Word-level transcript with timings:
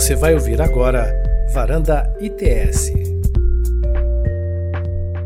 Você 0.00 0.16
vai 0.16 0.32
ouvir 0.32 0.62
agora 0.62 1.12
Varanda 1.52 2.10
ITS. 2.18 2.90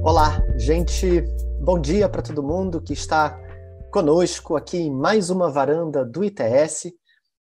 Olá, 0.03 0.43
gente. 0.57 1.23
Bom 1.61 1.81
dia 1.81 2.09
para 2.09 2.21
todo 2.21 2.43
mundo 2.43 2.83
que 2.83 2.93
está 2.93 3.41
conosco 3.93 4.57
aqui 4.57 4.79
em 4.79 4.91
mais 4.91 5.31
uma 5.31 5.49
varanda 5.49 6.05
do 6.05 6.25
ITS. 6.25 6.93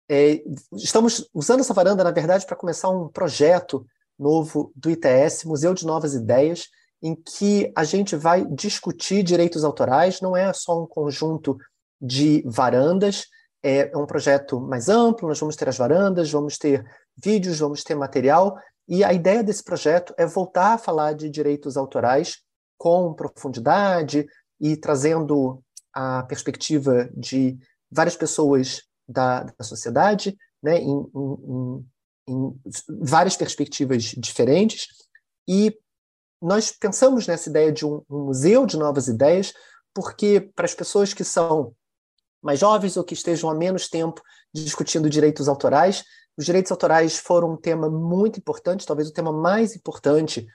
É, 0.09 0.41
estamos 0.71 1.29
usando 1.33 1.59
essa 1.59 1.73
varanda, 1.73 2.05
na 2.05 2.11
verdade, 2.11 2.45
para 2.45 2.55
começar 2.55 2.89
um 2.89 3.09
projeto 3.09 3.85
novo 4.17 4.71
do 4.73 4.89
ITS, 4.89 5.43
Museu 5.43 5.73
de 5.73 5.85
Novas 5.85 6.13
Ideias, 6.13 6.69
em 7.03 7.13
que 7.13 7.69
a 7.75 7.83
gente 7.83 8.15
vai 8.15 8.45
discutir 8.45 9.23
direitos 9.23 9.65
autorais, 9.65 10.21
não 10.21 10.37
é 10.37 10.53
só 10.53 10.81
um 10.81 10.87
conjunto 10.87 11.57
de 12.01 12.41
varandas, 12.45 13.25
é 13.63 13.91
um 13.95 14.05
projeto 14.05 14.59
mais 14.59 14.89
amplo, 14.89 15.27
nós 15.27 15.39
vamos 15.39 15.55
ter 15.55 15.67
as 15.67 15.77
varandas, 15.77 16.31
vamos 16.31 16.57
ter 16.57 16.85
vídeos, 17.21 17.59
vamos 17.59 17.83
ter 17.83 17.95
material, 17.95 18.57
e 18.87 19.03
a 19.03 19.13
ideia 19.13 19.43
desse 19.43 19.63
projeto 19.63 20.13
é 20.17 20.25
voltar 20.25 20.73
a 20.73 20.77
falar 20.77 21.13
de 21.13 21.29
direitos 21.29 21.77
autorais 21.77 22.37
com 22.77 23.13
profundidade 23.13 24.25
e 24.59 24.75
trazendo 24.75 25.61
a 25.93 26.23
perspectiva 26.23 27.09
de 27.15 27.57
várias 27.91 28.15
pessoas 28.15 28.83
da, 29.07 29.43
da 29.43 29.63
sociedade, 29.63 30.37
né, 30.61 30.77
em, 30.77 30.89
em, 30.89 31.85
em 32.27 32.61
várias 33.01 33.35
perspectivas 33.35 34.03
diferentes, 34.17 34.87
e 35.47 35.75
nós 36.41 36.71
pensamos 36.71 37.27
nessa 37.27 37.49
ideia 37.49 37.71
de 37.71 37.85
um, 37.85 38.01
um 38.09 38.25
museu 38.25 38.65
de 38.65 38.77
novas 38.77 39.07
ideias, 39.07 39.53
porque 39.93 40.39
para 40.55 40.65
as 40.65 40.73
pessoas 40.73 41.13
que 41.13 41.23
são 41.23 41.73
mais 42.41 42.59
jovens 42.59 42.97
ou 42.97 43.03
que 43.03 43.13
estejam 43.13 43.49
há 43.49 43.55
menos 43.55 43.87
tempo 43.87 44.21
discutindo 44.53 45.09
direitos 45.09 45.47
autorais, 45.47 46.03
os 46.37 46.45
direitos 46.45 46.71
autorais 46.71 47.17
foram 47.17 47.51
um 47.53 47.57
tema 47.57 47.89
muito 47.89 48.39
importante, 48.39 48.85
talvez 48.85 49.09
o 49.09 49.13
tema 49.13 49.31
mais 49.31 49.75
importante 49.75 50.47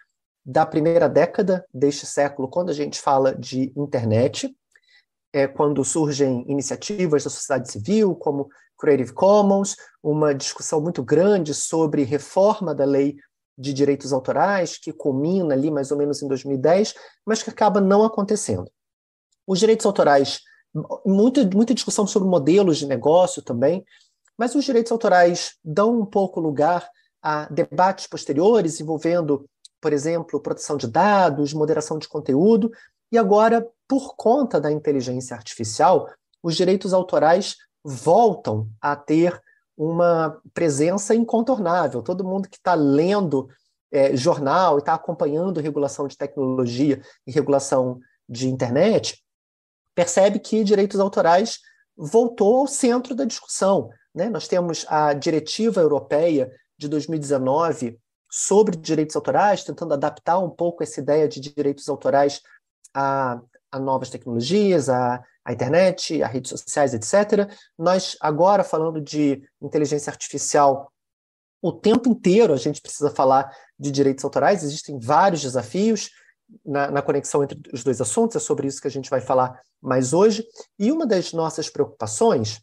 da 0.45 0.67
primeira 0.67 1.09
década 1.09 1.65
deste 1.73 2.07
século, 2.07 2.49
quando 2.49 2.71
a 2.71 2.75
gente 2.75 3.01
fala 3.01 3.35
de 3.35 3.73
internet, 3.77 4.55
é 5.33 5.47
quando 5.47 5.85
surgem 5.85 6.45
iniciativas 6.49 7.25
da 7.25 7.31
sociedade 7.31 7.71
civil, 7.71 8.15
como 8.15 8.49
Creative 8.79 9.13
Commons, 9.13 9.77
uma 10.03 10.35
discussão 10.35 10.81
muito 10.81 11.03
grande 11.03 11.55
sobre 11.55 12.05
reforma 12.05 12.75
da 12.75 12.85
lei 12.85 13.17
de 13.57 13.73
direitos 13.73 14.13
autorais, 14.13 14.79
que 14.79 14.93
culmina 14.93 15.55
ali 15.55 15.71
mais 15.71 15.91
ou 15.91 15.97
menos 15.97 16.23
em 16.23 16.29
2010, 16.29 16.95
mas 17.25 17.43
que 17.43 17.51
acaba 17.51 17.81
não 17.81 18.05
acontecendo. 18.05 18.71
Os 19.47 19.59
direitos 19.59 19.87
autorais, 19.87 20.41
muita, 21.05 21.45
muita 21.55 21.75
discussão 21.75 22.07
sobre 22.07 22.29
modelos 22.29 22.79
de 22.79 22.87
negócio 22.87 23.43
também, 23.43 23.85
mas 24.37 24.55
os 24.55 24.65
direitos 24.65 24.91
autorais 24.91 25.55
dão 25.65 26.01
um 26.01 26.07
pouco 26.07 26.41
lugar 26.41 26.89
a 27.23 27.47
debates 27.47 28.07
posteriores 28.07 28.81
envolvendo, 28.81 29.49
por 29.81 29.93
exemplo, 29.93 30.41
proteção 30.41 30.77
de 30.77 30.87
dados, 30.87 31.55
moderação 31.55 31.99
de 31.99 32.09
conteúdo, 32.09 32.71
e 33.13 33.19
agora, 33.19 33.67
por 33.87 34.17
conta 34.17 34.61
da 34.61 34.73
inteligência 34.73 35.37
artificial, 35.37 36.09
os 36.43 36.57
direitos 36.57 36.93
autorais 36.93 37.57
voltam 37.85 38.69
a 38.81 38.97
ter 38.97 39.41
uma 39.77 40.41
presença 40.53 41.15
incontornável. 41.15 42.03
Todo 42.03 42.25
mundo 42.25 42.49
que 42.49 42.57
está 42.57 42.75
lendo 42.75 43.49
é, 43.93 44.17
jornal 44.17 44.77
e 44.77 44.79
está 44.81 44.95
acompanhando 44.95 45.61
regulação 45.61 46.09
de 46.09 46.17
tecnologia 46.17 47.01
e 47.27 47.31
regulação 47.31 48.01
de 48.29 48.49
internet 48.49 49.24
percebe 49.95 50.39
que 50.39 50.65
direitos 50.65 50.99
autorais 51.01 51.61
voltou 51.97 52.59
ao 52.59 52.67
centro 52.67 53.15
da 53.15 53.25
discussão. 53.25 53.91
Né? 54.15 54.29
Nós 54.29 54.49
temos 54.49 54.85
a 54.89 55.13
diretiva 55.13 55.81
europeia 55.81 56.51
de 56.77 56.89
2019 56.89 57.99
sobre 58.31 58.77
direitos 58.77 59.15
autorais, 59.15 59.63
tentando 59.63 59.95
adaptar 59.95 60.39
um 60.39 60.51
pouco 60.51 60.83
essa 60.83 61.01
ideia 61.01 61.29
de 61.29 61.41
direitos 61.41 61.89
autorais 61.89 62.41
a, 62.93 63.41
a 63.71 63.79
novas 63.79 64.11
tecnologias, 64.11 64.89
a, 64.89 65.23
a 65.45 65.53
internet, 65.53 66.21
as 66.23 66.33
redes 66.33 66.51
sociais, 66.51 66.95
etc. 66.95 67.49
Nós, 67.79 68.17
agora, 68.21 68.65
falando 68.65 69.01
de 69.01 69.43
inteligência 69.63 70.11
artificial, 70.11 70.91
o 71.63 71.73
tempo 71.73 72.09
inteiro 72.09 72.53
a 72.53 72.57
gente 72.57 72.81
precisa 72.81 73.11
falar 73.11 73.51
de 73.79 73.91
direitos 73.91 74.25
autorais, 74.25 74.63
existem 74.63 74.99
vários 74.99 75.43
desafios 75.43 76.11
na, 76.65 76.91
na, 76.91 77.03
conexão 77.03 77.43
entre 77.43 77.61
os 77.73 77.83
dois 77.83 78.01
assuntos, 78.01 78.37
é 78.37 78.41
sobre 78.41 78.67
isso 78.67 78.81
que 78.81 78.89
a 78.89 78.91
gente 78.91 79.11
vai 79.11 79.21
falar 79.21 79.61
mais 79.81 80.13
hoje. 80.13 80.47
E 80.79 80.91
uma 80.91 81.07
das 81.07 81.33
nossas 81.33 81.69
preocupações 81.71 82.61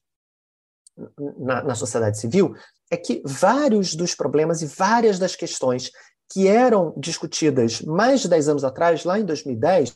na, 1.38 1.64
na 1.64 1.76
sociedade 1.76 2.20
civil 2.20 2.56
é 2.90 2.98
que 2.98 3.22
vários 3.26 3.96
dos 3.96 4.14
problemas 4.14 4.62
e 4.62 4.66
várias 4.66 5.18
das 5.18 5.36
questões 5.36 5.92
que 6.32 6.48
eram 6.48 6.94
discutidas 6.98 7.82
mais 7.82 8.22
de 8.22 8.30
10 8.30 8.50
anos 8.50 8.64
atrás, 8.64 9.04
lá 9.04 9.20
em 9.20 9.26
2010, 9.26 9.94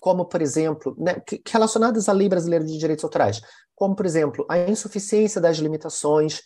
como, 0.00 0.24
por 0.24 0.40
exemplo, 0.40 0.94
né, 0.98 1.16
relacionadas 1.48 2.08
à 2.08 2.12
Lei 2.12 2.28
Brasileira 2.28 2.64
de 2.64 2.78
Direitos 2.78 3.04
Autorais, 3.04 3.40
como, 3.74 3.94
por 3.94 4.06
exemplo, 4.06 4.46
a 4.48 4.58
insuficiência 4.58 5.40
das 5.40 5.58
limitações, 5.58 6.42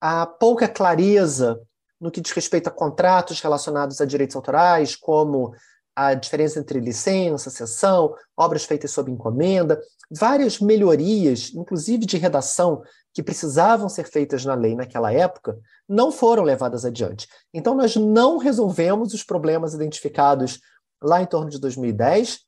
a 0.00 0.26
pouca 0.26 0.68
clareza 0.68 1.60
no 2.00 2.10
que 2.10 2.20
diz 2.20 2.32
respeito 2.32 2.68
a 2.68 2.70
contratos 2.70 3.40
relacionados 3.40 4.00
a 4.00 4.04
direitos 4.04 4.36
autorais, 4.36 4.94
como 4.94 5.54
a 5.94 6.14
diferença 6.14 6.58
entre 6.58 6.80
licença, 6.80 7.50
cessão, 7.50 8.14
obras 8.36 8.64
feitas 8.64 8.90
sob 8.90 9.10
encomenda, 9.10 9.80
várias 10.10 10.58
melhorias, 10.58 11.52
inclusive 11.54 12.04
de 12.04 12.16
redação, 12.16 12.82
que 13.12 13.22
precisavam 13.22 13.88
ser 13.88 14.08
feitas 14.08 14.44
na 14.44 14.54
lei 14.54 14.74
naquela 14.74 15.12
época, 15.12 15.56
não 15.88 16.10
foram 16.10 16.42
levadas 16.42 16.84
adiante. 16.84 17.28
Então, 17.52 17.74
nós 17.74 17.94
não 17.94 18.38
resolvemos 18.38 19.14
os 19.14 19.22
problemas 19.22 19.72
identificados 19.72 20.60
lá 21.00 21.22
em 21.22 21.26
torno 21.26 21.48
de 21.48 21.60
2010 21.60 22.40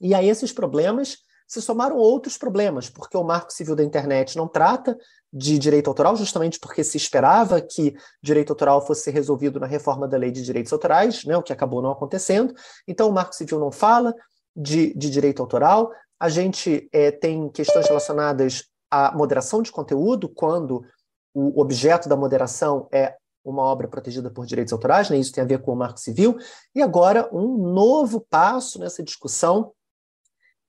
e 0.00 0.14
a 0.14 0.22
esses 0.22 0.52
problemas 0.52 1.18
se 1.54 1.62
somaram 1.62 1.96
outros 1.96 2.36
problemas, 2.36 2.90
porque 2.90 3.16
o 3.16 3.22
Marco 3.24 3.52
Civil 3.52 3.76
da 3.76 3.84
Internet 3.84 4.36
não 4.36 4.48
trata 4.48 4.98
de 5.32 5.58
direito 5.58 5.88
autoral, 5.88 6.16
justamente 6.16 6.58
porque 6.58 6.82
se 6.82 6.96
esperava 6.96 7.60
que 7.60 7.96
direito 8.22 8.50
autoral 8.50 8.84
fosse 8.84 9.10
resolvido 9.10 9.58
na 9.60 9.66
reforma 9.66 10.06
da 10.06 10.16
Lei 10.16 10.30
de 10.30 10.42
Direitos 10.42 10.72
Autorais, 10.72 11.24
né, 11.24 11.36
o 11.36 11.42
que 11.42 11.52
acabou 11.52 11.80
não 11.80 11.90
acontecendo. 11.90 12.54
Então, 12.86 13.08
o 13.08 13.12
Marco 13.12 13.34
Civil 13.34 13.58
não 13.58 13.70
fala 13.70 14.14
de, 14.54 14.92
de 14.94 15.08
direito 15.08 15.40
autoral. 15.40 15.90
A 16.18 16.28
gente 16.28 16.88
é, 16.92 17.10
tem 17.10 17.48
questões 17.48 17.86
relacionadas 17.86 18.64
à 18.90 19.12
moderação 19.16 19.62
de 19.62 19.72
conteúdo, 19.72 20.28
quando 20.28 20.84
o 21.32 21.60
objeto 21.60 22.08
da 22.08 22.16
moderação 22.16 22.88
é 22.92 23.16
uma 23.44 23.62
obra 23.62 23.86
protegida 23.86 24.30
por 24.30 24.46
direitos 24.46 24.72
autorais, 24.72 25.10
né? 25.10 25.18
isso 25.18 25.32
tem 25.32 25.44
a 25.44 25.46
ver 25.46 25.60
com 25.60 25.72
o 25.72 25.76
Marco 25.76 26.00
Civil. 26.00 26.36
E 26.74 26.82
agora, 26.82 27.28
um 27.32 27.72
novo 27.72 28.20
passo 28.20 28.78
nessa 28.78 29.02
discussão 29.02 29.72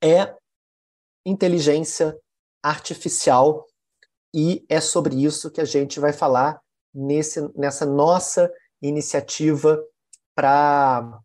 é 0.02 0.34
inteligência 1.26 2.16
artificial 2.62 3.66
e 4.32 4.64
é 4.68 4.80
sobre 4.80 5.24
isso 5.24 5.50
que 5.50 5.60
a 5.60 5.64
gente 5.64 5.98
vai 5.98 6.12
falar 6.12 6.60
nesse, 6.94 7.40
nessa 7.54 7.84
nossa 7.84 8.50
iniciativa 8.80 9.82
para 10.34 11.20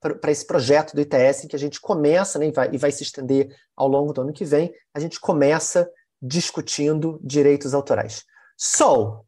para 0.00 0.30
esse 0.30 0.46
projeto 0.46 0.94
do 0.94 1.02
ITS, 1.02 1.44
em 1.44 1.48
que 1.48 1.54
a 1.54 1.58
gente 1.58 1.78
começa, 1.78 2.38
né, 2.38 2.46
e, 2.46 2.50
vai, 2.50 2.70
e 2.72 2.78
vai 2.78 2.90
se 2.90 3.02
estender 3.02 3.54
ao 3.76 3.86
longo 3.86 4.10
do 4.10 4.22
ano 4.22 4.32
que 4.32 4.42
vem, 4.42 4.72
a 4.94 4.98
gente 4.98 5.20
começa 5.20 5.86
discutindo 6.22 7.20
direitos 7.22 7.74
autorais. 7.74 8.24
So, 8.56 9.26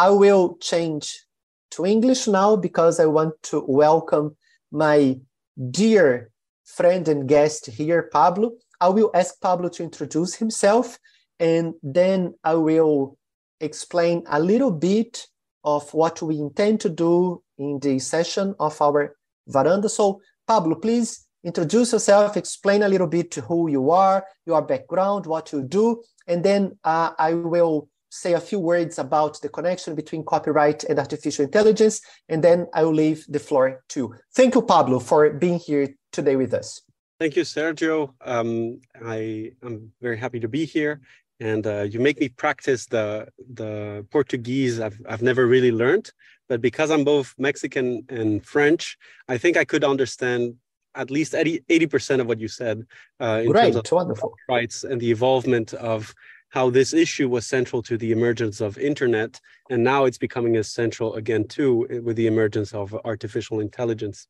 I 0.00 0.08
will 0.08 0.56
change 0.58 1.26
to 1.72 1.86
English 1.86 2.30
now 2.30 2.56
because 2.56 2.98
I 2.98 3.04
want 3.04 3.34
to 3.50 3.62
welcome 3.68 4.34
my 4.72 5.20
dear 5.54 6.30
friend 6.68 7.08
and 7.08 7.28
guest 7.28 7.66
here, 7.66 8.08
Pablo. 8.12 8.52
I 8.80 8.88
will 8.88 9.10
ask 9.14 9.40
Pablo 9.40 9.68
to 9.70 9.82
introduce 9.82 10.34
himself 10.34 10.98
and 11.40 11.74
then 11.82 12.34
I 12.44 12.54
will 12.54 13.16
explain 13.60 14.24
a 14.28 14.40
little 14.40 14.70
bit 14.70 15.26
of 15.64 15.92
what 15.92 16.22
we 16.22 16.38
intend 16.38 16.80
to 16.80 16.88
do 16.88 17.42
in 17.56 17.78
the 17.80 17.98
session 17.98 18.54
of 18.60 18.80
our 18.80 19.16
veranda. 19.46 19.88
So, 19.88 20.20
Pablo, 20.46 20.76
please 20.76 21.26
introduce 21.42 21.92
yourself, 21.92 22.36
explain 22.36 22.82
a 22.82 22.88
little 22.88 23.06
bit 23.06 23.30
to 23.32 23.40
who 23.40 23.68
you 23.68 23.90
are, 23.90 24.24
your 24.46 24.62
background, 24.62 25.26
what 25.26 25.52
you 25.52 25.62
do, 25.62 26.02
and 26.26 26.44
then 26.44 26.78
uh, 26.84 27.10
I 27.18 27.34
will 27.34 27.88
say 28.10 28.34
a 28.34 28.40
few 28.40 28.58
words 28.58 28.98
about 28.98 29.40
the 29.40 29.48
connection 29.48 29.94
between 29.94 30.24
copyright 30.24 30.84
and 30.84 30.98
artificial 30.98 31.44
intelligence, 31.44 32.00
and 32.28 32.42
then 32.42 32.66
I 32.74 32.84
will 32.84 32.94
leave 32.94 33.24
the 33.28 33.38
floor 33.38 33.82
to. 33.90 34.14
Thank 34.34 34.54
you, 34.54 34.62
Pablo, 34.62 34.98
for 34.98 35.30
being 35.30 35.58
here 35.58 35.94
today 36.12 36.36
with 36.36 36.54
us. 36.54 36.82
Thank 37.20 37.36
you, 37.36 37.42
Sergio. 37.42 38.14
Um, 38.24 38.80
I 39.04 39.52
am 39.62 39.92
very 40.00 40.16
happy 40.16 40.40
to 40.40 40.48
be 40.48 40.64
here, 40.64 41.00
and 41.40 41.66
uh, 41.66 41.82
you 41.82 41.98
make 42.00 42.20
me 42.20 42.28
practice 42.28 42.86
the 42.86 43.28
the 43.54 44.06
Portuguese 44.10 44.80
I've 44.80 44.98
I've 45.08 45.22
never 45.22 45.46
really 45.46 45.72
learned, 45.72 46.12
but 46.48 46.60
because 46.60 46.90
I'm 46.90 47.04
both 47.04 47.34
Mexican 47.36 48.04
and 48.08 48.44
French, 48.46 48.96
I 49.28 49.36
think 49.36 49.56
I 49.56 49.64
could 49.64 49.84
understand 49.84 50.54
at 50.94 51.10
least 51.10 51.34
80 51.34 51.86
percent 51.86 52.20
of 52.20 52.28
what 52.28 52.38
you 52.38 52.48
said 52.48 52.86
uh, 53.20 53.42
in 53.44 53.50
Great, 53.50 53.72
terms 53.72 53.76
of 53.76 53.92
wonderful 53.92 54.34
rights 54.48 54.84
and 54.84 55.00
the 55.00 55.10
involvement 55.10 55.74
of 55.74 56.14
how 56.50 56.70
this 56.70 56.94
issue 56.94 57.28
was 57.28 57.46
central 57.46 57.82
to 57.82 57.98
the 57.98 58.12
emergence 58.12 58.60
of 58.60 58.78
internet, 58.78 59.40
and 59.70 59.84
now 59.84 60.04
it's 60.04 60.18
becoming 60.18 60.56
essential 60.56 61.14
again 61.14 61.44
too 61.44 61.86
with 62.02 62.16
the 62.16 62.26
emergence 62.26 62.72
of 62.72 62.94
artificial 63.04 63.60
intelligence. 63.60 64.26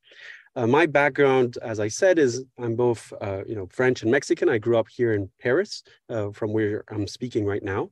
Uh, 0.57 0.67
my 0.67 0.87
background, 0.87 1.59
as 1.63 1.79
I 1.79 1.89
said, 1.89 2.19
is 2.19 2.45
I'm 2.59 2.75
both 2.75 3.13
uh, 3.21 3.43
you 3.47 3.55
know 3.55 3.69
French 3.71 4.03
and 4.03 4.11
Mexican. 4.11 4.49
I 4.49 4.59
grew 4.59 4.77
up 4.77 4.89
here 4.89 5.13
in 5.15 5.31
Paris, 5.41 5.83
uh, 6.09 6.31
from 6.31 6.53
where 6.53 6.85
I'm 6.91 7.07
speaking 7.07 7.45
right 7.45 7.63
now. 7.63 7.91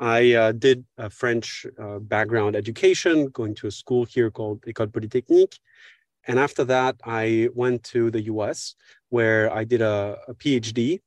I 0.00 0.32
uh, 0.32 0.52
did 0.52 0.84
a 0.96 1.10
French 1.10 1.66
uh, 1.78 1.98
background 1.98 2.56
education, 2.56 3.28
going 3.28 3.54
to 3.56 3.66
a 3.66 3.70
school 3.70 4.04
here 4.04 4.30
called 4.30 4.62
École 4.62 4.92
Polytechnique, 4.92 5.58
and 6.26 6.38
after 6.38 6.64
that, 6.64 6.96
I 7.04 7.48
went 7.54 7.84
to 7.84 8.10
the 8.10 8.22
US 8.22 8.74
where 9.10 9.52
I 9.52 9.64
did 9.64 9.82
a, 9.82 10.18
a 10.28 10.34
PhD 10.34 11.00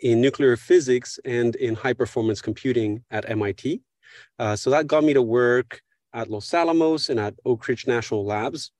in 0.00 0.20
nuclear 0.20 0.56
physics 0.56 1.18
and 1.24 1.56
in 1.56 1.74
high 1.74 1.92
performance 1.92 2.40
computing 2.40 3.04
at 3.10 3.28
MIT. 3.28 3.80
Uh, 4.38 4.56
so 4.56 4.70
that 4.70 4.86
got 4.86 5.04
me 5.04 5.14
to 5.14 5.22
work 5.22 5.80
at 6.12 6.30
Los 6.30 6.52
Alamos 6.54 7.08
and 7.08 7.18
at 7.18 7.34
Oak 7.44 7.66
Ridge 7.66 7.86
National 7.86 8.24
Labs, 8.24 8.70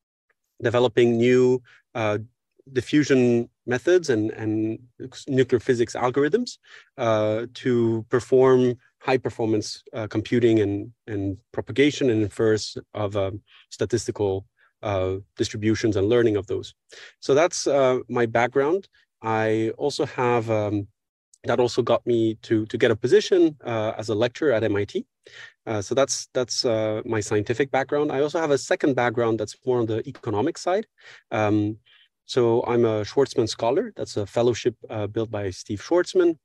developing 0.62 1.16
new 1.16 1.62
uh, 1.94 2.18
diffusion 2.72 3.48
methods 3.66 4.10
and, 4.10 4.30
and 4.32 4.78
nuclear 5.28 5.60
physics 5.60 5.94
algorithms 5.94 6.58
uh, 6.98 7.46
to 7.54 8.04
perform 8.08 8.76
high 9.00 9.18
performance 9.18 9.82
uh, 9.92 10.06
computing 10.06 10.60
and, 10.60 10.90
and 11.06 11.36
propagation 11.52 12.08
and 12.10 12.22
inference 12.22 12.76
of 12.94 13.16
um, 13.16 13.40
statistical 13.70 14.46
uh, 14.82 15.16
distributions 15.36 15.96
and 15.96 16.08
learning 16.08 16.36
of 16.36 16.46
those. 16.46 16.74
So 17.20 17.34
that's 17.34 17.66
uh, 17.66 17.98
my 18.08 18.26
background. 18.26 18.88
I 19.22 19.72
also 19.76 20.06
have, 20.06 20.50
um, 20.50 20.86
that 21.44 21.60
also 21.60 21.82
got 21.82 22.06
me 22.06 22.36
to, 22.42 22.66
to 22.66 22.78
get 22.78 22.90
a 22.90 22.96
position 22.96 23.56
uh, 23.64 23.92
as 23.98 24.08
a 24.08 24.14
lecturer 24.14 24.52
at 24.52 24.64
MIT. 24.64 25.06
Uh, 25.66 25.80
so 25.80 25.94
that's 25.94 26.28
that's 26.34 26.64
uh, 26.64 27.00
my 27.04 27.20
scientific 27.20 27.70
background. 27.70 28.12
I 28.12 28.20
also 28.20 28.38
have 28.40 28.50
a 28.50 28.58
second 28.58 28.94
background 28.94 29.40
that's 29.40 29.56
more 29.64 29.78
on 29.78 29.86
the 29.86 30.06
economic 30.06 30.58
side. 30.58 30.86
Um, 31.30 31.78
so 32.26 32.64
I'm 32.66 32.84
a 32.84 33.04
Schwarzman 33.04 33.48
Scholar. 33.48 33.92
That's 33.96 34.16
a 34.16 34.26
fellowship 34.26 34.76
uh, 34.90 35.06
built 35.06 35.30
by 35.30 35.50
Steve 35.50 35.80
Schwarzman 35.80 36.38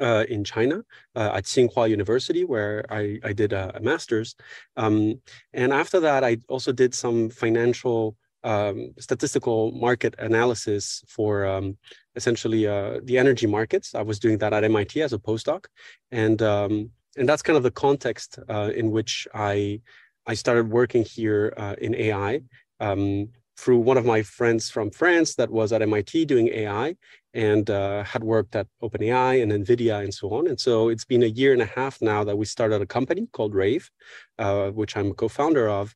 uh, 0.00 0.24
in 0.28 0.44
China 0.44 0.82
uh, 1.14 1.30
at 1.34 1.44
Tsinghua 1.44 1.88
University, 1.88 2.44
where 2.44 2.84
I, 2.90 3.18
I 3.22 3.32
did 3.32 3.52
a, 3.52 3.76
a 3.76 3.80
master's. 3.80 4.34
Um, 4.76 5.20
and 5.52 5.72
after 5.72 6.00
that, 6.00 6.24
I 6.24 6.38
also 6.48 6.72
did 6.72 6.94
some 6.94 7.30
financial 7.30 8.16
um, 8.42 8.94
statistical 8.98 9.72
market 9.72 10.14
analysis 10.18 11.04
for 11.06 11.44
um, 11.46 11.76
essentially 12.16 12.66
uh, 12.66 13.00
the 13.04 13.18
energy 13.18 13.46
markets. 13.46 13.94
I 13.94 14.02
was 14.02 14.18
doing 14.18 14.38
that 14.38 14.52
at 14.52 14.64
MIT 14.64 15.00
as 15.02 15.12
a 15.12 15.18
postdoc, 15.18 15.66
and 16.10 16.40
um, 16.42 16.90
and 17.16 17.28
that's 17.28 17.42
kind 17.42 17.56
of 17.56 17.62
the 17.62 17.70
context 17.70 18.38
uh, 18.48 18.70
in 18.74 18.90
which 18.90 19.28
I 19.34 19.80
I 20.26 20.34
started 20.34 20.70
working 20.70 21.04
here 21.04 21.52
uh, 21.56 21.76
in 21.80 21.94
AI. 21.94 22.42
Um, 22.80 23.28
through 23.60 23.78
one 23.78 23.98
of 23.98 24.06
my 24.06 24.22
friends 24.22 24.70
from 24.70 24.90
France 24.90 25.34
that 25.34 25.50
was 25.50 25.70
at 25.70 25.82
MIT 25.82 26.24
doing 26.24 26.48
AI 26.48 26.96
and 27.34 27.68
uh, 27.68 28.02
had 28.04 28.24
worked 28.24 28.56
at 28.56 28.66
OpenAI 28.82 29.42
and 29.42 29.52
NVIDIA 29.52 30.02
and 30.02 30.14
so 30.14 30.32
on. 30.32 30.46
And 30.46 30.58
so 30.58 30.88
it's 30.88 31.04
been 31.04 31.22
a 31.22 31.26
year 31.26 31.52
and 31.52 31.60
a 31.60 31.66
half 31.66 32.00
now 32.00 32.24
that 32.24 32.38
we 32.38 32.46
started 32.46 32.80
a 32.80 32.86
company 32.86 33.28
called 33.32 33.54
Raive, 33.54 33.90
uh, 34.38 34.70
which 34.70 34.96
I'm 34.96 35.10
a 35.10 35.14
co-founder 35.14 35.68
of, 35.68 35.94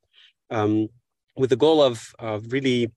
um, 0.50 0.88
with 1.37 1.50
the 1.50 1.56
goal 1.56 1.82
of, 1.82 2.14
of 2.19 2.52
really 2.52 2.93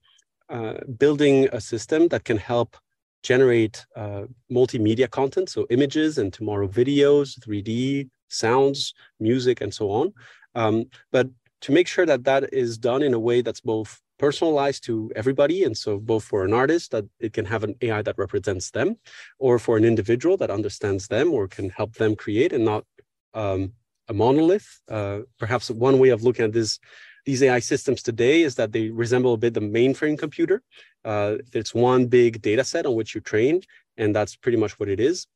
uh, 0.50 0.76
building 0.98 1.48
a 1.54 1.62
system 1.62 2.10
that 2.10 2.26
can 2.26 2.38
help 2.38 2.76
generate 3.24 3.86
uh, 3.96 4.24
multimedia 4.52 5.10
content, 5.10 5.50
so 5.50 5.68
images 5.70 6.18
and 6.18 6.32
tomorrow 6.32 6.68
videos, 6.68 7.40
3D, 7.40 8.10
sounds, 8.30 8.94
music, 9.20 9.62
and 9.62 9.74
so 9.74 9.90
on. 9.92 10.14
Um, 10.56 10.86
but 11.12 11.30
to 11.62 11.72
make 11.72 11.88
sure 11.88 12.06
that 12.06 12.24
that 12.26 12.54
is 12.54 12.78
done 12.78 13.02
in 13.02 13.14
a 13.14 13.20
way 13.20 13.42
that's 13.42 13.62
both 13.62 14.02
personalized 14.18 14.84
to 14.86 15.12
everybody. 15.16 15.64
And 15.64 15.78
so 15.78 16.00
both 16.00 16.24
for 16.24 16.44
an 16.44 16.54
artist 16.54 16.92
that 16.92 17.06
it 17.20 17.34
can 17.34 17.46
have 17.46 17.64
an 17.64 17.76
AI 17.82 18.02
that 18.02 18.18
represents 18.18 18.72
them, 18.72 18.98
or 19.40 19.60
for 19.60 19.78
an 19.78 19.86
individual 19.86 20.38
that 20.38 20.50
understands 20.50 21.08
them 21.08 21.34
or 21.34 21.48
can 21.48 21.70
help 21.70 21.94
them 21.94 22.16
create 22.16 22.54
and 22.54 22.66
not 22.66 22.84
um, 23.34 23.74
a 24.08 24.14
monolith. 24.14 24.80
Uh, 24.90 25.20
perhaps 25.38 25.70
one 25.70 26.00
way 26.00 26.10
of 26.10 26.24
looking 26.24 26.46
at 26.46 26.54
this, 26.54 26.80
these 27.28 27.44
AI 27.44 27.60
systems 27.60 28.02
today 28.02 28.42
is 28.42 28.56
that 28.56 28.72
they 28.72 28.90
resemble 28.90 29.34
a 29.34 29.38
bit 29.38 29.54
the 29.54 29.60
mainframe 29.60 30.18
computer. 30.18 30.64
Uh, 31.04 31.36
it's 31.52 31.76
one 31.76 32.06
big 32.06 32.42
data 32.42 32.64
set 32.64 32.86
on 32.86 32.96
which 32.96 33.14
you 33.14 33.20
train, 33.20 33.62
and 33.98 34.16
that's 34.16 34.38
pretty 34.38 34.58
much 34.58 34.80
what 34.80 34.88
it 34.88 35.02
is. 35.02 35.28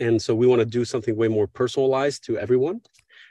And 0.00 0.20
so 0.20 0.34
we 0.34 0.48
want 0.48 0.58
to 0.58 0.66
do 0.66 0.84
something 0.84 1.14
way 1.14 1.28
more 1.28 1.46
personalized 1.46 2.24
to 2.26 2.38
everyone. 2.38 2.80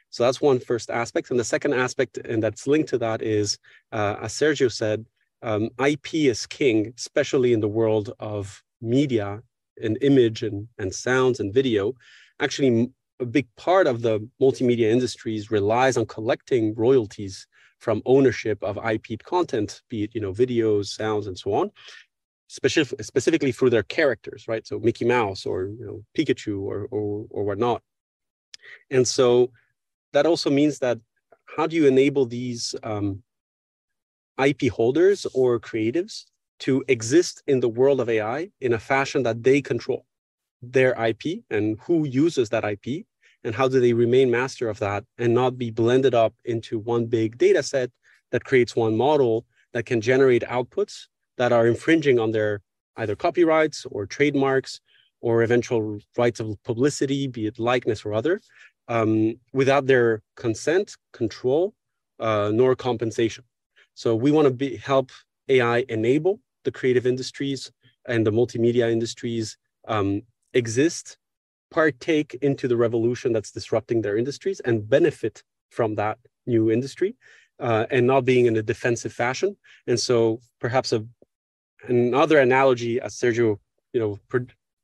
So 0.09 0.23
that's 0.23 0.39
one 0.39 0.59
first 0.59 0.89
aspect. 0.89 1.31
And 1.31 1.39
the 1.39 1.43
second 1.43 1.73
aspect, 1.73 2.17
and 2.17 2.41
that's 2.41 2.65
linked 2.65 2.88
to 2.91 2.97
that, 2.99 3.21
is 3.21 3.57
uh, 3.91 4.15
as 4.21 4.31
Sergio 4.31 4.71
said, 4.71 5.05
um, 5.41 5.69
IP 5.85 6.13
is 6.13 6.45
king, 6.45 6.93
especially 6.97 7.51
in 7.51 7.59
the 7.59 7.67
world 7.67 8.13
of 8.21 8.63
media 8.81 9.43
and 9.83 9.97
image 10.01 10.43
and, 10.43 10.69
and 10.77 10.95
sounds 10.95 11.41
and 11.41 11.53
video. 11.53 11.93
Actually, 12.39 12.89
a 13.19 13.25
big 13.25 13.47
part 13.57 13.85
of 13.85 14.01
the 14.01 14.25
multimedia 14.41 14.89
industries 14.89 15.51
relies 15.51 15.97
on 15.97 16.05
collecting 16.05 16.73
royalties 16.75 17.47
from 17.81 18.01
ownership 18.05 18.63
of 18.63 18.77
IP 18.77 19.21
content, 19.23 19.81
be 19.89 20.03
it 20.03 20.15
you 20.15 20.21
know 20.21 20.31
videos, 20.31 20.85
sounds, 20.85 21.27
and 21.27 21.37
so 21.37 21.53
on, 21.53 21.71
specific, 22.47 23.03
specifically 23.03 23.51
through 23.51 23.71
their 23.71 23.83
characters, 23.83 24.47
right? 24.47 24.65
So 24.65 24.79
Mickey 24.79 25.05
Mouse 25.05 25.45
or 25.45 25.65
you 25.79 25.85
know 25.85 26.03
Pikachu 26.15 26.61
or 26.61 26.87
or, 26.91 27.25
or 27.29 27.43
whatnot. 27.43 27.81
And 28.91 29.07
so 29.07 29.51
that 30.13 30.25
also 30.25 30.49
means 30.49 30.79
that 30.79 30.99
how 31.57 31.67
do 31.67 31.75
you 31.75 31.87
enable 31.87 32.25
these 32.25 32.75
um, 32.83 33.23
IP 34.37 34.71
holders 34.71 35.25
or 35.33 35.59
creatives 35.59 36.25
to 36.59 36.83
exist 36.87 37.41
in 37.47 37.59
the 37.59 37.69
world 37.69 37.99
of 37.99 38.07
AI 38.09 38.49
in 38.61 38.73
a 38.73 38.79
fashion 38.79 39.23
that 39.23 39.43
they 39.43 39.61
control 39.61 40.05
their 40.61 40.93
IP 41.03 41.43
and 41.49 41.77
who 41.81 42.05
uses 42.05 42.49
that 42.49 42.63
IP 42.63 43.05
and 43.43 43.55
how 43.55 43.67
do 43.67 43.79
they 43.79 43.93
remain 43.93 44.29
master 44.29 44.69
of 44.69 44.79
that 44.79 45.03
and 45.17 45.33
not 45.33 45.57
be 45.57 45.71
blended 45.71 46.13
up 46.13 46.33
into 46.45 46.79
one 46.79 47.05
big 47.05 47.38
data 47.38 47.63
set 47.63 47.91
that 48.31 48.45
creates 48.45 48.75
one 48.75 48.95
model 48.95 49.45
that 49.73 49.85
can 49.85 50.01
generate 50.01 50.43
outputs 50.43 51.07
that 51.38 51.51
are 51.51 51.67
infringing 51.67 52.19
on 52.19 52.31
their 52.31 52.61
either 52.97 53.15
copyrights 53.15 53.85
or 53.89 54.05
trademarks 54.05 54.79
or 55.21 55.43
eventual 55.43 55.99
rights 56.17 56.39
of 56.39 56.61
publicity, 56.63 57.27
be 57.27 57.45
it 57.45 57.59
likeness 57.59 58.05
or 58.05 58.13
other, 58.13 58.39
um, 58.88 59.35
without 59.53 59.85
their 59.85 60.21
consent, 60.35 60.95
control, 61.13 61.74
uh, 62.19 62.51
nor 62.53 62.75
compensation. 62.75 63.43
So 63.93 64.15
we 64.15 64.31
want 64.31 64.45
to 64.48 64.53
be, 64.53 64.77
help 64.77 65.12
AI 65.48 65.86
enable 65.89 66.39
the 66.63 66.71
creative 66.71 67.05
industries 67.05 67.71
and 68.07 68.25
the 68.25 68.31
multimedia 68.31 68.91
industries 68.91 69.57
um, 69.88 70.21
exist, 70.53 71.17
partake 71.71 72.37
into 72.41 72.67
the 72.67 72.77
revolution 72.77 73.33
that's 73.33 73.51
disrupting 73.51 74.01
their 74.01 74.17
industries, 74.17 74.59
and 74.61 74.87
benefit 74.89 75.43
from 75.69 75.95
that 75.95 76.19
new 76.45 76.69
industry, 76.69 77.15
uh, 77.59 77.85
and 77.89 78.05
not 78.05 78.25
being 78.25 78.45
in 78.45 78.57
a 78.57 78.61
defensive 78.61 79.13
fashion. 79.13 79.55
And 79.87 79.99
so 79.99 80.41
perhaps 80.59 80.91
a, 80.91 81.05
another 81.87 82.39
analogy, 82.39 82.99
as 82.99 83.15
Sergio, 83.15 83.57
you 83.93 83.99
know, 83.99 84.19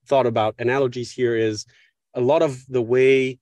thought 0.05 0.25
about 0.25 0.55
analogies 0.59 1.11
here 1.11 1.35
is 1.35 1.65
a 2.13 2.21
lot 2.21 2.41
of 2.41 2.65
the 2.67 2.81
way 2.81 3.37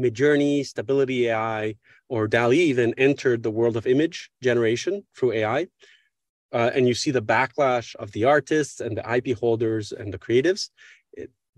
Midjourney, 0.00 0.64
Stability 0.64 1.28
AI, 1.28 1.76
or 2.08 2.26
DALL-E 2.26 2.58
even 2.58 2.94
entered 2.96 3.42
the 3.42 3.50
world 3.50 3.76
of 3.76 3.86
image 3.86 4.30
generation 4.42 5.04
through 5.14 5.32
AI. 5.32 5.66
Uh, 6.52 6.70
and 6.74 6.88
you 6.88 6.94
see 6.94 7.12
the 7.12 7.22
backlash 7.22 7.94
of 7.96 8.10
the 8.12 8.24
artists 8.24 8.80
and 8.80 8.96
the 8.96 9.14
IP 9.14 9.38
holders 9.38 9.92
and 9.92 10.12
the 10.12 10.18
creatives. 10.18 10.70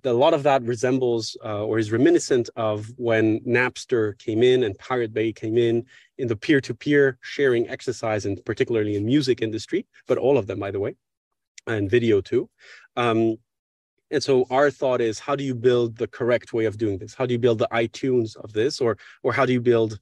A 0.05 0.13
lot 0.13 0.35
of 0.35 0.43
that 0.43 0.63
resembles 0.63 1.37
uh, 1.45 1.65
or 1.65 1.79
is 1.79 1.93
reminiscent 1.93 2.51
of 2.57 2.91
when 2.97 3.39
Napster 3.41 4.19
came 4.19 4.43
in 4.43 4.65
and 4.65 4.77
Pirate 4.79 5.15
Bay 5.15 5.33
came 5.33 5.57
in 5.57 5.87
in 6.19 6.27
the 6.27 6.35
peer-to-peer 6.35 7.19
sharing 7.21 7.69
exercise, 7.69 8.27
and 8.27 8.45
particularly 8.45 8.97
in 8.97 9.05
music 9.05 9.43
industry, 9.43 9.87
but 10.09 10.19
all 10.19 10.39
of 10.39 10.49
them, 10.49 10.59
by 10.59 10.73
the 10.73 10.81
way, 10.81 10.97
and 11.69 11.89
video 11.89 12.21
too. 12.21 12.51
Um, 12.97 13.37
and 14.11 14.23
so 14.23 14.45
our 14.51 14.71
thought 14.71 15.01
is, 15.01 15.19
how 15.19 15.37
do 15.37 15.45
you 15.45 15.55
build 15.55 15.97
the 15.97 16.09
correct 16.09 16.53
way 16.53 16.65
of 16.67 16.77
doing 16.77 16.99
this? 16.99 17.15
How 17.15 17.25
do 17.25 17.33
you 17.33 17.39
build 17.39 17.59
the 17.59 17.69
iTunes 17.73 18.37
of 18.37 18.53
this, 18.53 18.81
or 18.81 18.99
or 19.23 19.33
how 19.33 19.47
do 19.47 19.53
you 19.53 19.61
build 19.61 20.01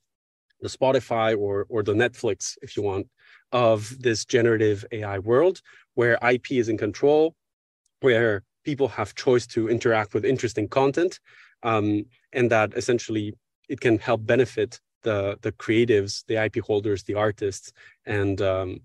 the 0.61 0.69
Spotify 0.69 1.38
or 1.38 1.66
or 1.69 1.83
the 1.83 1.95
Netflix, 1.95 2.57
if 2.62 2.76
you 2.76 2.83
want, 2.83 3.07
of 3.52 3.97
this 4.00 4.25
generative 4.25 4.85
AI 4.92 5.19
world 5.19 5.61
where 5.95 6.19
IP 6.28 6.52
is 6.52 6.69
in 6.69 6.78
control, 6.78 7.35
where 8.00 8.42
people 8.64 8.88
have 8.88 9.14
choice 9.14 9.47
to 9.49 9.69
interact 9.69 10.14
with 10.14 10.25
interesting 10.25 10.69
content, 10.69 11.21
um, 11.62 12.05
and 12.33 12.50
that 12.50 12.75
essentially 12.76 13.35
it 13.69 13.81
can 13.81 13.99
help 13.99 14.26
benefit 14.26 14.81
the 15.02 15.38
the 15.43 15.52
creatives, 15.52 16.25
the 16.26 16.37
IP 16.43 16.64
holders, 16.64 17.02
the 17.05 17.14
artists, 17.14 17.73
and 18.07 18.40
um, 18.43 18.81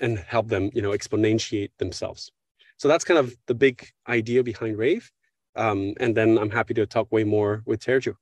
and 0.00 0.18
help 0.18 0.48
them, 0.48 0.70
you 0.74 0.82
know, 0.82 0.90
exponentiate 0.90 1.70
themselves. 1.78 2.30
So 2.76 2.88
that's 2.88 3.04
kind 3.04 3.18
of 3.18 3.36
the 3.46 3.54
big 3.54 3.88
idea 4.08 4.42
behind 4.42 4.78
Raive. 4.78 5.10
Um, 5.56 5.94
and 5.98 6.16
then 6.16 6.38
I'm 6.38 6.50
happy 6.50 6.74
to 6.74 6.86
talk 6.86 7.10
way 7.10 7.24
more 7.24 7.62
with 7.66 7.80
Sergio. 7.80 8.14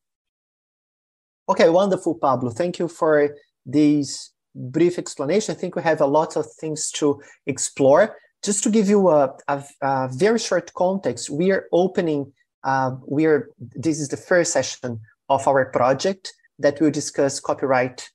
Okay, 1.49 1.69
wonderful, 1.69 2.15
Pablo. 2.15 2.51
Thank 2.51 2.79
you 2.79 2.89
for 2.89 3.37
this 3.67 4.33
brief 4.55 4.99
explanation. 4.99 5.55
I 5.55 5.59
think 5.59 5.77
we 5.77 5.83
have 5.83 6.01
a 6.01 6.07
lot 6.07 6.37
of 6.37 6.47
things 6.59 6.91
to 6.93 7.21
explore. 7.47 8.17
Just 8.43 8.63
to 8.65 8.71
give 8.71 8.89
you 8.89 9.09
a, 9.09 9.35
a, 9.49 9.65
a 9.83 10.09
very 10.13 10.39
short 10.39 10.73
context, 10.75 11.31
we 11.31 11.51
are 11.51 11.67
opening, 11.73 12.33
uh, 12.65 12.93
we 13.07 13.27
are, 13.27 13.51
this 13.59 14.01
is 14.01 14.09
the 14.09 14.17
first 14.17 14.53
session 14.53 15.01
of 15.29 15.47
our 15.49 15.67
project 15.67 16.33
that 16.59 16.81
will 16.81 16.91
discuss 16.91 17.41
copyright 17.41 18.09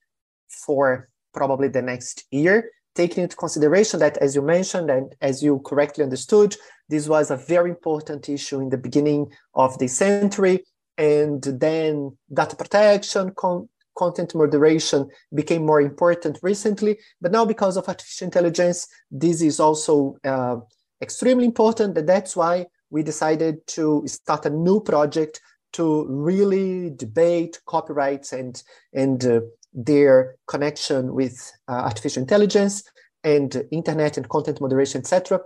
for 0.48 1.08
probably 1.34 1.68
the 1.68 1.82
next 1.82 2.24
year, 2.30 2.70
taking 2.94 3.22
into 3.22 3.36
consideration 3.36 4.00
that, 4.00 4.18
as 4.18 4.34
you 4.34 4.42
mentioned, 4.42 4.90
and 4.90 5.14
as 5.20 5.42
you 5.42 5.60
correctly 5.64 6.04
understood, 6.04 6.56
this 6.88 7.08
was 7.08 7.30
a 7.30 7.36
very 7.36 7.70
important 7.70 8.28
issue 8.28 8.60
in 8.60 8.68
the 8.68 8.76
beginning 8.78 9.30
of 9.54 9.78
the 9.78 9.88
century. 9.88 10.64
And 10.98 11.42
then 11.42 12.16
data 12.32 12.54
protection, 12.54 13.32
con- 13.34 13.68
content 13.96 14.34
moderation 14.34 15.08
became 15.34 15.64
more 15.64 15.80
important 15.80 16.38
recently. 16.42 16.98
But 17.20 17.32
now, 17.32 17.44
because 17.44 17.76
of 17.76 17.88
artificial 17.88 18.26
intelligence, 18.26 18.88
this 19.10 19.42
is 19.42 19.60
also 19.60 20.16
uh, 20.24 20.56
extremely 21.00 21.44
important. 21.44 21.96
And 21.96 22.08
that's 22.08 22.36
why 22.36 22.66
we 22.90 23.02
decided 23.02 23.66
to 23.68 24.02
start 24.06 24.46
a 24.46 24.50
new 24.50 24.80
project 24.80 25.40
to 25.74 26.06
really 26.08 26.90
debate 26.90 27.60
copyrights 27.66 28.32
and, 28.32 28.62
and 28.92 29.24
uh, 29.24 29.40
their 29.72 30.36
connection 30.46 31.14
with 31.14 31.50
uh, 31.68 31.72
artificial 31.72 32.22
intelligence 32.22 32.84
and 33.24 33.64
internet 33.70 34.16
and 34.16 34.28
content 34.28 34.60
moderation, 34.60 35.00
etc., 35.00 35.40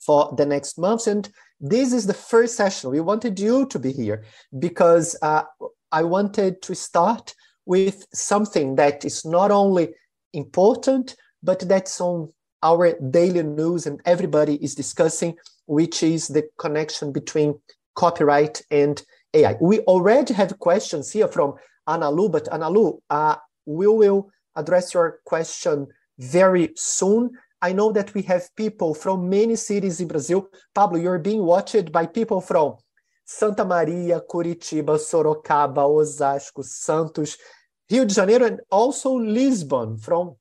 for 0.00 0.34
the 0.36 0.46
next 0.46 0.78
months. 0.78 1.06
And 1.06 1.30
this 1.60 1.92
is 1.92 2.06
the 2.06 2.14
first 2.14 2.56
session. 2.56 2.90
We 2.90 3.00
wanted 3.00 3.38
you 3.38 3.66
to 3.66 3.78
be 3.78 3.92
here 3.92 4.24
because 4.58 5.16
uh, 5.22 5.42
I 5.92 6.04
wanted 6.04 6.62
to 6.62 6.74
start 6.74 7.34
with 7.70 8.04
something 8.12 8.74
that 8.74 9.04
is 9.04 9.24
not 9.24 9.52
only 9.52 9.94
important, 10.32 11.14
but 11.40 11.60
that's 11.68 12.00
on 12.00 12.28
our 12.64 12.98
daily 13.10 13.44
news 13.44 13.86
and 13.86 14.00
everybody 14.04 14.56
is 14.56 14.74
discussing, 14.74 15.36
which 15.66 16.02
is 16.02 16.26
the 16.26 16.42
connection 16.58 17.12
between 17.12 17.54
copyright 17.94 18.60
and 18.72 19.04
AI. 19.34 19.56
We 19.60 19.78
already 19.82 20.34
have 20.34 20.58
questions 20.58 21.12
here 21.12 21.28
from 21.28 21.54
Analu, 21.88 22.32
but 22.32 22.46
Analu, 22.46 22.98
uh, 23.08 23.36
we 23.66 23.86
will 23.86 24.30
address 24.56 24.92
your 24.92 25.20
question 25.24 25.86
very 26.18 26.72
soon. 26.74 27.30
I 27.62 27.72
know 27.72 27.92
that 27.92 28.14
we 28.14 28.22
have 28.22 28.50
people 28.56 28.94
from 28.94 29.30
many 29.30 29.54
cities 29.54 30.00
in 30.00 30.08
Brazil. 30.08 30.48
Pablo, 30.74 30.98
you're 30.98 31.20
being 31.20 31.44
watched 31.44 31.92
by 31.92 32.06
people 32.06 32.40
from 32.40 32.78
Santa 33.24 33.64
Maria, 33.64 34.20
Curitiba, 34.28 34.98
Sorocaba, 34.98 35.86
Osasco, 35.86 36.64
Santos, 36.64 37.36
Rio 37.90 38.04
de 38.04 38.14
Janeiro, 38.14 38.46
and 38.46 38.60
also 38.70 39.14
Lisbon 39.14 39.98
from, 39.98 40.36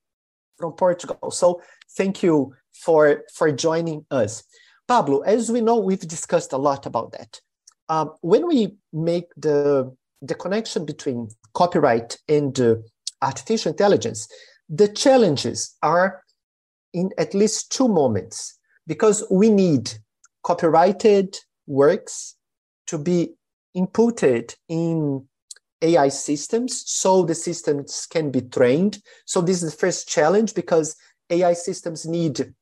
from 0.57 0.73
Portugal. 0.73 1.31
So 1.31 1.61
thank 1.97 2.23
you 2.23 2.53
for, 2.73 3.23
for 3.33 3.51
joining 3.51 4.05
us. 4.11 4.43
Pablo, 4.87 5.21
as 5.21 5.51
we 5.51 5.61
know, 5.61 5.77
we've 5.77 5.99
discussed 5.99 6.53
a 6.53 6.57
lot 6.57 6.85
about 6.85 7.11
that. 7.13 7.39
Um, 7.89 8.13
when 8.21 8.47
we 8.47 8.75
make 8.93 9.25
the, 9.35 9.95
the 10.21 10.35
connection 10.35 10.85
between 10.85 11.29
copyright 11.53 12.17
and 12.27 12.59
uh, 12.59 12.75
artificial 13.21 13.71
intelligence, 13.71 14.27
the 14.69 14.87
challenges 14.87 15.75
are 15.81 16.23
in 16.93 17.09
at 17.17 17.33
least 17.33 17.71
two 17.71 17.87
moments 17.87 18.57
because 18.87 19.23
we 19.31 19.49
need 19.49 19.91
copyrighted 20.43 21.37
works 21.67 22.35
to 22.87 22.97
be 22.97 23.33
inputted 23.75 24.55
in 24.67 25.27
AI 25.81 26.09
systems 26.09 26.83
so 26.89 27.23
the 27.23 27.35
systems 27.35 28.05
can 28.05 28.31
be 28.31 28.41
trained. 28.41 29.01
So, 29.25 29.41
this 29.41 29.63
is 29.63 29.71
the 29.71 29.77
first 29.77 30.07
challenge 30.07 30.53
because 30.53 30.95
AI 31.29 31.53
systems 31.53 32.05
need 32.05 32.53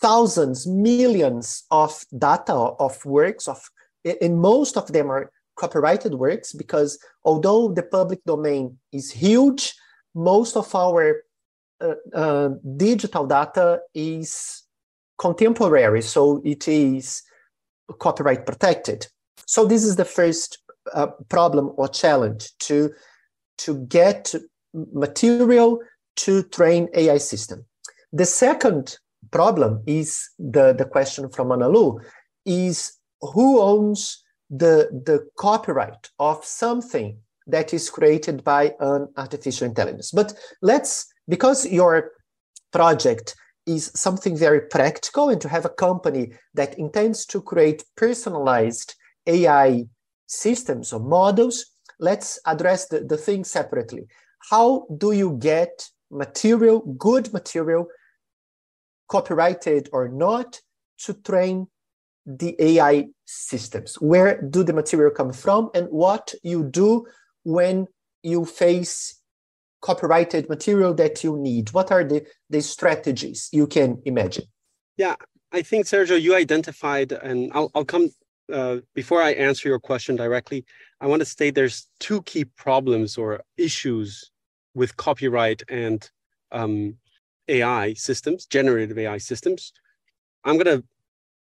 thousands, 0.00 0.66
millions 0.66 1.64
of 1.70 2.04
data 2.16 2.52
of 2.52 3.04
works 3.04 3.48
of 3.48 3.70
and 4.04 4.38
most 4.38 4.76
of 4.76 4.92
them 4.92 5.10
are 5.10 5.30
copyrighted 5.56 6.14
works 6.14 6.52
because 6.52 6.98
although 7.24 7.68
the 7.68 7.82
public 7.82 8.22
domain 8.24 8.78
is 8.92 9.10
huge, 9.10 9.74
most 10.14 10.56
of 10.56 10.74
our 10.74 11.22
uh, 11.80 11.94
uh, 12.14 12.50
digital 12.76 13.26
data 13.26 13.80
is 13.94 14.62
contemporary, 15.18 16.02
so 16.02 16.42
it 16.44 16.68
is 16.68 17.22
copyright 17.98 18.46
protected. 18.46 19.06
So 19.46 19.64
this 19.64 19.84
is 19.84 19.96
the 19.96 20.04
first 20.04 20.58
uh, 20.92 21.08
problem 21.28 21.72
or 21.76 21.88
challenge 21.88 22.50
to 22.58 22.90
to 23.56 23.78
get 23.86 24.34
material 24.92 25.78
to 26.16 26.42
train 26.44 26.88
AI 26.94 27.18
system. 27.18 27.64
The 28.12 28.26
second 28.26 28.98
problem 29.30 29.82
is 29.86 30.28
the, 30.38 30.72
the 30.72 30.84
question 30.84 31.28
from 31.28 31.48
Analu 31.48 32.00
is 32.44 32.92
who 33.20 33.60
owns 33.60 34.22
the, 34.50 34.88
the 35.04 35.26
copyright 35.38 36.10
of 36.18 36.44
something 36.44 37.18
that 37.46 37.74
is 37.74 37.90
created 37.90 38.44
by 38.44 38.74
an 38.80 39.08
artificial 39.16 39.66
intelligence. 39.66 40.10
But 40.12 40.34
let's, 40.62 41.06
because 41.28 41.66
your 41.66 42.12
project 42.72 43.34
is 43.66 43.90
something 43.94 44.36
very 44.36 44.60
practical 44.60 45.30
and 45.30 45.40
to 45.40 45.48
have 45.48 45.64
a 45.64 45.70
company 45.70 46.32
that 46.54 46.78
intends 46.78 47.24
to 47.26 47.40
create 47.40 47.84
personalized 47.96 48.94
AI 49.26 49.86
systems 50.26 50.92
or 50.92 51.00
models, 51.00 51.66
let's 51.98 52.38
address 52.46 52.88
the, 52.88 53.00
the 53.00 53.16
thing 53.16 53.44
separately. 53.44 54.06
How 54.50 54.86
do 54.96 55.12
you 55.12 55.38
get 55.40 55.88
material, 56.10 56.80
good 56.98 57.32
material, 57.32 57.86
copyrighted 59.08 59.88
or 59.92 60.08
not, 60.08 60.60
to 60.98 61.14
train 61.14 61.68
the 62.26 62.56
AI 62.58 63.06
systems? 63.24 63.96
Where 64.00 64.40
do 64.42 64.62
the 64.62 64.72
material 64.72 65.10
come 65.10 65.32
from 65.32 65.70
and 65.74 65.88
what 65.88 66.34
you 66.42 66.64
do 66.64 67.06
when 67.44 67.86
you 68.22 68.44
face 68.44 69.20
copyrighted 69.80 70.48
material 70.48 70.94
that 70.94 71.22
you 71.22 71.36
need? 71.36 71.72
What 71.72 71.90
are 71.92 72.04
the, 72.04 72.26
the 72.50 72.62
strategies 72.62 73.48
you 73.52 73.66
can 73.66 74.00
imagine? 74.04 74.44
Yeah, 74.96 75.16
I 75.52 75.62
think, 75.62 75.86
Sergio, 75.86 76.20
you 76.20 76.34
identified, 76.34 77.12
and 77.12 77.50
I'll, 77.54 77.70
I'll 77.74 77.84
come 77.84 78.10
uh, 78.52 78.78
before 78.94 79.22
I 79.22 79.32
answer 79.32 79.68
your 79.68 79.78
question 79.78 80.16
directly. 80.16 80.64
I 81.00 81.06
want 81.06 81.20
to 81.20 81.26
state 81.26 81.54
there's 81.54 81.88
two 82.00 82.22
key 82.22 82.44
problems 82.44 83.16
or 83.16 83.42
issues 83.56 84.30
with 84.74 84.96
copyright 84.96 85.62
and 85.68 86.08
um, 86.52 86.96
AI 87.48 87.94
systems, 87.94 88.46
generative 88.46 88.98
AI 88.98 89.18
systems. 89.18 89.72
I'm 90.44 90.58
going 90.58 90.78
to 90.78 90.84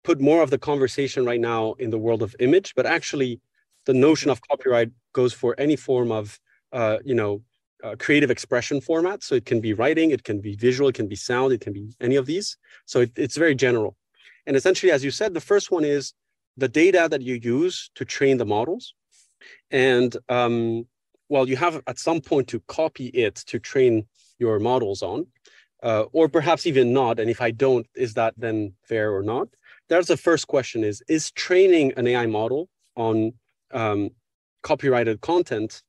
put 0.04 0.20
more 0.20 0.42
of 0.42 0.50
the 0.50 0.58
conversation 0.58 1.26
right 1.26 1.40
now 1.40 1.74
in 1.74 1.90
the 1.90 1.98
world 1.98 2.22
of 2.22 2.36
image, 2.40 2.74
but 2.76 2.86
actually 2.86 3.40
the 3.86 3.94
notion 3.94 4.30
of 4.30 4.42
copyright 4.48 4.92
goes 5.14 5.34
for 5.34 5.56
any 5.58 5.76
form 5.76 6.12
of, 6.12 6.40
uh, 6.72 6.98
you 7.04 7.16
know, 7.16 7.42
uh, 7.84 7.96
creative 7.98 8.30
expression 8.30 8.80
format. 8.80 9.24
So 9.24 9.36
it 9.36 9.46
can 9.46 9.60
be 9.60 9.74
writing, 9.74 10.12
it 10.12 10.24
can 10.24 10.40
be 10.40 10.56
visual, 10.56 10.90
it 10.90 10.96
can 10.96 11.08
be 11.08 11.16
sound, 11.16 11.54
it 11.54 11.62
can 11.62 11.74
be 11.74 11.90
any 12.00 12.16
of 12.16 12.26
these. 12.26 12.58
So 12.86 13.02
it, 13.02 13.12
it's 13.16 13.38
very 13.38 13.56
general. 13.56 13.96
And 14.46 14.56
essentially, 14.56 14.92
as 14.92 15.04
you 15.04 15.12
said, 15.12 15.34
the 15.34 15.42
first 15.42 15.72
one 15.72 15.84
is 15.84 16.14
the 16.58 16.68
data 16.68 17.08
that 17.10 17.22
you 17.22 17.36
use 17.36 17.90
to 17.96 18.06
train 18.06 18.38
the 18.38 18.46
models. 18.46 18.94
And 19.70 20.16
um, 20.30 20.86
well, 21.30 21.48
you 21.48 21.56
have 21.56 21.82
at 21.88 21.98
some 21.98 22.22
point 22.22 22.48
to 22.50 22.60
copy 22.68 23.08
it 23.08 23.36
to 23.48 23.60
train 23.60 24.06
your 24.38 24.60
models 24.60 25.02
on, 25.02 25.28
uh, 25.84 26.04
or 26.12 26.28
perhaps 26.28 26.66
even 26.66 26.94
not. 26.94 27.20
And 27.20 27.30
if 27.30 27.42
I 27.42 27.52
don't, 27.52 27.88
is 27.96 28.14
that 28.16 28.34
then 28.38 28.74
fair 28.84 29.16
or 29.16 29.24
not? 29.24 29.48
That's 29.88 30.08
the 30.08 30.18
first 30.18 30.48
question 30.48 30.84
is, 30.84 31.02
is 31.08 31.32
training 31.32 31.94
an 31.98 32.08
AI 32.08 32.26
model 32.26 32.70
on 32.96 33.34
um, 33.72 34.10
copyrighted 34.62 35.22
content 35.22 35.84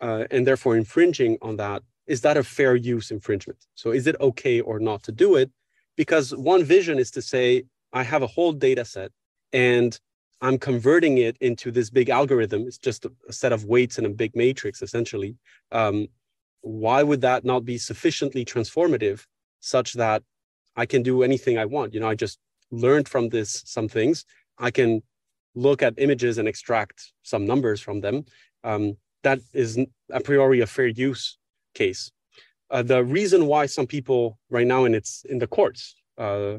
uh, 0.00 0.24
and 0.30 0.46
therefore 0.46 0.76
infringing 0.76 1.38
on 1.42 1.56
that, 1.56 1.82
is 2.06 2.22
that 2.22 2.36
a 2.36 2.42
fair 2.42 2.74
use 2.74 3.10
infringement? 3.10 3.66
So 3.74 3.90
is 3.90 4.06
it 4.06 4.16
okay 4.20 4.60
or 4.60 4.78
not 4.78 5.02
to 5.04 5.12
do 5.12 5.36
it? 5.36 5.50
Because 5.96 6.34
one 6.34 6.64
vision 6.64 6.98
is 6.98 7.10
to 7.12 7.22
say, 7.22 7.64
I 7.92 8.02
have 8.02 8.22
a 8.22 8.26
whole 8.26 8.52
data 8.52 8.84
set 8.84 9.10
and 9.52 9.98
I'm 10.40 10.58
converting 10.58 11.18
it 11.18 11.36
into 11.40 11.70
this 11.70 11.90
big 11.90 12.08
algorithm. 12.10 12.62
It's 12.66 12.78
just 12.78 13.04
a, 13.04 13.12
a 13.28 13.32
set 13.32 13.52
of 13.52 13.64
weights 13.64 13.98
and 13.98 14.06
a 14.06 14.10
big 14.10 14.36
matrix, 14.36 14.82
essentially. 14.82 15.36
Um, 15.72 16.08
why 16.60 17.02
would 17.02 17.20
that 17.22 17.44
not 17.44 17.64
be 17.64 17.78
sufficiently 17.78 18.44
transformative 18.44 19.24
such 19.60 19.94
that 19.94 20.22
I 20.76 20.86
can 20.86 21.02
do 21.02 21.22
anything 21.22 21.58
I 21.58 21.64
want? 21.64 21.94
You 21.94 22.00
know, 22.00 22.08
I 22.08 22.14
just 22.14 22.38
learned 22.70 23.08
from 23.08 23.30
this 23.30 23.62
some 23.66 23.88
things. 23.88 24.24
I 24.58 24.70
can 24.70 25.02
look 25.54 25.82
at 25.82 25.94
images 25.98 26.38
and 26.38 26.46
extract 26.46 27.12
some 27.22 27.46
numbers 27.46 27.80
from 27.80 28.00
them. 28.00 28.24
Um, 28.64 28.96
that 29.22 29.40
is 29.52 29.78
a 30.10 30.20
priori 30.20 30.60
a 30.60 30.66
fair 30.66 30.86
use 30.86 31.38
case. 31.74 32.10
Uh, 32.70 32.82
the 32.82 33.02
reason 33.02 33.46
why 33.46 33.66
some 33.66 33.86
people 33.86 34.38
right 34.50 34.66
now, 34.66 34.84
and 34.84 34.94
it's 34.94 35.24
in 35.24 35.38
the 35.38 35.46
courts, 35.46 35.96
uh, 36.18 36.58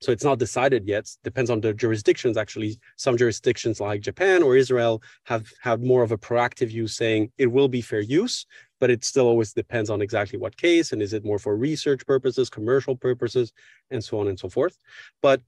So 0.00 0.12
it's 0.12 0.24
not 0.24 0.38
decided 0.38 0.86
yet. 0.86 1.10
Depends 1.24 1.50
on 1.50 1.60
the 1.60 1.74
jurisdictions. 1.74 2.36
Actually, 2.36 2.78
some 2.96 3.16
jurisdictions 3.16 3.80
like 3.80 4.00
Japan 4.00 4.42
or 4.42 4.56
Israel 4.56 5.02
have 5.24 5.52
have 5.60 5.82
more 5.82 6.02
of 6.02 6.10
a 6.10 6.18
proactive 6.18 6.68
view, 6.68 6.88
saying 6.88 7.30
it 7.36 7.46
will 7.46 7.68
be 7.68 7.82
fair 7.82 8.00
use, 8.00 8.46
but 8.78 8.90
it 8.90 9.04
still 9.04 9.26
always 9.26 9.52
depends 9.52 9.90
on 9.90 10.00
exactly 10.00 10.38
what 10.38 10.56
case 10.56 10.92
and 10.92 11.02
is 11.02 11.12
it 11.12 11.24
more 11.24 11.38
for 11.38 11.54
research 11.54 12.06
purposes, 12.06 12.48
commercial 12.48 12.96
purposes, 12.96 13.52
and 13.90 14.02
so 14.02 14.18
on 14.18 14.28
and 14.28 14.38
so 14.38 14.48
forth. 14.48 14.78
But 15.20 15.42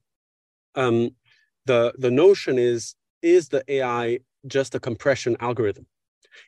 um, 0.75 1.11
the 1.65 1.95
the 1.99 2.11
notion 2.11 2.59
is 2.59 2.95
is 3.23 3.49
the 3.49 3.65
AI 3.69 4.21
just 4.47 4.75
a 4.75 4.81
compression 4.81 5.37
algorithm? 5.41 5.87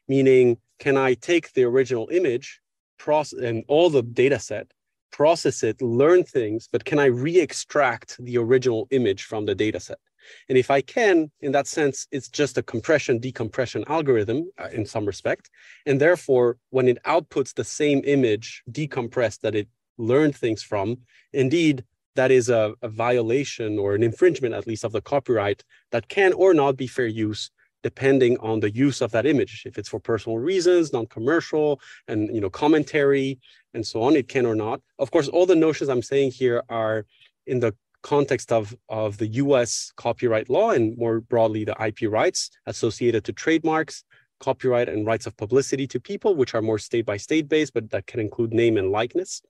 Meaning, 0.08 0.58
can 0.78 0.96
I 0.96 1.14
take 1.14 1.52
the 1.52 1.64
original 1.64 2.08
image, 2.10 2.60
process 2.98 3.40
and 3.40 3.64
all 3.68 3.90
the 3.90 4.02
data 4.02 4.38
set, 4.38 4.72
process 5.14 5.62
it, 5.62 5.80
learn 5.80 6.24
things, 6.24 6.68
but 6.72 6.84
can 6.84 6.98
I 6.98 7.06
re-extract 7.06 8.16
the 8.18 8.36
original 8.36 8.88
image 8.90 9.22
from 9.30 9.46
the 9.46 9.54
data 9.54 9.78
set? 9.78 10.00
And 10.48 10.58
if 10.58 10.70
I 10.72 10.80
can, 10.80 11.30
in 11.40 11.52
that 11.52 11.68
sense, 11.68 12.08
it's 12.10 12.28
just 12.28 12.58
a 12.58 12.62
compression 12.62 13.20
decompression 13.20 13.84
algorithm 13.86 14.50
uh, 14.58 14.70
in 14.72 14.84
some 14.86 15.06
respect. 15.06 15.50
And 15.86 16.00
therefore, 16.00 16.56
when 16.70 16.88
it 16.88 16.98
outputs 17.04 17.54
the 17.54 17.68
same 17.80 18.00
image 18.04 18.64
decompressed 18.68 19.40
that 19.42 19.54
it 19.54 19.68
learned 19.98 20.34
things 20.34 20.62
from, 20.64 20.98
indeed, 21.32 21.84
that 22.16 22.30
is 22.32 22.48
a, 22.48 22.74
a 22.82 22.88
violation 22.88 23.78
or 23.78 23.94
an 23.94 24.02
infringement, 24.02 24.54
at 24.54 24.66
least, 24.66 24.84
of 24.84 24.92
the 24.92 25.00
copyright 25.12 25.62
that 25.92 26.08
can 26.08 26.32
or 26.32 26.54
not 26.54 26.76
be 26.76 26.88
fair 26.88 27.06
use 27.06 27.50
depending 27.84 28.36
on 28.38 28.58
the 28.60 28.70
use 28.70 29.00
of 29.02 29.12
that 29.12 29.26
image. 29.26 29.62
If 29.66 29.78
it's 29.78 29.90
for 29.90 30.00
personal 30.00 30.38
reasons, 30.38 30.92
non-commercial, 30.92 31.80
and 32.08 32.34
you 32.34 32.40
know, 32.40 32.50
commentary, 32.50 33.38
and 33.74 33.86
so 33.86 34.02
on, 34.02 34.16
it 34.16 34.26
can 34.26 34.46
or 34.46 34.56
not. 34.56 34.80
Of 34.98 35.10
course, 35.10 35.28
all 35.28 35.46
the 35.46 35.54
notions 35.54 35.90
I'm 35.90 36.02
saying 36.02 36.32
here 36.32 36.62
are 36.70 37.04
in 37.46 37.60
the 37.60 37.74
context 38.02 38.50
of, 38.52 38.74
of 38.88 39.18
the 39.18 39.26
US 39.42 39.92
copyright 39.96 40.48
law 40.48 40.70
and 40.70 40.96
more 40.96 41.20
broadly 41.20 41.64
the 41.64 41.76
IP 41.86 42.10
rights 42.10 42.50
associated 42.66 43.24
to 43.24 43.32
trademarks, 43.32 44.04
copyright 44.40 44.88
and 44.88 45.06
rights 45.06 45.26
of 45.26 45.36
publicity 45.36 45.86
to 45.88 46.00
people, 46.00 46.34
which 46.34 46.54
are 46.54 46.62
more 46.62 46.78
state 46.78 47.04
by 47.04 47.18
state 47.18 47.48
based, 47.48 47.74
but 47.74 47.90
that 47.90 48.06
can 48.06 48.18
include 48.18 48.52
name 48.52 48.76
and 48.78 48.90
likeness. 48.90 49.42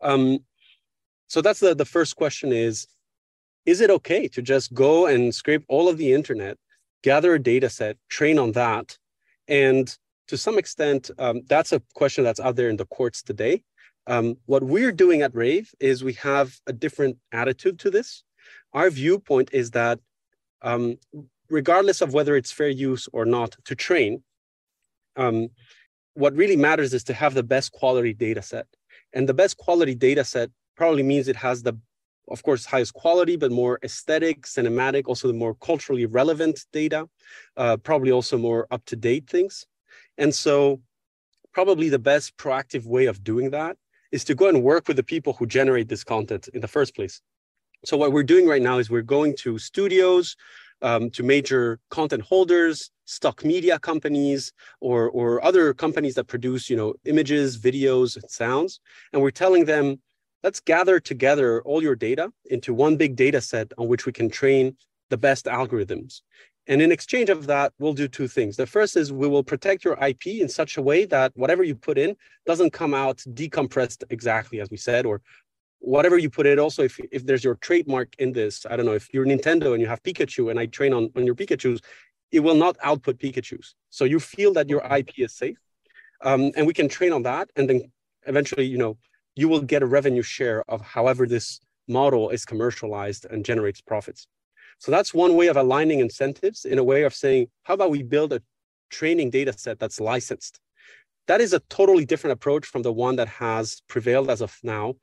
Um, 0.00 0.40
so 1.28 1.40
that's 1.40 1.60
the, 1.60 1.74
the 1.74 1.84
first 1.84 2.16
question 2.16 2.52
is, 2.52 2.88
is 3.66 3.80
it 3.80 3.90
okay 3.90 4.26
to 4.28 4.42
just 4.42 4.74
go 4.74 5.06
and 5.06 5.32
scrape 5.32 5.64
all 5.68 5.88
of 5.88 5.96
the 5.96 6.12
internet, 6.12 6.58
gather 7.02 7.34
a 7.34 7.38
data 7.38 7.68
set, 7.68 7.96
train 8.08 8.38
on 8.38 8.52
that? 8.52 8.98
And 9.48 9.94
to 10.28 10.36
some 10.36 10.58
extent, 10.58 11.10
um, 11.18 11.42
that's 11.48 11.72
a 11.72 11.82
question 11.94 12.24
that's 12.24 12.40
out 12.40 12.56
there 12.56 12.68
in 12.68 12.76
the 12.76 12.86
courts 12.86 13.22
today. 13.22 13.64
Um, 14.06 14.36
what 14.46 14.62
we're 14.62 14.92
doing 14.92 15.22
at 15.22 15.34
Raive 15.34 15.72
is 15.78 16.02
we 16.02 16.14
have 16.14 16.58
a 16.66 16.72
different 16.72 17.18
attitude 17.30 17.78
to 17.80 17.90
this. 17.90 18.24
Our 18.72 18.90
viewpoint 18.90 19.50
is 19.52 19.72
that 19.72 20.00
um, 20.62 20.98
regardless 21.48 22.00
of 22.00 22.14
whether 22.14 22.36
it's 22.36 22.50
fair 22.50 22.68
use 22.68 23.08
or 23.12 23.24
not 23.24 23.56
to 23.64 23.74
train, 23.74 24.22
um, 25.16 25.50
what 26.14 26.34
really 26.34 26.56
matters 26.56 26.94
is 26.94 27.04
to 27.04 27.14
have 27.14 27.34
the 27.34 27.42
best 27.42 27.72
quality 27.72 28.14
data 28.14 28.42
set. 28.42 28.66
And 29.12 29.28
the 29.28 29.34
best 29.34 29.56
quality 29.56 29.94
data 29.94 30.24
set 30.24 30.50
probably 30.76 31.02
means 31.02 31.28
it 31.28 31.36
has 31.36 31.62
the, 31.62 31.74
of 32.28 32.42
course, 32.42 32.64
highest 32.64 32.94
quality, 32.94 33.36
but 33.36 33.50
more 33.50 33.78
aesthetic, 33.82 34.42
cinematic, 34.42 35.04
also 35.06 35.28
the 35.28 35.34
more 35.34 35.54
culturally 35.54 36.06
relevant 36.06 36.64
data, 36.72 37.08
uh, 37.56 37.76
probably 37.76 38.12
also 38.12 38.38
more 38.38 38.66
up 38.70 38.84
to 38.86 38.96
date 38.96 39.28
things. 39.28 39.66
And 40.18 40.34
so, 40.34 40.80
probably 41.52 41.88
the 41.88 41.98
best 41.98 42.36
proactive 42.36 42.86
way 42.86 43.06
of 43.06 43.22
doing 43.22 43.50
that 43.50 43.76
is 44.10 44.24
to 44.24 44.34
go 44.34 44.48
and 44.48 44.62
work 44.62 44.88
with 44.88 44.96
the 44.96 45.02
people 45.02 45.32
who 45.34 45.46
generate 45.46 45.88
this 45.88 46.04
content 46.04 46.48
in 46.54 46.60
the 46.60 46.68
first 46.68 46.94
place. 46.94 47.20
So 47.84 47.96
what 47.96 48.12
we're 48.12 48.22
doing 48.22 48.46
right 48.46 48.62
now 48.62 48.78
is 48.78 48.90
we're 48.90 49.02
going 49.02 49.34
to 49.38 49.58
studios, 49.58 50.36
um, 50.82 51.10
to 51.10 51.22
major 51.22 51.78
content 51.90 52.22
holders, 52.22 52.90
stock 53.04 53.44
media 53.44 53.78
companies, 53.78 54.52
or, 54.80 55.10
or 55.10 55.44
other 55.44 55.74
companies 55.74 56.14
that 56.14 56.24
produce, 56.24 56.68
you 56.68 56.76
know, 56.76 56.94
images, 57.04 57.58
videos, 57.58 58.16
and 58.20 58.30
sounds. 58.30 58.80
And 59.12 59.22
we're 59.22 59.30
telling 59.30 59.64
them, 59.64 60.00
let's 60.42 60.60
gather 60.60 61.00
together 61.00 61.62
all 61.62 61.82
your 61.82 61.94
data 61.94 62.32
into 62.46 62.74
one 62.74 62.96
big 62.96 63.16
data 63.16 63.40
set 63.40 63.72
on 63.78 63.88
which 63.88 64.06
we 64.06 64.12
can 64.12 64.28
train 64.28 64.76
the 65.10 65.16
best 65.16 65.46
algorithms. 65.46 66.22
And 66.68 66.80
in 66.80 66.92
exchange 66.92 67.28
of 67.28 67.46
that, 67.46 67.72
we'll 67.78 67.92
do 67.92 68.06
two 68.06 68.28
things. 68.28 68.56
The 68.56 68.66
first 68.66 68.96
is 68.96 69.12
we 69.12 69.26
will 69.26 69.42
protect 69.42 69.84
your 69.84 69.98
IP 70.04 70.26
in 70.26 70.48
such 70.48 70.76
a 70.76 70.82
way 70.82 71.04
that 71.06 71.32
whatever 71.34 71.64
you 71.64 71.74
put 71.74 71.98
in 71.98 72.16
doesn't 72.46 72.72
come 72.72 72.94
out 72.94 73.18
decompressed 73.18 74.04
exactly 74.10 74.60
as 74.60 74.70
we 74.70 74.76
said, 74.76 75.04
or 75.04 75.20
whatever 75.80 76.16
you 76.16 76.30
put 76.30 76.46
in. 76.46 76.60
Also, 76.60 76.82
if, 76.84 77.00
if 77.10 77.26
there's 77.26 77.42
your 77.42 77.56
trademark 77.56 78.14
in 78.18 78.32
this, 78.32 78.64
I 78.70 78.76
don't 78.76 78.86
know, 78.86 78.92
if 78.92 79.12
you're 79.12 79.26
Nintendo 79.26 79.72
and 79.72 79.80
you 79.80 79.88
have 79.88 80.02
Pikachu 80.04 80.50
and 80.50 80.58
I 80.58 80.66
train 80.66 80.92
on, 80.92 81.10
on 81.16 81.26
your 81.26 81.34
Pikachus, 81.34 81.80
it 82.30 82.40
will 82.40 82.54
not 82.54 82.76
output 82.82 83.18
Pikachus. 83.18 83.74
So 83.90 84.04
you 84.04 84.20
feel 84.20 84.52
that 84.54 84.68
your 84.68 84.82
IP 84.96 85.18
is 85.18 85.34
safe. 85.34 85.58
Um, 86.24 86.52
and 86.56 86.66
we 86.66 86.72
can 86.72 86.88
train 86.88 87.12
on 87.12 87.24
that. 87.24 87.50
And 87.56 87.68
then 87.68 87.90
eventually, 88.26 88.64
you 88.64 88.78
know, 88.78 88.96
you 89.34 89.48
will 89.48 89.60
get 89.60 89.82
a 89.82 89.86
revenue 89.86 90.22
share 90.22 90.64
of 90.68 90.80
however 90.80 91.26
this 91.26 91.60
model 91.88 92.30
is 92.30 92.44
commercialized 92.44 93.26
and 93.30 93.44
generates 93.44 93.80
profits. 93.80 94.26
So 94.78 94.90
that's 94.90 95.14
one 95.14 95.36
way 95.36 95.46
of 95.46 95.56
aligning 95.56 96.00
incentives 96.00 96.64
in 96.64 96.78
a 96.78 96.84
way 96.84 97.02
of 97.04 97.14
saying, 97.14 97.48
how 97.62 97.74
about 97.74 97.90
we 97.90 98.02
build 98.02 98.32
a 98.32 98.42
training 98.90 99.30
data 99.30 99.52
set 99.52 99.78
that's 99.78 100.00
licensed? 100.00 100.60
That 101.28 101.40
is 101.40 101.52
a 101.52 101.60
totally 101.70 102.04
different 102.04 102.32
approach 102.32 102.66
from 102.66 102.82
the 102.82 102.92
one 102.92 103.16
that 103.16 103.28
has 103.28 103.80
prevailed 103.88 104.28
as 104.28 104.40
of 104.40 104.58
now. 104.62 104.94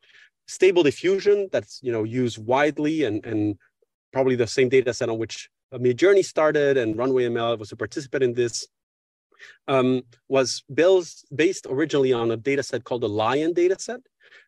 Stable 0.47 0.83
diffusion 0.83 1.47
that's 1.51 1.79
you 1.81 1.91
know 1.91 2.03
used 2.03 2.43
widely 2.43 3.03
and, 3.03 3.25
and 3.25 3.57
probably 4.11 4.35
the 4.35 4.47
same 4.47 4.67
data 4.67 4.93
set 4.93 5.09
on 5.09 5.17
which 5.17 5.49
Midjourney 5.73 6.25
started 6.25 6.77
and 6.77 6.97
Runway 6.97 7.25
ML 7.25 7.59
was 7.59 7.71
a 7.71 7.75
participant 7.75 8.23
in 8.23 8.33
this 8.33 8.67
um, 9.67 10.01
was 10.27 10.63
built 10.73 11.07
based 11.33 11.67
originally 11.69 12.13
on 12.13 12.31
a 12.31 12.37
data 12.37 12.63
set 12.63 12.83
called 12.83 13.01
the 13.01 13.09
LAION 13.09 13.53
data 13.53 13.75
set, 13.79 14.01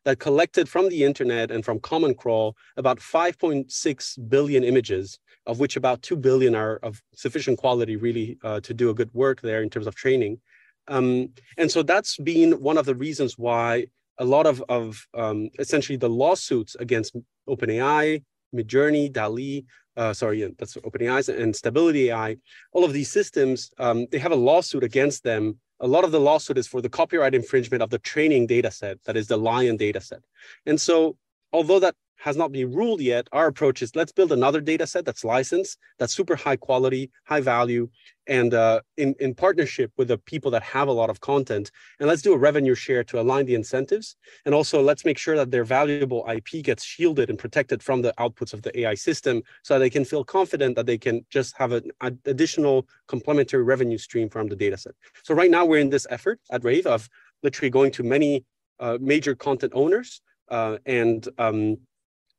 that 0.06 0.20
collected 0.20 0.68
from 0.68 0.90
the 0.90 1.04
internet 1.04 1.52
and 1.52 1.64
from 1.64 1.80
Common 1.80 2.14
Crawl 2.14 2.56
about 2.78 3.00
5.6 3.00 4.30
billion 4.30 4.64
images, 4.64 5.20
of 5.46 5.60
which 5.60 5.76
about 5.76 6.02
2 6.02 6.16
billion 6.16 6.56
are 6.56 6.78
of 6.78 7.02
sufficient 7.14 7.58
quality 7.58 7.96
really 7.96 8.38
uh, 8.44 8.60
to 8.62 8.74
do 8.74 8.90
a 8.90 8.94
good 8.94 9.14
work 9.14 9.42
there 9.42 9.62
in 9.62 9.70
terms 9.70 9.88
of 9.88 9.96
training. 9.96 10.40
Um, 10.88 11.30
and 11.58 11.72
so 11.72 11.84
that's 11.84 12.18
been 12.18 12.54
one 12.62 12.78
of 12.78 12.86
the 12.86 12.96
reasons 12.96 13.38
why 13.38 13.88
a 14.18 14.26
lot 14.26 14.46
of, 14.46 14.64
of 14.70 15.06
um, 15.14 15.50
essentially 15.60 15.98
the 15.98 16.10
lawsuits 16.10 16.76
against 16.76 17.16
OpenAI, 17.48 18.24
Midjourney, 18.54 19.12
DALL-E, 19.12 19.66
uh, 19.98 20.14
sorry, 20.14 20.42
that's 20.58 20.76
OpenAI 20.78 21.42
and 21.42 21.56
Stability 21.56 22.12
AI, 22.12 22.38
all 22.72 22.84
of 22.84 22.94
these 22.94 23.12
systems, 23.12 23.72
um, 23.78 24.08
they 24.12 24.20
have 24.20 24.32
a 24.32 24.36
lawsuit 24.36 24.84
against 24.84 25.24
them 25.24 25.60
a 25.82 25.88
lot 25.88 26.04
of 26.04 26.12
the 26.12 26.20
lawsuit 26.20 26.58
is 26.58 26.68
for 26.68 26.80
the 26.80 26.90
copyright 26.90 27.34
infringement 27.34 27.82
of 27.82 27.90
the 27.90 28.00
training 28.00 28.48
data 28.48 28.72
set, 28.72 29.04
that 29.06 29.18
is 29.18 29.28
the 29.28 29.38
LAION 29.38 29.78
data 29.78 30.00
set. 30.00 30.22
And 30.66 30.80
so, 30.80 31.18
although 31.52 31.80
that 31.80 31.96
has 32.22 32.38
not 32.38 32.52
been 32.52 32.72
ruled 32.72 33.02
yet, 33.02 33.28
our 33.32 33.48
approach 33.48 33.82
is 33.82 33.96
let's 33.96 34.12
build 34.12 34.32
another 34.32 34.62
data 34.62 34.86
set 34.86 35.06
that's 35.06 35.26
licensed, 35.26 35.80
that's 35.98 36.14
super 36.14 36.36
high 36.36 36.56
quality, 36.56 37.10
high 37.26 37.42
value, 37.42 37.90
and 38.28 38.54
uh, 38.54 38.80
in, 38.98 39.16
in 39.20 39.34
partnership 39.34 39.92
with 39.98 40.08
the 40.10 40.20
people 40.20 40.52
that 40.52 40.62
have 40.62 40.88
a 40.88 40.92
lot 40.92 41.10
of 41.10 41.20
content. 41.20 41.72
And 42.00 42.08
let's 42.08 42.22
do 42.22 42.34
a 42.34 42.38
revenue 42.38 42.76
share 42.76 43.04
to 43.06 43.20
align 43.20 43.48
the 43.48 43.56
incentives. 43.56 44.18
And 44.46 44.54
also 44.54 44.84
let's 44.84 45.04
make 45.04 45.18
sure 45.18 45.36
that 45.36 45.50
their 45.50 45.64
valuable 45.64 46.24
IP 46.32 46.64
gets 46.64 46.84
shielded 46.84 47.32
and 47.32 47.40
protected 47.40 47.82
from 47.82 48.04
the 48.04 48.14
outputs 48.20 48.54
of 48.54 48.62
the 48.62 48.80
AI 48.82 48.94
system 48.94 49.42
so 49.64 49.80
they 49.80 49.90
can 49.90 50.06
feel 50.06 50.24
confident 50.24 50.76
that 50.76 50.86
they 50.86 51.00
can 51.00 51.26
just 51.32 51.58
have 51.58 51.72
an 51.72 51.92
additional 52.26 52.88
complementary 53.08 53.64
revenue 53.64 53.98
stream 53.98 54.30
from 54.30 54.48
the 54.48 54.56
data 54.56 54.78
set. 54.78 54.94
So 55.24 55.34
right 55.34 55.50
now 55.50 55.66
we're 55.66 55.80
in 55.80 55.90
this 55.90 56.06
effort 56.12 56.40
at 56.52 56.64
Raive 56.64 56.86
of 56.86 57.10
literally 57.42 57.72
going 57.72 57.92
to 57.94 58.04
many 58.04 58.46
uh, 58.80 59.00
major 59.02 59.34
content 59.34 59.74
owners 59.76 60.22
uh, 60.52 60.78
and 60.86 61.28
um, 61.40 61.78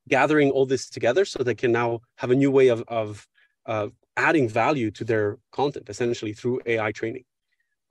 gathering 0.09 0.51
all 0.51 0.67
this 0.67 0.89
together 0.89 1.25
so 1.25 1.43
they 1.43 1.55
can 1.55 1.73
now 1.73 2.01
have 2.17 2.31
a 2.31 2.35
new 2.35 2.51
way 2.51 2.69
of, 2.69 2.83
of 2.89 3.27
uh, 3.67 3.89
adding 4.17 4.49
value 4.49 4.91
to 4.91 5.05
their 5.05 5.39
content 5.53 5.89
essentially 5.89 6.33
through 6.33 6.61
AI 6.67 6.93
training. 6.93 7.25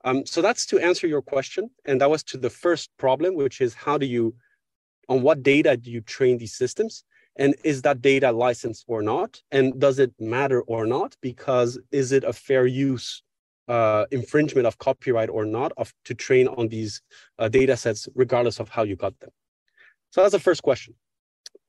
Um, 0.04 0.26
so 0.26 0.42
that's 0.42 0.66
to 0.66 0.78
answer 0.78 1.06
your 1.06 1.22
question. 1.22 1.70
And 1.84 2.00
that 2.00 2.10
was 2.10 2.22
to 2.24 2.38
the 2.38 2.50
first 2.50 2.90
problem, 2.98 3.34
which 3.34 3.60
is 3.60 3.74
how 3.74 3.98
do 3.98 4.06
you, 4.06 4.34
on 5.08 5.22
what 5.22 5.42
data 5.42 5.76
do 5.76 5.90
you 5.90 6.00
train 6.00 6.38
these 6.38 6.54
systems? 6.54 7.04
And 7.36 7.54
is 7.64 7.82
that 7.82 8.02
data 8.02 8.30
licensed 8.30 8.84
or 8.88 9.00
not? 9.00 9.40
And 9.50 9.80
does 9.80 9.98
it 9.98 10.12
matter 10.18 10.60
or 10.62 10.86
not? 10.86 11.16
Because 11.22 11.78
is 11.90 12.12
it 12.12 12.24
a 12.24 12.32
fair 12.32 12.66
use 12.66 13.22
uh, 13.68 14.04
infringement 14.10 14.66
of 14.66 14.76
copyright 14.78 15.30
or 15.30 15.44
not 15.44 15.72
of 15.76 15.94
to 16.04 16.14
train 16.14 16.48
on 16.48 16.68
these 16.68 17.00
uh, 17.38 17.48
data 17.48 17.76
sets, 17.76 18.08
regardless 18.14 18.60
of 18.60 18.68
how 18.68 18.82
you 18.82 18.96
got 18.96 19.18
them? 19.20 19.30
So 20.10 20.20
that's 20.20 20.32
the 20.32 20.40
first 20.40 20.62
question 20.62 20.94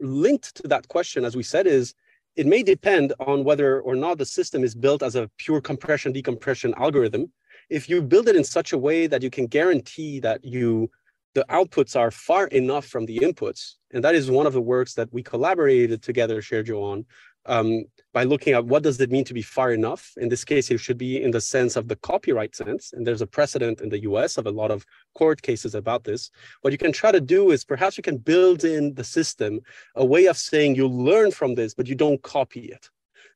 linked 0.03 0.55
to 0.55 0.67
that 0.67 0.87
question, 0.87 1.25
as 1.25 1.35
we 1.35 1.43
said, 1.43 1.67
is 1.67 1.93
it 2.35 2.47
may 2.47 2.63
depend 2.63 3.13
on 3.19 3.43
whether 3.43 3.81
or 3.81 3.95
not 3.95 4.17
the 4.17 4.25
system 4.25 4.63
is 4.63 4.75
built 4.75 5.03
as 5.03 5.15
a 5.15 5.29
pure 5.37 5.61
compression 5.61 6.11
decompression 6.11 6.73
algorithm. 6.77 7.31
If 7.69 7.89
you 7.89 8.01
build 8.01 8.27
it 8.27 8.35
in 8.35 8.43
such 8.43 8.73
a 8.73 8.77
way 8.77 9.07
that 9.07 9.21
you 9.21 9.29
can 9.29 9.47
guarantee 9.47 10.19
that 10.19 10.43
you 10.43 10.89
the 11.33 11.45
outputs 11.49 11.99
are 11.99 12.11
far 12.11 12.47
enough 12.47 12.85
from 12.85 13.05
the 13.05 13.17
inputs 13.17 13.75
And 13.91 14.03
that 14.03 14.15
is 14.15 14.29
one 14.29 14.45
of 14.45 14.53
the 14.53 14.61
works 14.61 14.93
that 14.95 15.11
we 15.11 15.23
collaborated 15.23 16.01
together, 16.01 16.41
Sergio, 16.41 16.81
on 16.81 17.05
um, 17.45 17.83
by 18.13 18.23
looking 18.23 18.53
at 18.53 18.65
what 18.65 18.83
does 18.83 18.99
it 19.01 19.11
mean 19.11 19.25
to 19.25 19.33
be 19.33 19.41
far 19.41 19.71
enough. 19.71 20.11
In 20.17 20.29
this 20.29 20.43
case, 20.43 20.69
it 20.69 20.79
should 20.79 20.97
be 20.97 21.21
in 21.21 21.31
the 21.31 21.41
sense 21.41 21.75
of 21.75 21.87
the 21.87 21.95
copyright 21.97 22.55
sense. 22.55 22.93
And 22.93 23.05
there's 23.05 23.21
a 23.21 23.27
precedent 23.27 23.81
in 23.81 23.89
the 23.89 24.01
US 24.03 24.37
of 24.37 24.45
a 24.45 24.51
lot 24.51 24.71
of 24.71 24.85
court 25.15 25.41
cases 25.41 25.75
about 25.75 26.03
this. 26.03 26.29
What 26.61 26.71
you 26.71 26.77
can 26.77 26.91
try 26.91 27.11
to 27.11 27.21
do 27.21 27.51
is 27.51 27.65
perhaps 27.65 27.97
you 27.97 28.03
can 28.03 28.17
build 28.17 28.63
in 28.63 28.93
the 28.93 29.03
system 29.03 29.59
a 29.95 30.05
way 30.05 30.27
of 30.27 30.37
saying 30.37 30.75
you 30.75 30.87
learn 30.87 31.31
from 31.31 31.55
this, 31.55 31.73
but 31.73 31.87
you 31.87 31.95
don't 31.95 32.21
copy 32.21 32.61
it. 32.61 32.89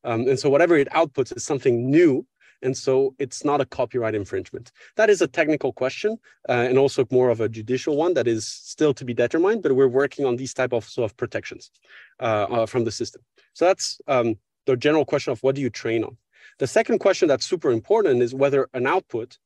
Um, 0.04 0.28
and 0.28 0.39
so 0.39 0.50
whatever 0.50 0.78
it 0.78 0.89
outputs 0.91 1.36
is 1.36 1.43
something 1.43 1.89
new 1.89 2.26
and 2.62 2.76
so 2.76 3.15
it's 3.20 3.43
not 3.46 3.62
a 3.62 3.65
copyright 3.65 4.15
infringement. 4.15 4.72
That 4.96 5.10
is 5.10 5.22
a 5.22 5.28
technical 5.28 5.72
question 5.74 6.17
uh, 6.50 6.54
and 6.54 6.78
also 6.78 7.06
more 7.12 7.30
of 7.30 7.41
a 7.41 7.50
judicial 7.50 7.96
one 7.96 8.13
that 8.15 8.28
is 8.28 8.48
still 8.48 8.93
to 8.96 9.06
be 9.06 9.13
determined, 9.13 9.63
but 9.63 9.76
we're 9.76 9.88
working 9.88 10.26
on 10.26 10.36
these 10.36 10.54
type 10.54 10.74
of 10.74 10.86
sort 10.86 11.10
of 11.10 11.17
protections 11.17 11.72
uh, 12.20 12.48
uh, 12.50 12.65
from 12.65 12.84
the 12.84 12.91
system. 12.91 13.22
So 13.54 13.65
that's 13.65 14.00
um, 14.08 14.36
the 14.65 14.76
general 14.76 15.06
question 15.06 15.32
of 15.32 15.41
what 15.43 15.56
do 15.56 15.62
you 15.62 15.70
train 15.70 16.04
on? 16.04 16.17
The 16.60 16.67
second 16.67 17.00
question 17.00 17.28
that's 17.28 17.46
super 17.46 17.72
important 17.72 18.22
is 18.22 18.34
whether 18.34 18.67
an 18.74 18.88
output, 18.88 19.38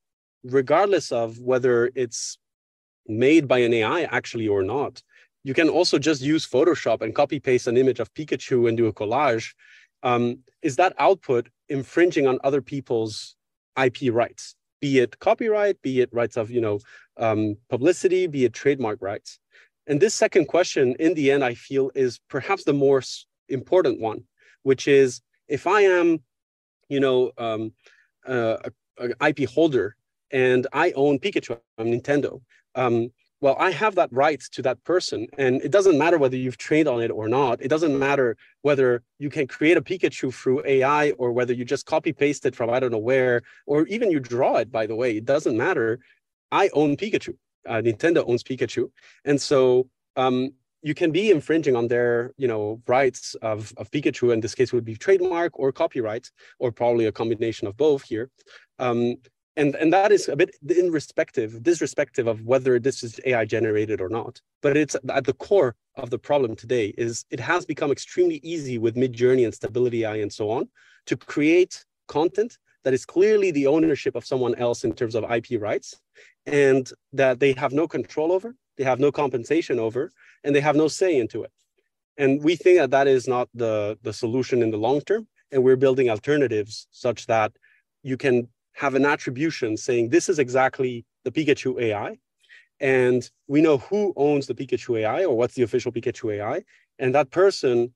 regardless 0.44 1.12
of 1.12 1.38
whether 1.38 1.90
it's 1.94 2.38
made 3.06 3.46
by 3.48 3.58
an 3.58 3.74
AI 3.74 4.02
actually 4.04 4.48
or 4.48 4.62
not, 4.62 5.02
you 5.44 5.54
can 5.54 5.68
also 5.68 5.98
just 5.98 6.22
use 6.22 6.46
Photoshop 6.46 7.02
and 7.02 7.14
copy 7.14 7.40
paste 7.40 7.66
an 7.66 7.76
image 7.76 8.00
of 8.00 8.12
Pikachu 8.14 8.68
and 8.68 8.76
do 8.76 8.86
a 8.86 8.92
collage. 8.92 9.54
Um, 10.02 10.38
is 10.62 10.76
that 10.76 10.94
output 10.98 11.48
infringing 11.68 12.26
on 12.26 12.38
other 12.44 12.60
people's 12.60 13.36
IP 13.82 14.12
rights, 14.12 14.54
be 14.80 14.98
it 14.98 15.18
copyright, 15.18 15.80
be 15.82 16.00
it 16.00 16.10
rights 16.12 16.36
of 16.36 16.50
you 16.50 16.60
know 16.60 16.80
um, 17.16 17.56
publicity, 17.68 18.26
be 18.26 18.44
it 18.44 18.52
trademark 18.52 19.00
rights. 19.00 19.38
And 19.86 20.00
this 20.00 20.14
second 20.14 20.46
question, 20.46 20.94
in 21.00 21.14
the 21.14 21.30
end, 21.30 21.44
I 21.44 21.54
feel 21.54 21.90
is 21.94 22.20
perhaps 22.28 22.64
the 22.64 22.72
more 22.72 23.02
important 23.48 24.00
one, 24.00 24.24
which 24.62 24.86
is 24.86 25.20
if 25.48 25.66
I 25.66 25.82
am, 25.82 26.20
you 26.88 27.00
know, 27.00 27.32
um, 27.38 27.72
uh, 28.26 28.58
an 28.98 29.14
IP 29.26 29.48
holder 29.48 29.96
and 30.30 30.66
I 30.72 30.92
own 30.92 31.18
Pikachu, 31.18 31.58
I'm 31.78 31.86
Nintendo. 31.86 32.40
Um, 32.74 33.10
well, 33.42 33.56
I 33.58 33.72
have 33.72 33.96
that 33.96 34.08
right 34.12 34.40
to 34.52 34.62
that 34.62 34.82
person. 34.84 35.26
And 35.36 35.60
it 35.62 35.72
doesn't 35.72 35.98
matter 35.98 36.16
whether 36.16 36.36
you've 36.36 36.58
trained 36.58 36.86
on 36.86 37.02
it 37.02 37.10
or 37.10 37.28
not. 37.28 37.60
It 37.60 37.66
doesn't 37.66 37.98
matter 37.98 38.36
whether 38.62 39.02
you 39.18 39.30
can 39.30 39.48
create 39.48 39.76
a 39.76 39.82
Pikachu 39.82 40.32
through 40.32 40.62
AI 40.64 41.10
or 41.18 41.32
whether 41.32 41.52
you 41.52 41.64
just 41.64 41.84
copy 41.84 42.12
paste 42.12 42.46
it 42.46 42.54
from 42.54 42.70
I 42.70 42.78
don't 42.78 42.92
know 42.92 42.98
where, 42.98 43.42
or 43.66 43.84
even 43.88 44.12
you 44.12 44.20
draw 44.20 44.58
it, 44.58 44.70
by 44.70 44.86
the 44.86 44.94
way. 44.94 45.16
It 45.16 45.24
doesn't 45.24 45.56
matter. 45.56 45.98
I 46.52 46.70
own 46.72 46.96
Pikachu. 46.96 47.34
Uh, 47.68 47.82
Nintendo 47.82 48.22
owns 48.28 48.44
Pikachu. 48.44 48.92
And 49.24 49.40
so 49.40 49.88
um, 50.14 50.50
you 50.82 50.94
can 50.94 51.10
be 51.10 51.32
infringing 51.32 51.74
on 51.74 51.88
their 51.88 52.32
you 52.36 52.46
know, 52.46 52.80
rights 52.86 53.34
of, 53.42 53.72
of 53.76 53.90
Pikachu. 53.90 54.32
In 54.32 54.38
this 54.38 54.54
case, 54.54 54.72
would 54.72 54.84
be 54.84 54.94
trademark 54.94 55.58
or 55.58 55.72
copyright, 55.72 56.30
or 56.60 56.70
probably 56.70 57.06
a 57.06 57.12
combination 57.12 57.66
of 57.66 57.76
both 57.76 58.04
here. 58.04 58.30
Um, 58.78 59.16
and 59.56 59.74
and 59.76 59.92
that 59.92 60.12
is 60.12 60.28
a 60.28 60.36
bit 60.36 60.56
irrespective 60.68 61.62
disrespective 61.62 62.26
of 62.26 62.42
whether 62.42 62.78
this 62.78 63.02
is 63.02 63.20
ai 63.24 63.44
generated 63.44 64.00
or 64.00 64.08
not. 64.08 64.40
But 64.62 64.76
it's 64.76 64.96
at 65.08 65.24
the 65.24 65.34
core 65.34 65.74
of 65.96 66.10
the 66.10 66.18
problem 66.18 66.56
today 66.56 66.94
is 66.96 67.24
it 67.30 67.40
has 67.40 67.66
become 67.66 67.90
extremely 67.92 68.40
easy 68.42 68.78
with 68.78 68.96
midjourney 68.96 69.44
and 69.44 69.54
stability 69.54 70.04
ai 70.04 70.16
and 70.16 70.32
so 70.32 70.50
on 70.50 70.68
to 71.06 71.16
create 71.16 71.84
content 72.08 72.58
that 72.84 72.94
is 72.94 73.04
clearly 73.04 73.50
the 73.50 73.66
ownership 73.66 74.16
of 74.16 74.24
someone 74.24 74.54
else 74.56 74.84
in 74.84 74.92
terms 74.92 75.14
of 75.14 75.30
ip 75.30 75.46
rights 75.60 76.00
and 76.46 76.92
that 77.12 77.38
they 77.38 77.52
have 77.52 77.72
no 77.72 77.86
control 77.86 78.32
over 78.32 78.54
they 78.76 78.84
have 78.84 79.00
no 79.00 79.12
compensation 79.12 79.78
over 79.78 80.10
and 80.44 80.54
they 80.54 80.60
have 80.60 80.76
no 80.76 80.88
say 80.88 81.18
into 81.18 81.42
it. 81.42 81.52
And 82.16 82.42
we 82.42 82.56
think 82.56 82.78
that 82.78 82.90
that 82.90 83.06
is 83.06 83.28
not 83.28 83.48
the 83.54 83.98
the 84.02 84.12
solution 84.12 84.62
in 84.62 84.70
the 84.70 84.76
long 84.76 85.00
term. 85.00 85.26
And 85.50 85.62
we're 85.62 85.76
building 85.76 86.08
alternatives 86.08 86.86
such 86.90 87.26
that 87.26 87.52
you 88.02 88.16
can 88.16 88.48
have 88.72 88.94
an 88.94 89.04
attribution 89.04 89.76
saying 89.76 90.08
this 90.08 90.28
is 90.28 90.38
exactly 90.38 91.04
the 91.24 91.30
Pikachu 91.30 91.80
AI. 91.80 92.18
And 92.80 93.28
we 93.46 93.60
know 93.60 93.78
who 93.78 94.12
owns 94.16 94.46
the 94.46 94.54
Pikachu 94.54 95.00
AI 95.00 95.24
or 95.24 95.36
what's 95.36 95.54
the 95.54 95.62
official 95.62 95.92
Pikachu 95.92 96.34
AI. 96.34 96.62
And 96.98 97.14
that 97.14 97.30
person 97.30 97.92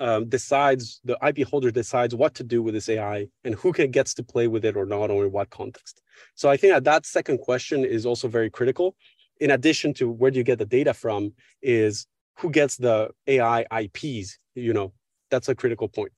um, 0.00 0.28
decides, 0.28 1.00
the 1.04 1.18
IP 1.26 1.46
holder 1.46 1.70
decides 1.70 2.14
what 2.14 2.34
to 2.34 2.44
do 2.44 2.62
with 2.62 2.74
this 2.74 2.88
AI 2.88 3.28
and 3.44 3.54
who 3.54 3.72
can, 3.72 3.90
gets 3.90 4.14
to 4.14 4.22
play 4.22 4.48
with 4.48 4.64
it 4.64 4.76
or 4.76 4.86
not, 4.86 5.10
or 5.10 5.26
in 5.26 5.32
what 5.32 5.50
context. 5.50 6.02
So 6.34 6.48
I 6.48 6.56
think 6.56 6.72
that 6.72 6.84
that 6.84 7.06
second 7.06 7.38
question 7.38 7.84
is 7.84 8.06
also 8.06 8.28
very 8.28 8.50
critical. 8.50 8.96
In 9.40 9.50
addition 9.50 9.94
to 9.94 10.10
where 10.10 10.30
do 10.30 10.38
you 10.38 10.44
get 10.44 10.58
the 10.58 10.66
data 10.66 10.94
from, 10.94 11.32
is 11.62 12.06
who 12.38 12.50
gets 12.50 12.76
the 12.76 13.10
AI 13.26 13.64
IPs? 13.70 14.38
You 14.54 14.72
know, 14.72 14.92
that's 15.30 15.48
a 15.48 15.54
critical 15.54 15.88
point. 15.88 16.12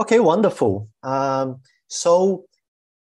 Okay, 0.00 0.20
wonderful. 0.20 0.88
Um, 1.02 1.60
so 1.88 2.44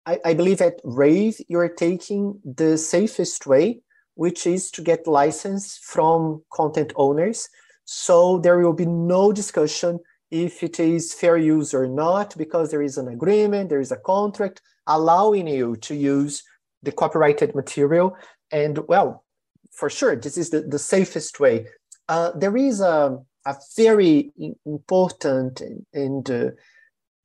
I, 0.05 0.19
I 0.23 0.33
believe 0.33 0.61
at 0.61 0.79
Raive, 0.83 1.39
you're 1.47 1.69
taking 1.69 2.39
the 2.43 2.77
safest 2.77 3.45
way, 3.47 3.81
which 4.15 4.45
is 4.45 4.71
to 4.71 4.81
get 4.81 5.07
license 5.07 5.77
from 5.77 6.43
content 6.53 6.93
owners. 6.95 7.49
So 7.85 8.39
there 8.39 8.59
will 8.59 8.73
be 8.73 8.85
no 8.85 9.31
discussion 9.31 9.99
if 10.31 10.63
it 10.63 10.79
is 10.79 11.13
fair 11.13 11.37
use 11.37 11.73
or 11.73 11.87
not, 11.87 12.35
because 12.37 12.71
there 12.71 12.81
is 12.81 12.97
an 12.97 13.07
agreement, 13.07 13.69
there 13.69 13.79
is 13.79 13.91
a 13.91 13.97
contract 13.97 14.61
allowing 14.87 15.47
you 15.47 15.75
to 15.77 15.95
use 15.95 16.43
the 16.83 16.91
copyrighted 16.91 17.55
material. 17.55 18.15
And 18.51 18.79
well, 18.87 19.23
for 19.71 19.89
sure, 19.89 20.15
this 20.15 20.37
is 20.37 20.49
the, 20.49 20.61
the 20.61 20.79
safest 20.79 21.39
way. 21.39 21.67
Uh, 22.07 22.31
there 22.35 22.55
is 22.55 22.81
a, 22.81 23.19
a 23.45 23.55
very 23.75 24.31
important 24.65 25.61
and, 25.93 26.29
uh, 26.29 26.49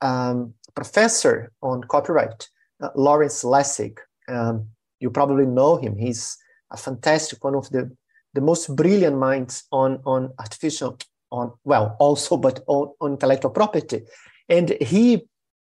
um, 0.02 0.54
professor 0.74 1.52
on 1.62 1.84
copyright 1.84 2.48
uh, 2.80 2.90
Lawrence 2.94 3.44
Lessig. 3.44 3.98
Um, 4.28 4.68
you 5.00 5.10
probably 5.10 5.46
know 5.46 5.76
him. 5.76 5.96
He's 5.96 6.36
a 6.70 6.76
fantastic, 6.76 7.42
one 7.42 7.54
of 7.54 7.68
the, 7.70 7.90
the 8.34 8.40
most 8.40 8.74
brilliant 8.76 9.18
minds 9.18 9.64
on, 9.72 10.00
on 10.04 10.32
artificial, 10.38 10.98
on 11.32 11.52
well, 11.64 11.96
also, 12.00 12.36
but 12.36 12.60
on, 12.66 12.92
on 13.00 13.12
intellectual 13.12 13.50
property. 13.50 14.02
And 14.48 14.70
he, 14.80 15.26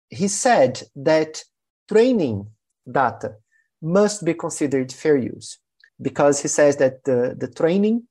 he 0.09 0.29
said 0.29 0.83
that 0.97 1.43
training 1.89 2.49
data 2.91 3.35
must 3.83 4.25
be 4.25 4.35
considered 4.35 4.93
fair 4.93 5.17
use 5.17 5.59
because 6.01 6.41
he 6.41 6.49
says 6.49 6.77
that 6.77 7.05
the, 7.05 7.35
the 7.39 7.49
training, 7.49 8.05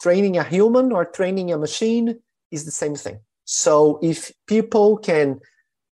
training 0.00 0.36
a 0.36 0.44
human 0.44 0.92
or 0.92 1.04
training 1.04 1.52
a 1.52 1.58
machine 1.58 2.18
is 2.50 2.64
the 2.64 2.70
same 2.70 2.94
thing. 2.94 3.20
So 3.44 3.98
if 4.02 4.32
people 4.46 4.96
can 4.96 5.40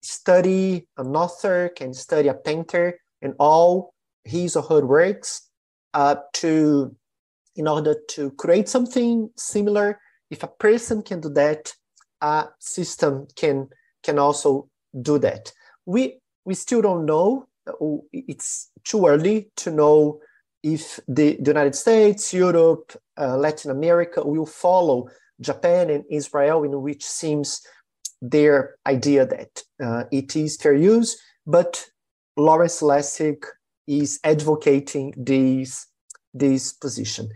study 0.05 0.87
an 0.97 1.17
author, 1.17 1.71
can 1.75 1.95
study 1.95 2.29
a 2.29 2.35
painter, 2.35 2.99
and 3.23 3.35
all 3.39 3.95
his 4.25 4.57
or 4.57 4.63
her 4.63 4.85
works 4.87 5.49
uh, 5.95 6.17
to 6.35 6.95
in 7.57 7.69
order 7.69 7.95
to 8.09 8.31
create 8.33 8.69
something 8.69 9.31
similar. 9.37 10.01
If 10.31 10.43
a 10.43 10.49
person 10.49 11.03
can 11.03 11.21
do 11.21 11.31
that, 11.31 11.73
a 12.21 12.49
system 12.59 13.27
can 13.37 13.69
can 14.03 14.19
also 14.19 14.69
do 15.01 15.19
that. 15.19 15.53
We 15.87 16.21
we 16.45 16.55
still 16.55 16.83
don't 16.83 17.07
know. 17.07 17.47
It's 18.13 18.71
too 18.85 19.07
early 19.07 19.51
to 19.57 19.71
know 19.71 20.21
if 20.63 21.01
the, 21.09 21.37
the 21.41 21.51
United 21.51 21.75
States, 21.75 22.33
Europe, 22.33 22.97
uh, 23.19 23.37
Latin 23.37 23.71
America 23.71 24.23
will 24.27 24.47
follow 24.47 25.09
Japan 25.41 25.91
and 25.91 26.05
Israel, 26.11 26.63
in 26.65 26.81
which 26.83 27.05
seems 27.05 27.61
their 28.21 28.77
idea 28.87 29.27
that 29.27 29.63
uh, 29.83 30.05
it 30.11 30.37
is 30.37 30.57
fair 30.57 30.75
use, 30.75 31.21
but 31.47 31.85
Lawrence 32.37 32.81
Lessig 32.81 33.45
is 33.87 34.19
advocating 34.25 35.13
this, 35.17 35.87
this 36.33 36.73
position. 36.73 37.29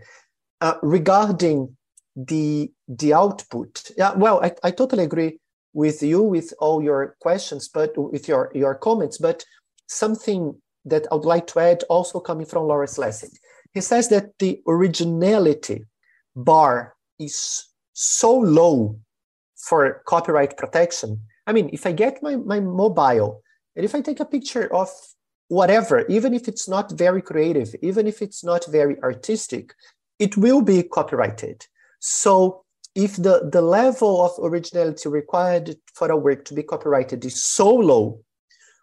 Uh, 0.61 0.75
regarding 0.81 1.75
the, 2.15 2.71
the 2.87 3.13
output, 3.13 3.91
yeah, 3.97 4.13
well, 4.13 4.43
I, 4.43 4.51
I 4.63 4.71
totally 4.71 5.03
agree 5.03 5.39
with 5.73 6.01
you 6.01 6.21
with 6.21 6.53
all 6.59 6.81
your 6.81 7.15
questions, 7.21 7.69
but 7.69 7.95
with 7.97 8.27
your, 8.27 8.51
your 8.55 8.75
comments, 8.75 9.17
but 9.17 9.45
something 9.87 10.59
that 10.85 11.07
I 11.11 11.15
would 11.15 11.25
like 11.25 11.47
to 11.47 11.59
add 11.59 11.83
also 11.89 12.19
coming 12.19 12.45
from 12.45 12.67
Lawrence 12.67 12.97
Lessig. 12.97 13.31
He 13.73 13.81
says 13.81 14.09
that 14.09 14.37
the 14.39 14.61
originality 14.67 15.85
bar 16.35 16.95
is 17.19 17.65
so 17.93 18.37
low 18.37 18.99
for 19.59 20.01
copyright 20.05 20.57
protection. 20.57 21.21
I 21.45 21.53
mean, 21.53 21.69
if 21.73 21.85
I 21.85 21.91
get 21.91 22.23
my, 22.23 22.35
my 22.35 22.59
mobile 22.59 23.41
and 23.75 23.85
if 23.85 23.93
I 23.93 24.01
take 24.01 24.19
a 24.19 24.25
picture 24.25 24.73
of 24.73 24.89
whatever, 25.47 26.05
even 26.07 26.33
if 26.33 26.47
it's 26.47 26.67
not 26.67 26.91
very 26.91 27.21
creative, 27.21 27.75
even 27.81 28.07
if 28.07 28.21
it's 28.21 28.43
not 28.43 28.65
very 28.67 28.99
artistic, 29.01 29.73
it 30.19 30.37
will 30.37 30.61
be 30.61 30.83
copyrighted. 30.83 31.65
So 31.99 32.63
if 32.95 33.15
the, 33.15 33.49
the 33.51 33.61
level 33.61 34.25
of 34.25 34.31
originality 34.43 35.09
required 35.09 35.75
for 35.93 36.11
a 36.11 36.17
work 36.17 36.45
to 36.45 36.53
be 36.53 36.63
copyrighted 36.63 37.25
is 37.25 37.43
so 37.43 37.73
low, 37.73 38.21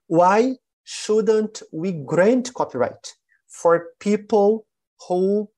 why 0.06 0.56
shouldn't 0.84 1.62
we 1.72 1.92
grant 1.92 2.52
copyright 2.54 3.14
for 3.48 3.88
people 4.00 4.66
who 5.08 5.48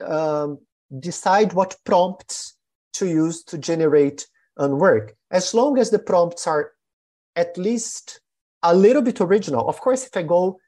um, 0.00 0.58
decide 0.98 1.52
what 1.52 1.76
prompts 1.84 2.56
to 2.94 3.06
use 3.06 3.44
to 3.44 3.58
generate 3.58 4.26
and 4.60 4.78
work, 4.78 5.14
as 5.30 5.54
long 5.54 5.78
as 5.78 5.90
the 5.90 5.98
prompts 5.98 6.46
are 6.46 6.72
at 7.36 7.56
least 7.56 8.20
a 8.62 8.74
little 8.74 9.02
bit 9.02 9.20
original. 9.20 9.68
Of 9.68 9.80
course, 9.80 10.06
if 10.06 10.16
I 10.16 10.22
go 10.22 10.58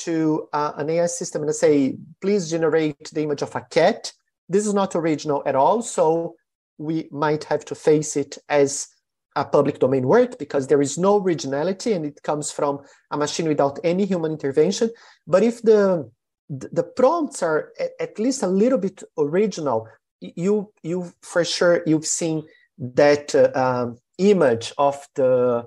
to 0.00 0.48
uh, 0.52 0.72
an 0.76 0.90
AI 0.90 1.06
system 1.06 1.42
and 1.42 1.50
I 1.50 1.54
say, 1.54 1.96
please 2.20 2.50
generate 2.50 3.10
the 3.10 3.22
image 3.22 3.42
of 3.42 3.54
a 3.56 3.66
cat, 3.70 4.12
this 4.48 4.66
is 4.66 4.74
not 4.74 4.94
original 4.94 5.42
at 5.46 5.56
all. 5.56 5.82
So 5.82 6.36
we 6.78 7.08
might 7.10 7.44
have 7.44 7.64
to 7.66 7.74
face 7.74 8.16
it 8.16 8.38
as 8.48 8.88
a 9.34 9.44
public 9.44 9.78
domain 9.78 10.06
work 10.06 10.38
because 10.38 10.66
there 10.66 10.82
is 10.82 10.98
no 10.98 11.20
originality 11.22 11.92
and 11.92 12.04
it 12.04 12.22
comes 12.22 12.50
from 12.50 12.80
a 13.10 13.16
machine 13.16 13.48
without 13.48 13.78
any 13.84 14.04
human 14.04 14.32
intervention. 14.32 14.90
But 15.26 15.42
if 15.42 15.62
the 15.62 16.10
the 16.50 16.82
prompts 16.82 17.42
are 17.42 17.72
at 18.00 18.18
least 18.18 18.42
a 18.42 18.46
little 18.46 18.78
bit 18.78 19.02
original, 19.18 19.86
you 20.20 20.72
you 20.82 21.12
for 21.20 21.44
sure 21.44 21.82
you've 21.86 22.06
seen 22.06 22.44
that 22.78 23.34
uh, 23.34 23.50
um, 23.54 23.98
image 24.18 24.72
of 24.78 25.06
the 25.14 25.66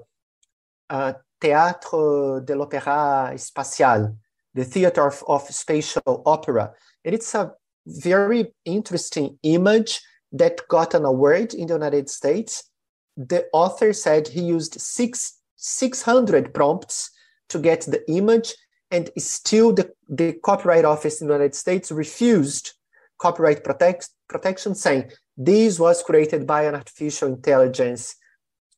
uh, 0.89 1.13
Théâtre 1.41 2.45
de 2.45 2.55
l'Opéra 2.55 3.37
Spatial, 3.39 4.15
the 4.53 4.63
theater 4.63 5.07
of, 5.07 5.23
of 5.27 5.41
spatial 5.49 6.21
opera. 6.25 6.71
And 7.03 7.15
it's 7.15 7.33
a 7.33 7.53
very 7.85 8.53
interesting 8.65 9.37
image 9.43 10.01
that 10.31 10.67
got 10.67 10.93
an 10.93 11.05
award 11.05 11.53
in 11.53 11.67
the 11.67 11.73
United 11.73 12.09
States. 12.09 12.69
The 13.17 13.45
author 13.53 13.93
said 13.93 14.27
he 14.27 14.41
used 14.41 14.79
six, 14.79 15.39
600 15.57 16.53
prompts 16.53 17.11
to 17.49 17.59
get 17.59 17.81
the 17.81 18.09
image, 18.09 18.53
and 18.91 19.09
still 19.17 19.73
the, 19.73 19.91
the 20.07 20.33
Copyright 20.43 20.85
Office 20.85 21.21
in 21.21 21.27
the 21.27 21.33
United 21.33 21.55
States 21.55 21.91
refused 21.91 22.73
copyright 23.19 23.63
protect, 23.63 24.09
protection, 24.27 24.73
saying 24.73 25.11
this 25.37 25.79
was 25.79 26.03
created 26.03 26.45
by 26.45 26.63
an 26.63 26.75
artificial 26.75 27.29
intelligence 27.29 28.15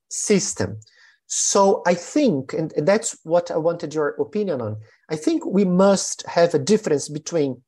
system. 0.10 0.80
So 1.26 1.82
I 1.88 1.96
think, 1.96 2.54
and 2.54 2.72
that's 2.78 3.18
what 3.24 3.50
I 3.50 3.58
wanted 3.58 3.94
your 3.94 4.10
opinion 4.10 4.62
on. 4.62 4.78
I 5.10 5.16
think 5.16 5.46
we 5.46 5.66
must 5.66 6.26
have 6.28 6.54
a 6.54 6.60
difference 6.60 7.10
between 7.10 7.64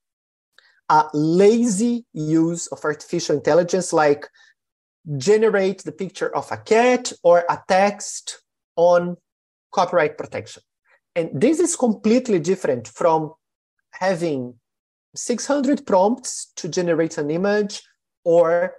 a 0.90 1.06
lazy 1.14 2.06
use 2.14 2.68
of 2.68 2.84
artificial 2.84 3.36
intelligence, 3.36 3.92
like 3.92 4.28
generate 5.18 5.84
the 5.84 5.92
picture 5.92 6.36
of 6.36 6.52
a 6.52 6.58
cat 6.58 7.12
or 7.24 7.44
a 7.50 7.64
text 7.68 8.42
on 8.76 9.18
copyright 9.72 10.18
protection. 10.18 10.62
And 11.16 11.30
this 11.34 11.60
is 11.60 11.76
completely 11.76 12.40
different 12.40 12.88
from 12.88 13.34
having 13.92 14.56
600 15.16 15.86
prompts 15.88 16.52
to 16.58 16.68
generate 16.68 17.18
an 17.18 17.32
image 17.32 17.82
or 18.26 18.74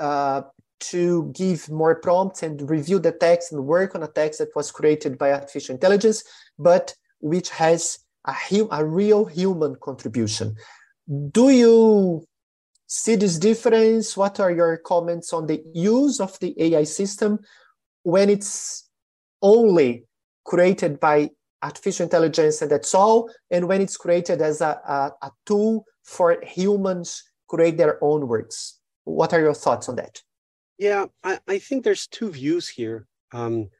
uh, 0.00 0.42
to 0.80 1.32
give 1.34 1.70
more 1.70 1.96
prompts 1.96 2.42
and 2.42 2.68
review 2.68 2.98
the 2.98 3.12
text 3.12 3.52
and 3.52 3.64
work 3.64 3.94
on 3.94 4.02
a 4.02 4.08
text 4.08 4.38
that 4.38 4.54
was 4.54 4.70
created 4.70 5.18
by 5.18 5.32
artificial 5.32 5.74
intelligence, 5.74 6.24
but 6.58 6.94
which 7.20 7.50
has 7.50 7.98
a, 8.26 8.34
a 8.70 8.84
real 8.84 9.24
human 9.24 9.76
contribution. 9.76 10.54
Do 11.32 11.50
you 11.50 12.24
see 12.86 13.16
this 13.16 13.38
difference? 13.38 14.16
What 14.16 14.40
are 14.40 14.50
your 14.50 14.76
comments 14.78 15.32
on 15.32 15.46
the 15.46 15.62
use 15.74 16.20
of 16.20 16.38
the 16.38 16.54
AI 16.58 16.84
system 16.84 17.40
when 18.02 18.30
it's 18.30 18.88
only 19.42 20.04
created 20.44 21.00
by 21.00 21.30
artificial 21.62 22.04
intelligence 22.04 22.62
and 22.62 22.70
that's 22.70 22.94
all, 22.94 23.30
and 23.50 23.66
when 23.66 23.80
it's 23.80 23.96
created 23.96 24.40
as 24.40 24.60
a, 24.60 24.80
a, 24.86 25.26
a 25.26 25.30
tool 25.44 25.84
for 26.04 26.40
humans 26.42 27.24
create 27.48 27.76
their 27.76 28.02
own 28.02 28.28
works? 28.28 28.77
What 29.08 29.32
are 29.32 29.40
your 29.40 29.54
thoughts 29.54 29.88
on 29.88 29.96
that? 29.96 30.22
Yeah, 30.76 31.06
I, 31.24 31.38
I 31.48 31.58
think 31.58 31.82
there's 31.82 32.06
two 32.06 32.30
views 32.30 32.68
here. 32.68 33.06
Um, 33.32 33.70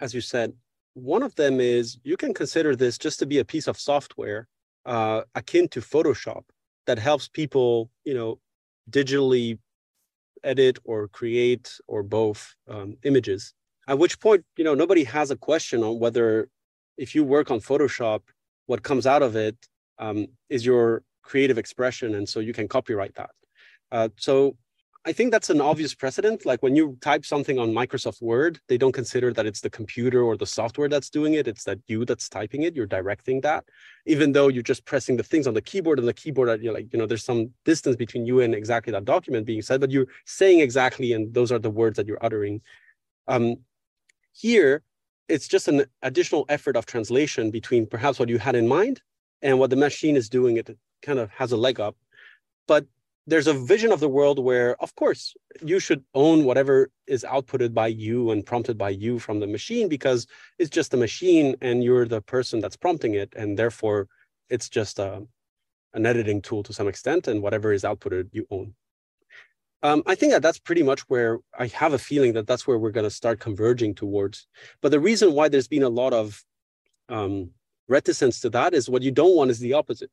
as 0.00 0.14
you 0.14 0.22
said, 0.22 0.54
one 0.94 1.22
of 1.22 1.34
them 1.34 1.60
is 1.60 1.98
you 2.02 2.16
can 2.16 2.32
consider 2.32 2.74
this 2.74 2.96
just 2.96 3.18
to 3.18 3.26
be 3.26 3.38
a 3.38 3.44
piece 3.44 3.68
of 3.68 3.78
software 3.78 4.48
uh, 4.86 5.20
akin 5.34 5.68
to 5.68 5.80
Photoshop 5.80 6.44
that 6.86 6.98
helps 6.98 7.28
people, 7.28 7.90
you 8.04 8.14
know, 8.14 8.40
digitally 8.90 9.58
edit 10.42 10.78
or 10.84 11.08
create 11.08 11.78
or 11.86 12.02
both 12.02 12.54
um, 12.66 12.96
images. 13.02 13.52
At 13.86 13.98
which 13.98 14.18
point, 14.18 14.44
you 14.56 14.64
know, 14.64 14.74
nobody 14.74 15.04
has 15.04 15.30
a 15.30 15.36
question 15.36 15.82
on 15.82 15.98
whether 15.98 16.48
if 16.96 17.14
you 17.14 17.22
work 17.22 17.50
on 17.50 17.60
Photoshop, 17.60 18.20
what 18.64 18.82
comes 18.82 19.06
out 19.06 19.22
of 19.22 19.36
it 19.36 19.56
um, 19.98 20.26
is 20.48 20.64
your 20.64 21.02
creative 21.22 21.58
expression, 21.58 22.14
and 22.14 22.26
so 22.26 22.40
you 22.40 22.54
can 22.54 22.66
copyright 22.66 23.14
that. 23.16 23.30
Uh, 23.92 24.08
so 24.16 24.56
I 25.06 25.12
think 25.12 25.32
that's 25.32 25.50
an 25.50 25.60
obvious 25.60 25.94
precedent. 25.94 26.46
Like 26.46 26.62
when 26.62 26.74
you 26.74 26.96
type 27.02 27.26
something 27.26 27.58
on 27.58 27.72
Microsoft 27.72 28.22
Word, 28.22 28.58
they 28.68 28.78
don't 28.78 28.92
consider 28.92 29.34
that 29.34 29.44
it's 29.44 29.60
the 29.60 29.68
computer 29.68 30.22
or 30.22 30.34
the 30.34 30.46
software 30.46 30.88
that's 30.88 31.10
doing 31.10 31.34
it. 31.34 31.46
It's 31.46 31.64
that 31.64 31.78
you 31.88 32.06
that's 32.06 32.26
typing 32.26 32.62
it. 32.62 32.74
You're 32.74 32.86
directing 32.86 33.42
that, 33.42 33.64
even 34.06 34.32
though 34.32 34.48
you're 34.48 34.62
just 34.62 34.86
pressing 34.86 35.18
the 35.18 35.22
things 35.22 35.46
on 35.46 35.52
the 35.52 35.60
keyboard 35.60 35.98
and 35.98 36.08
the 36.08 36.14
keyboard. 36.14 36.62
You're 36.62 36.72
like, 36.72 36.90
you 36.90 36.98
know, 36.98 37.04
there's 37.04 37.24
some 37.24 37.50
distance 37.66 37.96
between 37.96 38.24
you 38.24 38.40
and 38.40 38.54
exactly 38.54 38.92
that 38.92 39.04
document 39.04 39.44
being 39.44 39.60
said, 39.60 39.78
but 39.78 39.90
you're 39.90 40.06
saying 40.24 40.60
exactly, 40.60 41.12
and 41.12 41.34
those 41.34 41.52
are 41.52 41.58
the 41.58 41.70
words 41.70 41.96
that 41.96 42.06
you're 42.06 42.24
uttering. 42.24 42.62
Um, 43.28 43.56
here, 44.32 44.82
it's 45.28 45.48
just 45.48 45.68
an 45.68 45.84
additional 46.02 46.46
effort 46.48 46.76
of 46.76 46.86
translation 46.86 47.50
between 47.50 47.86
perhaps 47.86 48.18
what 48.18 48.30
you 48.30 48.38
had 48.38 48.56
in 48.56 48.66
mind 48.66 49.02
and 49.42 49.58
what 49.58 49.68
the 49.68 49.76
machine 49.76 50.16
is 50.16 50.30
doing. 50.30 50.56
It 50.56 50.78
kind 51.02 51.18
of 51.18 51.30
has 51.30 51.52
a 51.52 51.58
leg 51.58 51.78
up, 51.78 51.94
but 52.66 52.86
there's 53.26 53.46
a 53.46 53.54
vision 53.54 53.90
of 53.90 54.00
the 54.00 54.08
world 54.08 54.38
where, 54.38 54.80
of 54.82 54.94
course, 54.96 55.34
you 55.62 55.80
should 55.80 56.04
own 56.14 56.44
whatever 56.44 56.90
is 57.06 57.24
outputted 57.24 57.72
by 57.72 57.86
you 57.86 58.30
and 58.30 58.44
prompted 58.44 58.76
by 58.76 58.90
you 58.90 59.18
from 59.18 59.40
the 59.40 59.46
machine 59.46 59.88
because 59.88 60.26
it's 60.58 60.70
just 60.70 60.92
a 60.92 60.98
machine 60.98 61.56
and 61.62 61.82
you're 61.82 62.06
the 62.06 62.20
person 62.20 62.60
that's 62.60 62.76
prompting 62.76 63.14
it. 63.14 63.32
And 63.34 63.58
therefore, 63.58 64.08
it's 64.50 64.68
just 64.68 64.98
a, 64.98 65.26
an 65.94 66.06
editing 66.06 66.42
tool 66.42 66.62
to 66.64 66.72
some 66.72 66.88
extent, 66.88 67.28
and 67.28 67.42
whatever 67.42 67.72
is 67.72 67.82
outputted, 67.82 68.28
you 68.32 68.46
own. 68.50 68.74
Um, 69.82 70.02
I 70.06 70.14
think 70.14 70.32
that 70.32 70.42
that's 70.42 70.58
pretty 70.58 70.82
much 70.82 71.00
where 71.02 71.38
I 71.58 71.66
have 71.68 71.92
a 71.92 71.98
feeling 71.98 72.32
that 72.34 72.46
that's 72.46 72.66
where 72.66 72.78
we're 72.78 72.90
going 72.90 73.04
to 73.04 73.10
start 73.10 73.38
converging 73.38 73.94
towards. 73.94 74.46
But 74.80 74.90
the 74.90 75.00
reason 75.00 75.32
why 75.32 75.48
there's 75.48 75.68
been 75.68 75.82
a 75.82 75.88
lot 75.88 76.12
of 76.14 76.42
um, 77.08 77.50
reticence 77.88 78.40
to 78.40 78.50
that 78.50 78.74
is 78.74 78.88
what 78.88 79.02
you 79.02 79.10
don't 79.10 79.36
want 79.36 79.50
is 79.50 79.58
the 79.58 79.74
opposite. 79.74 80.10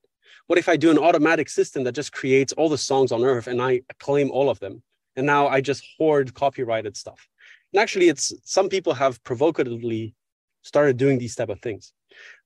What 0.47 0.59
if 0.59 0.69
I 0.69 0.77
do 0.77 0.91
an 0.91 0.97
automatic 0.97 1.49
system 1.49 1.83
that 1.83 1.93
just 1.93 2.11
creates 2.11 2.53
all 2.53 2.69
the 2.69 2.77
songs 2.77 3.11
on 3.11 3.23
earth 3.23 3.47
and 3.47 3.61
I 3.61 3.81
claim 3.99 4.31
all 4.31 4.49
of 4.49 4.59
them? 4.59 4.83
And 5.15 5.25
now 5.25 5.47
I 5.47 5.61
just 5.61 5.85
hoard 5.97 6.33
copyrighted 6.33 6.95
stuff. 6.95 7.27
And 7.73 7.81
actually, 7.81 8.09
it's 8.09 8.33
some 8.43 8.69
people 8.69 8.93
have 8.93 9.23
provocatively 9.23 10.13
started 10.61 10.97
doing 10.97 11.17
these 11.17 11.35
type 11.35 11.49
of 11.49 11.59
things. 11.61 11.93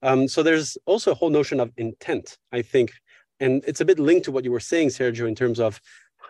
Um, 0.02 0.28
so 0.28 0.44
there's 0.44 0.78
also 0.86 1.12
a 1.12 1.16
whole 1.16 1.30
notion 1.30 1.60
of 1.60 1.72
intent, 1.78 2.38
I 2.52 2.62
think, 2.62 2.94
and 3.40 3.64
it's 3.68 3.82
a 3.82 3.86
bit 3.86 4.00
linked 4.00 4.26
to 4.26 4.32
what 4.32 4.44
you 4.44 4.52
were 4.52 4.60
saying, 4.60 4.90
Sergio, 4.90 5.28
in 5.28 5.36
terms 5.36 5.60
of 5.60 5.82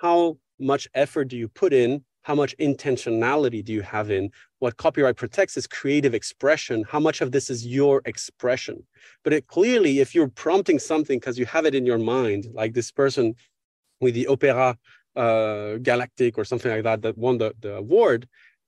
how 0.02 0.38
much 0.60 0.88
effort 0.94 1.26
do 1.26 1.38
you 1.38 1.48
put 1.48 1.74
in 1.74 2.04
how 2.26 2.34
much 2.34 2.58
intentionality 2.58 3.64
do 3.64 3.72
you 3.72 3.84
have 3.84 4.10
in 4.10 4.32
what 4.66 4.78
copyright 4.86 5.18
protects 5.24 5.56
is 5.58 5.68
creative 5.68 6.16
expression 6.22 6.78
how 6.94 7.02
much 7.08 7.22
of 7.22 7.30
this 7.32 7.48
is 7.54 7.60
your 7.80 7.96
expression. 8.14 8.78
But 9.24 9.32
it 9.38 9.44
clearly 9.56 9.94
if 10.00 10.10
you're 10.16 10.34
prompting 10.46 10.80
something 10.92 11.18
because 11.20 11.38
you 11.42 11.46
have 11.56 11.66
it 11.70 11.76
in 11.80 11.86
your 11.92 12.02
mind 12.16 12.42
like 12.60 12.74
this 12.74 12.92
person 13.02 13.26
with 14.04 14.14
the 14.16 14.26
opera 14.34 14.76
uh, 15.24 15.78
galactic 15.90 16.32
or 16.40 16.46
something 16.46 16.72
like 16.76 16.86
that 16.90 17.04
that 17.04 17.16
won 17.26 17.38
the, 17.38 17.50
the 17.66 17.74
award 17.84 18.28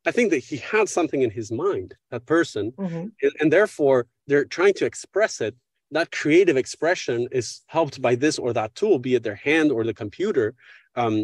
i 0.10 0.12
think 0.16 0.28
that 0.32 0.44
he 0.50 0.58
had 0.74 0.88
something 0.98 1.22
in 1.26 1.32
his 1.40 1.50
mind 1.52 1.90
that 2.12 2.26
person. 2.36 2.66
Mm-hmm. 2.84 3.06
and, 3.24 3.34
and 3.40 3.50
therefore 3.58 4.00
they're 4.28 4.50
trying 4.58 4.76
to 4.76 4.86
express 4.92 5.42
it. 5.48 5.54
That 5.92 6.12
creative 6.12 6.58
expression 6.64 7.28
is 7.32 7.62
helped 7.78 7.98
by 8.08 8.14
this 8.24 8.38
or 8.44 8.52
that 8.54 8.76
tool 8.76 9.00
be 9.00 9.16
it 9.16 9.24
their 9.24 9.42
hand 9.50 9.72
or 9.72 9.82
the 9.84 9.94
computer. 10.04 10.48
Um, 10.96 11.16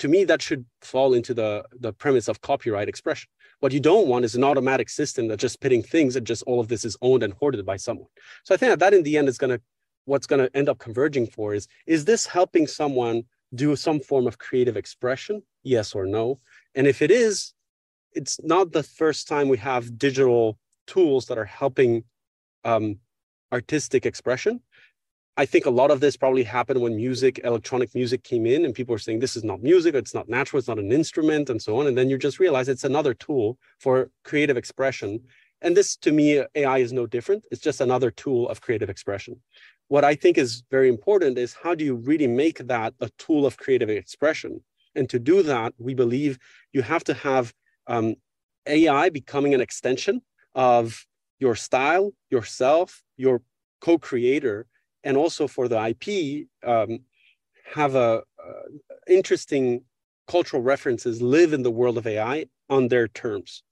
to 0.00 0.08
me 0.08 0.24
that 0.24 0.42
should 0.42 0.64
fall 0.80 1.14
into 1.14 1.32
the 1.34 1.64
the 1.78 1.92
premise 1.92 2.26
of 2.26 2.40
copyright 2.40 2.88
expression. 2.88 3.28
What 3.60 3.72
you 3.72 3.80
don't 3.80 4.08
want 4.08 4.24
is 4.24 4.34
an 4.34 4.42
automatic 4.42 4.88
system 4.88 5.28
that's 5.28 5.42
just 5.42 5.60
pitting 5.60 5.82
things 5.82 6.16
and 6.16 6.26
just 6.26 6.42
all 6.46 6.58
of 6.58 6.68
this 6.68 6.84
is 6.84 6.96
owned 7.02 7.22
and 7.22 7.34
hoarded 7.34 7.64
by 7.64 7.76
someone. 7.76 8.08
So 8.44 8.54
i 8.54 8.56
think 8.58 8.70
that, 8.70 8.80
that 8.80 8.94
in 8.94 9.02
the 9.04 9.16
end 9.18 9.28
is 9.28 9.38
going 9.38 9.56
to 9.56 9.60
what's 10.06 10.26
going 10.26 10.44
to 10.44 10.56
end 10.56 10.68
up 10.68 10.78
converging 10.78 11.26
for 11.26 11.54
is 11.54 11.68
is 11.86 12.04
this 12.04 12.26
helping 12.26 12.66
someone 12.66 13.22
do 13.54 13.76
some 13.76 14.00
form 14.00 14.26
of 14.26 14.38
creative 14.38 14.76
expression? 14.76 15.42
Yes 15.62 15.94
or 15.94 16.06
no. 16.06 16.38
And 16.74 16.86
if 16.86 17.02
it 17.02 17.10
is 17.10 17.52
it's 18.12 18.42
not 18.42 18.72
the 18.72 18.82
first 18.82 19.28
time 19.28 19.48
we 19.48 19.58
have 19.58 19.98
digital 19.98 20.58
tools 20.86 21.26
that 21.26 21.38
are 21.38 21.52
helping 21.62 22.04
um, 22.64 22.98
artistic 23.52 24.06
expression 24.06 24.60
I 25.40 25.46
think 25.46 25.64
a 25.64 25.70
lot 25.70 25.90
of 25.90 26.00
this 26.00 26.18
probably 26.18 26.42
happened 26.42 26.82
when 26.82 26.94
music, 26.94 27.40
electronic 27.44 27.94
music 27.94 28.22
came 28.24 28.44
in, 28.44 28.66
and 28.66 28.74
people 28.74 28.92
were 28.92 28.98
saying 28.98 29.20
this 29.20 29.36
is 29.36 29.44
not 29.50 29.62
music, 29.62 29.94
it's 29.94 30.12
not 30.12 30.28
natural, 30.28 30.58
it's 30.58 30.68
not 30.68 30.78
an 30.78 30.92
instrument, 30.92 31.48
and 31.48 31.62
so 31.62 31.78
on. 31.80 31.86
And 31.86 31.96
then 31.96 32.10
you 32.10 32.18
just 32.18 32.38
realize 32.38 32.68
it's 32.68 32.84
another 32.84 33.14
tool 33.14 33.56
for 33.78 34.10
creative 34.22 34.58
expression. 34.58 35.18
And 35.62 35.74
this, 35.74 35.96
to 36.04 36.12
me, 36.12 36.44
AI 36.54 36.78
is 36.86 36.92
no 36.92 37.06
different. 37.06 37.46
It's 37.50 37.62
just 37.62 37.80
another 37.80 38.10
tool 38.10 38.50
of 38.50 38.60
creative 38.60 38.90
expression. 38.90 39.40
What 39.88 40.04
I 40.04 40.14
think 40.14 40.36
is 40.36 40.62
very 40.70 40.90
important 40.90 41.38
is 41.38 41.54
how 41.54 41.74
do 41.74 41.86
you 41.86 41.94
really 41.94 42.26
make 42.26 42.58
that 42.66 42.92
a 43.00 43.08
tool 43.16 43.46
of 43.46 43.56
creative 43.56 43.88
expression 43.88 44.52
And 44.94 45.08
to 45.08 45.18
do 45.18 45.42
that, 45.52 45.72
we 45.78 45.94
believe 45.94 46.38
you 46.74 46.82
have 46.82 47.04
to 47.04 47.14
have 47.14 47.54
um, 47.86 48.16
AI 48.66 49.08
becoming 49.08 49.54
an 49.54 49.62
extension 49.62 50.20
of 50.54 51.06
your 51.38 51.56
style, 51.56 52.12
yourself, 52.28 53.02
your 53.16 53.40
co-creator, 53.80 54.66
and 55.04 55.16
also 55.16 55.46
for 55.46 55.68
the 55.68 55.78
IP, 55.90 56.46
um, 56.66 57.00
have 57.74 57.94
a, 57.94 58.22
uh, 58.44 58.62
interesting 59.06 59.82
cultural 60.28 60.62
references 60.62 61.20
live 61.20 61.52
in 61.52 61.62
the 61.62 61.70
world 61.70 61.98
of 61.98 62.06
AI 62.06 62.46
on 62.68 62.88
their 62.88 63.08
terms. 63.08 63.62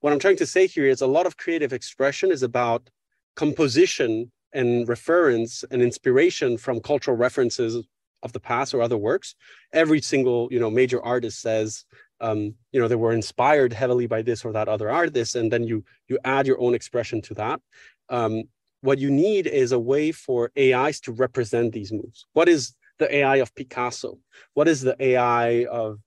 What 0.00 0.12
I'm 0.12 0.18
trying 0.18 0.36
to 0.36 0.46
say 0.46 0.66
here 0.66 0.86
is 0.86 1.00
a 1.00 1.06
lot 1.06 1.26
of 1.26 1.36
creative 1.36 1.72
expression 1.72 2.30
is 2.30 2.42
about 2.42 2.88
composition 3.36 4.30
and 4.52 4.88
reference 4.88 5.64
and 5.70 5.82
inspiration 5.82 6.56
from 6.56 6.80
cultural 6.80 7.16
references 7.16 7.84
of 8.22 8.32
the 8.32 8.40
past 8.40 8.74
or 8.74 8.82
other 8.82 8.96
works. 8.96 9.34
Every 9.72 10.00
single, 10.00 10.48
you 10.50 10.58
know, 10.58 10.70
major 10.70 11.02
artist 11.02 11.40
says, 11.40 11.84
um, 12.20 12.54
you 12.72 12.80
know, 12.80 12.88
they 12.88 12.96
were 12.96 13.12
inspired 13.12 13.72
heavily 13.72 14.06
by 14.06 14.22
this 14.22 14.44
or 14.44 14.52
that 14.52 14.68
other 14.68 14.90
artist, 14.90 15.36
and 15.36 15.52
then 15.52 15.62
you 15.62 15.84
you 16.08 16.18
add 16.24 16.46
your 16.46 16.60
own 16.60 16.74
expression 16.74 17.22
to 17.22 17.34
that. 17.34 17.60
Um, 18.08 18.44
what 18.80 18.98
you 18.98 19.10
need 19.10 19.46
is 19.46 19.72
a 19.72 19.78
way 19.78 20.12
for 20.12 20.50
AIs 20.58 21.00
to 21.00 21.12
represent 21.12 21.72
these 21.72 21.92
moves. 21.92 22.26
What 22.32 22.48
is 22.48 22.74
the 22.98 23.12
AI 23.14 23.36
of 23.36 23.54
Picasso? 23.54 24.18
What 24.54 24.68
is 24.68 24.82
the 24.82 24.96
AI 25.02 25.64
of 25.64 25.98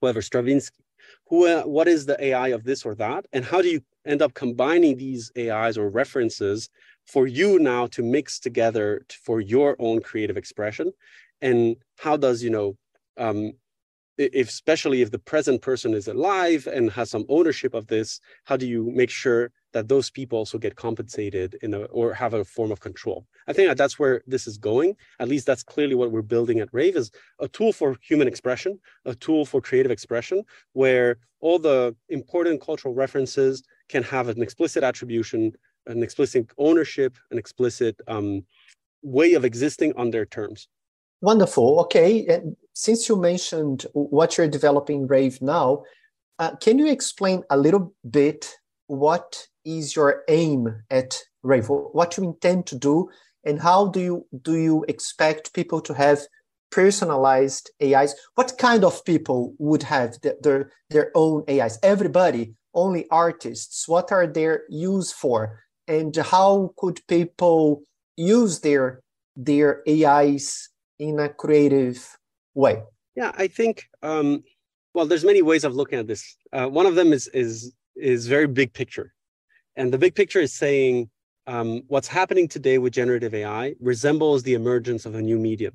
whoever 0.00 0.22
Stravinsky? 0.22 0.84
Who, 1.28 1.46
uh, 1.46 1.62
what 1.62 1.88
is 1.88 2.06
the 2.06 2.22
AI 2.22 2.48
of 2.48 2.64
this 2.64 2.84
or 2.84 2.94
that? 2.96 3.26
And 3.32 3.44
how 3.44 3.62
do 3.62 3.68
you 3.68 3.80
end 4.06 4.22
up 4.22 4.34
combining 4.34 4.96
these 4.96 5.30
AIs 5.38 5.76
or 5.76 5.90
references 5.90 6.70
for 7.06 7.26
you 7.26 7.58
now 7.58 7.86
to 7.88 8.02
mix 8.02 8.38
together 8.38 9.02
for 9.24 9.40
your 9.40 9.76
own 9.78 10.00
creative 10.00 10.36
expression? 10.36 10.92
And 11.40 11.76
how 11.98 12.16
does, 12.16 12.42
you 12.42 12.50
know, 12.50 12.76
um, 13.16 13.52
if 14.16 14.48
especially 14.48 15.00
if 15.00 15.10
the 15.10 15.18
present 15.18 15.62
person 15.62 15.94
is 15.94 16.08
alive 16.08 16.66
and 16.66 16.90
has 16.90 17.10
some 17.10 17.24
ownership 17.28 17.74
of 17.74 17.86
this, 17.86 18.20
how 18.44 18.56
do 18.56 18.66
you 18.66 18.90
make 18.94 19.10
sure 19.10 19.50
that 19.72 19.88
those 19.88 20.10
people 20.10 20.38
also 20.38 20.58
get 20.58 20.76
compensated 20.76 21.56
in 21.62 21.74
a, 21.74 21.80
or 21.84 22.14
have 22.14 22.34
a 22.34 22.44
form 22.44 22.72
of 22.72 22.80
control. 22.80 23.26
I 23.46 23.52
think 23.52 23.68
that 23.68 23.76
that's 23.76 23.98
where 23.98 24.22
this 24.26 24.46
is 24.46 24.56
going. 24.56 24.96
At 25.20 25.28
least 25.28 25.46
that's 25.46 25.62
clearly 25.62 25.94
what 25.94 26.10
we're 26.10 26.22
building 26.22 26.60
at 26.60 26.68
Raive 26.72 26.96
is 26.96 27.10
a 27.38 27.48
tool 27.48 27.72
for 27.72 27.96
human 28.02 28.28
expression, 28.28 28.78
a 29.04 29.14
tool 29.14 29.44
for 29.44 29.60
creative 29.60 29.92
expression, 29.92 30.42
where 30.72 31.18
all 31.40 31.58
the 31.58 31.94
important 32.08 32.60
cultural 32.60 32.94
references 32.94 33.62
can 33.88 34.02
have 34.02 34.28
an 34.28 34.42
explicit 34.42 34.82
attribution, 34.82 35.52
an 35.86 36.02
explicit 36.02 36.50
ownership, 36.58 37.16
an 37.30 37.38
explicit 37.38 38.00
um, 38.08 38.44
way 39.02 39.34
of 39.34 39.44
existing 39.44 39.92
on 39.96 40.10
their 40.10 40.26
terms. 40.26 40.68
Wonderful. 41.20 41.80
Okay. 41.80 42.26
And 42.26 42.56
since 42.74 43.08
you 43.08 43.16
mentioned 43.16 43.86
what 43.92 44.38
you're 44.38 44.48
developing 44.48 45.06
Raive 45.06 45.42
now, 45.42 45.82
uh, 46.38 46.54
can 46.56 46.78
you 46.78 46.88
explain 46.88 47.42
a 47.50 47.56
little 47.56 47.92
bit 48.08 48.54
what 48.86 49.46
is 49.68 49.94
your 49.94 50.24
aim 50.28 50.82
at 50.90 51.18
Raive? 51.42 51.68
What 51.68 52.16
you 52.16 52.24
intend 52.24 52.66
to 52.68 52.78
do, 52.78 53.10
and 53.44 53.60
how 53.60 53.88
do 53.88 54.00
you 54.00 54.26
do 54.42 54.56
you 54.56 54.84
expect 54.88 55.52
people 55.52 55.80
to 55.82 55.94
have 55.94 56.20
personalized 56.70 57.70
AIs? 57.82 58.14
What 58.34 58.56
kind 58.58 58.84
of 58.84 59.04
people 59.04 59.54
would 59.58 59.82
have 59.82 60.20
the, 60.22 60.36
their 60.42 60.72
their 60.90 61.10
own 61.14 61.44
AIs? 61.48 61.78
Everybody, 61.82 62.54
only 62.74 63.06
artists. 63.10 63.86
What 63.86 64.10
are 64.10 64.26
their 64.26 64.62
use 64.70 65.12
for, 65.12 65.60
and 65.86 66.16
how 66.16 66.72
could 66.78 67.00
people 67.06 67.82
use 68.16 68.60
their 68.60 69.02
their 69.36 69.82
AIs 69.86 70.70
in 70.98 71.20
a 71.20 71.28
creative 71.28 72.16
way? 72.54 72.82
Yeah, 73.14 73.32
I 73.36 73.48
think. 73.48 73.88
Um, 74.02 74.44
well, 74.94 75.06
there's 75.06 75.24
many 75.24 75.42
ways 75.42 75.64
of 75.64 75.74
looking 75.74 75.98
at 75.98 76.06
this. 76.06 76.36
Uh, 76.52 76.68
one 76.68 76.86
of 76.86 76.94
them 76.94 77.12
is 77.12 77.28
is 77.34 77.74
is 77.96 78.26
very 78.26 78.46
big 78.46 78.72
picture. 78.72 79.12
And 79.78 79.92
the 79.92 79.98
big 79.98 80.16
picture 80.16 80.40
is 80.40 80.52
saying 80.52 81.08
um, 81.46 81.82
what's 81.86 82.08
happening 82.08 82.48
today 82.48 82.78
with 82.78 82.92
generative 82.92 83.32
AI 83.32 83.76
resembles 83.78 84.42
the 84.42 84.54
emergence 84.54 85.06
of 85.06 85.14
a 85.14 85.22
new 85.22 85.38
medium. 85.38 85.74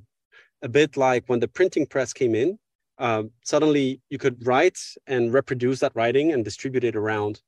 A 0.62 0.68
bit 0.68 0.98
like 0.98 1.24
when 1.28 1.40
the 1.40 1.48
printing 1.48 1.86
press 1.86 2.12
came 2.12 2.36
in, 2.36 2.60
uh, 3.00 3.24
suddenly 3.46 4.02
you 4.10 4.18
could 4.18 4.46
write 4.46 4.78
and 5.08 5.34
reproduce 5.34 5.80
that 5.80 5.96
writing 5.96 6.34
and 6.34 6.44
distribute 6.44 6.84
it 6.84 6.98
around. 6.98 7.42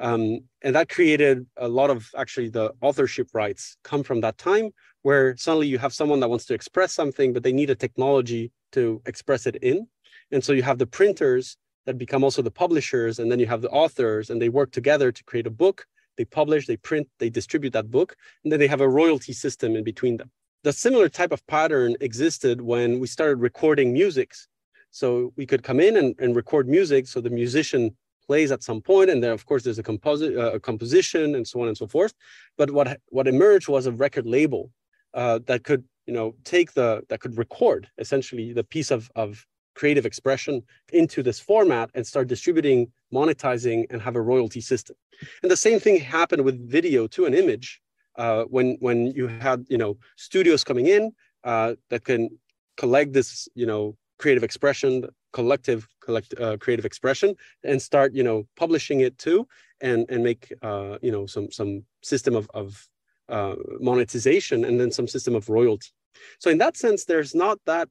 Um, 0.00 0.40
and 0.62 0.74
that 0.74 0.88
created 0.88 1.46
a 1.56 1.68
lot 1.68 1.90
of 1.90 2.08
actually 2.16 2.48
the 2.48 2.72
authorship 2.80 3.28
rights 3.32 3.76
come 3.84 4.02
from 4.02 4.20
that 4.22 4.36
time 4.36 4.70
where 5.02 5.36
suddenly 5.36 5.68
you 5.68 5.78
have 5.78 5.94
someone 5.94 6.18
that 6.20 6.28
wants 6.28 6.46
to 6.46 6.54
express 6.54 6.92
something, 6.92 7.32
but 7.32 7.44
they 7.44 7.52
need 7.52 7.70
a 7.70 7.76
technology 7.76 8.50
to 8.72 9.00
express 9.06 9.46
it 9.46 9.56
in. 9.62 9.86
And 10.32 10.42
so 10.42 10.52
you 10.54 10.64
have 10.64 10.78
the 10.78 10.86
printers 10.86 11.56
that 11.86 11.98
become 11.98 12.24
also 12.24 12.42
the 12.42 12.50
publishers, 12.50 13.20
and 13.20 13.30
then 13.30 13.38
you 13.38 13.46
have 13.46 13.62
the 13.62 13.70
authors, 13.70 14.28
and 14.28 14.42
they 14.42 14.48
work 14.48 14.72
together 14.72 15.12
to 15.12 15.24
create 15.24 15.46
a 15.46 15.50
book. 15.50 15.86
They 16.20 16.26
publish, 16.26 16.66
they 16.66 16.76
print, 16.76 17.08
they 17.18 17.30
distribute 17.30 17.72
that 17.72 17.90
book, 17.90 18.14
and 18.44 18.52
then 18.52 18.60
they 18.60 18.66
have 18.66 18.82
a 18.82 18.88
royalty 19.00 19.32
system 19.32 19.74
in 19.74 19.82
between 19.82 20.18
them. 20.18 20.30
The 20.64 20.72
similar 20.86 21.08
type 21.08 21.32
of 21.32 21.46
pattern 21.46 21.96
existed 22.02 22.60
when 22.60 23.00
we 23.00 23.06
started 23.06 23.36
recording 23.36 23.90
musics. 23.90 24.46
So 24.90 25.32
we 25.38 25.46
could 25.46 25.62
come 25.62 25.80
in 25.80 25.96
and, 25.96 26.14
and 26.18 26.36
record 26.36 26.68
music. 26.68 27.06
So 27.06 27.22
the 27.22 27.30
musician 27.30 27.96
plays 28.26 28.52
at 28.52 28.62
some 28.62 28.82
point, 28.82 29.08
and 29.08 29.24
then 29.24 29.32
of 29.32 29.46
course 29.46 29.62
there's 29.62 29.78
a, 29.78 29.82
composi- 29.82 30.36
uh, 30.36 30.52
a 30.58 30.60
composition 30.60 31.36
and 31.36 31.48
so 31.48 31.62
on 31.62 31.68
and 31.68 31.78
so 31.82 31.86
forth. 31.86 32.12
But 32.58 32.70
what 32.70 33.00
what 33.08 33.26
emerged 33.26 33.68
was 33.68 33.86
a 33.86 33.92
record 33.92 34.26
label 34.26 34.70
uh, 35.14 35.38
that 35.46 35.64
could 35.64 35.84
you 36.06 36.12
know 36.12 36.34
take 36.44 36.74
the 36.74 37.02
that 37.08 37.20
could 37.20 37.38
record 37.38 37.88
essentially 37.96 38.52
the 38.52 38.64
piece 38.74 38.90
of 38.90 39.10
of 39.16 39.46
creative 39.74 40.06
expression 40.06 40.62
into 40.92 41.22
this 41.22 41.38
format 41.40 41.90
and 41.94 42.06
start 42.06 42.28
distributing, 42.28 42.90
monetizing, 43.12 43.86
and 43.90 44.02
have 44.02 44.16
a 44.16 44.20
royalty 44.20 44.60
system. 44.60 44.96
And 45.42 45.50
the 45.50 45.56
same 45.56 45.78
thing 45.78 45.98
happened 45.98 46.44
with 46.44 46.70
video 46.70 47.06
to 47.08 47.26
an 47.26 47.34
image 47.34 47.80
uh, 48.16 48.44
when 48.44 48.76
when 48.80 49.06
you 49.08 49.26
had 49.26 49.64
you 49.68 49.78
know 49.78 49.96
studios 50.16 50.64
coming 50.64 50.86
in 50.86 51.12
uh, 51.44 51.74
that 51.90 52.04
can 52.04 52.30
collect 52.76 53.12
this 53.12 53.48
you 53.54 53.66
know 53.66 53.96
creative 54.18 54.44
expression, 54.44 55.06
collective 55.32 55.86
collect 56.00 56.34
uh, 56.40 56.56
creative 56.58 56.84
expression, 56.84 57.34
and 57.64 57.80
start 57.80 58.12
you 58.14 58.22
know 58.22 58.46
publishing 58.56 59.00
it 59.00 59.16
too, 59.18 59.46
and 59.80 60.06
and 60.08 60.22
make 60.22 60.52
uh, 60.62 60.98
you 61.02 61.12
know 61.12 61.26
some 61.26 61.50
some 61.50 61.84
system 62.02 62.34
of 62.34 62.48
of 62.54 62.88
uh, 63.28 63.54
monetization 63.80 64.64
and 64.64 64.80
then 64.80 64.90
some 64.90 65.06
system 65.06 65.34
of 65.34 65.48
royalty. 65.48 65.90
So 66.38 66.50
in 66.50 66.58
that 66.58 66.76
sense, 66.76 67.04
there's 67.04 67.34
not 67.34 67.58
that 67.66 67.88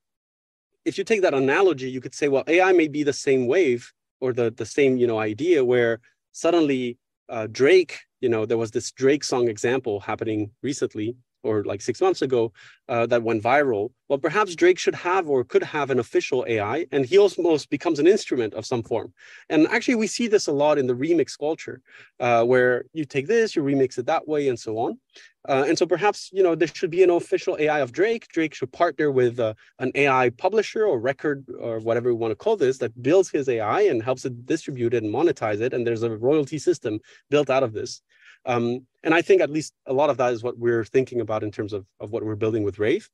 if 0.89 0.97
you 0.97 1.03
take 1.03 1.21
that 1.21 1.35
analogy, 1.35 1.89
you 1.89 2.01
could 2.01 2.15
say, 2.15 2.27
well, 2.27 2.43
AI 2.47 2.71
may 2.73 2.87
be 2.87 3.03
the 3.03 3.13
same 3.13 3.45
wave 3.45 3.93
or 4.19 4.33
the, 4.33 4.49
the 4.49 4.65
same, 4.65 4.97
you 4.97 5.05
know, 5.05 5.19
idea 5.19 5.63
where 5.63 5.99
suddenly 6.31 6.97
uh, 7.29 7.47
Drake, 7.51 7.99
you 8.21 8.27
know, 8.27 8.47
there 8.47 8.57
was 8.57 8.71
this 8.71 8.91
Drake 8.91 9.23
song 9.23 9.47
example 9.47 9.99
happening 9.99 10.49
recently 10.63 11.15
or 11.43 11.63
like 11.63 11.81
six 11.81 12.01
months 12.01 12.21
ago 12.21 12.51
uh, 12.87 13.05
that 13.07 13.23
went 13.23 13.43
viral. 13.43 13.91
Well, 14.07 14.19
perhaps 14.19 14.55
Drake 14.55 14.79
should 14.79 14.95
have 14.95 15.29
or 15.29 15.43
could 15.43 15.63
have 15.63 15.89
an 15.89 15.99
official 15.99 16.45
AI, 16.47 16.85
and 16.91 17.05
he 17.05 17.17
almost 17.17 17.69
becomes 17.69 17.99
an 17.99 18.07
instrument 18.07 18.53
of 18.53 18.65
some 18.65 18.83
form. 18.83 19.13
And 19.49 19.67
actually, 19.67 19.95
we 19.95 20.07
see 20.07 20.27
this 20.27 20.47
a 20.47 20.51
lot 20.51 20.77
in 20.77 20.87
the 20.87 20.95
remix 20.95 21.37
culture, 21.37 21.81
uh, 22.19 22.43
where 22.43 22.85
you 22.93 23.05
take 23.05 23.27
this, 23.27 23.55
you 23.55 23.63
remix 23.63 23.97
it 23.97 24.07
that 24.07 24.27
way, 24.27 24.49
and 24.49 24.59
so 24.59 24.77
on. 24.77 24.99
Uh, 25.47 25.63
and 25.67 25.77
so 25.77 25.85
perhaps 25.85 26.29
you 26.33 26.43
know 26.43 26.53
there 26.53 26.67
should 26.67 26.91
be 26.91 27.01
an 27.03 27.09
official 27.09 27.55
AI 27.59 27.79
of 27.79 27.91
Drake. 27.91 28.27
Drake 28.27 28.53
should 28.53 28.71
partner 28.73 29.09
with 29.09 29.39
uh, 29.39 29.53
an 29.79 29.91
AI 29.95 30.29
publisher 30.31 30.85
or 30.85 30.99
record 30.99 31.45
or 31.59 31.79
whatever 31.79 32.09
we 32.09 32.19
want 32.19 32.31
to 32.31 32.35
call 32.35 32.57
this 32.57 32.77
that 32.79 33.01
builds 33.01 33.29
his 33.29 33.47
AI 33.47 33.81
and 33.81 34.03
helps 34.03 34.25
it 34.25 34.45
distribute 34.45 34.93
it 34.93 35.03
and 35.03 35.13
monetize 35.13 35.61
it. 35.61 35.73
And 35.73 35.87
there's 35.87 36.03
a 36.03 36.17
royalty 36.17 36.59
system 36.59 36.99
built 37.29 37.49
out 37.49 37.63
of 37.63 37.73
this. 37.73 38.01
Um, 38.45 38.85
and 39.03 39.13
I 39.13 39.21
think 39.21 39.41
at 39.41 39.49
least 39.49 39.73
a 39.85 39.93
lot 39.93 40.09
of 40.09 40.17
that 40.17 40.33
is 40.33 40.43
what 40.43 40.57
we're 40.57 40.85
thinking 40.85 41.21
about 41.21 41.43
in 41.43 41.51
terms 41.51 41.73
of, 41.73 41.85
of 41.99 42.11
what 42.11 42.23
we're 42.23 42.35
building 42.35 42.63
with 42.63 42.79
Raive. 42.79 43.09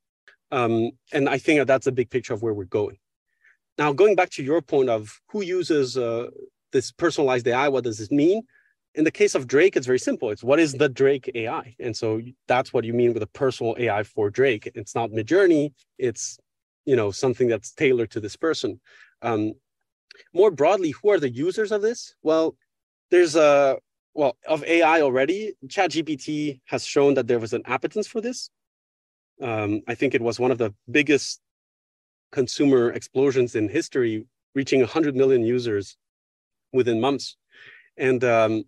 Um, 0.52 0.92
and 1.12 1.28
I 1.28 1.38
think 1.38 1.60
that 1.60 1.68
that's 1.68 1.88
a 1.88 1.92
big 1.92 2.10
picture 2.10 2.34
of 2.34 2.42
where 2.42 2.54
we're 2.54 2.66
going. 2.66 2.98
Now, 3.78 3.92
going 3.92 4.16
back 4.16 4.30
to 4.32 4.44
your 4.44 4.62
point 4.62 4.90
of 4.90 5.20
who 5.30 5.44
uses 5.44 5.98
uh, 5.98 6.28
this 6.72 6.92
personalized 6.92 7.48
AI, 7.48 7.68
what 7.68 7.84
does 7.84 7.98
this 7.98 8.12
mean? 8.12 8.44
In 8.94 9.04
the 9.04 9.12
case 9.12 9.36
of 9.36 9.48
Drake, 9.48 9.76
it's 9.76 9.86
very 9.86 10.00
simple. 10.00 10.32
It's 10.32 10.44
what 10.44 10.60
is 10.60 10.74
the 10.74 10.88
Drake 10.88 11.30
AI? 11.36 11.76
And 11.80 11.96
so 11.96 12.22
that's 12.48 12.72
what 12.72 12.86
you 12.86 12.94
mean 12.94 13.14
with 13.14 13.24
a 13.24 13.28
personal 13.28 13.76
AI 13.78 14.04
for 14.04 14.30
Drake. 14.30 14.72
It's 14.74 14.96
not 14.96 15.12
Midjourney. 15.12 15.74
It's 15.98 16.38
you 16.86 16.96
know 16.96 17.12
something 17.12 17.48
that's 17.50 17.74
tailored 17.74 18.12
to 18.12 18.22
this 18.22 18.38
person. 18.38 18.80
Um, 19.22 19.54
more 20.34 20.52
broadly, 20.52 20.92
who 20.92 21.10
are 21.10 21.20
the 21.20 21.30
users 21.30 21.74
of 21.74 21.82
this? 21.82 22.16
Well, 22.24 22.56
there's 23.12 23.36
a 23.36 23.78
well, 24.16 24.38
of 24.48 24.64
AI 24.64 25.02
already, 25.02 25.54
ChatGPT 25.68 26.62
has 26.66 26.86
shown 26.86 27.14
that 27.16 27.28
there 27.28 27.38
was 27.38 27.52
an 27.52 27.62
appetence 27.66 28.08
for 28.08 28.22
this. 28.22 28.50
Um, 29.42 29.82
I 29.88 29.96
think 29.96 30.16
it 30.16 30.22
was 30.22 30.40
one 30.40 30.52
of 30.52 30.58
the 30.58 30.74
biggest 30.90 31.42
consumer 32.32 32.92
explosions 32.92 33.56
in 33.56 33.68
history, 33.68 34.26
reaching 34.56 34.80
100 34.80 35.18
million 35.18 35.44
users 35.44 35.98
within 36.72 37.02
months. 37.02 37.36
And 37.98 38.24
um, 38.24 38.64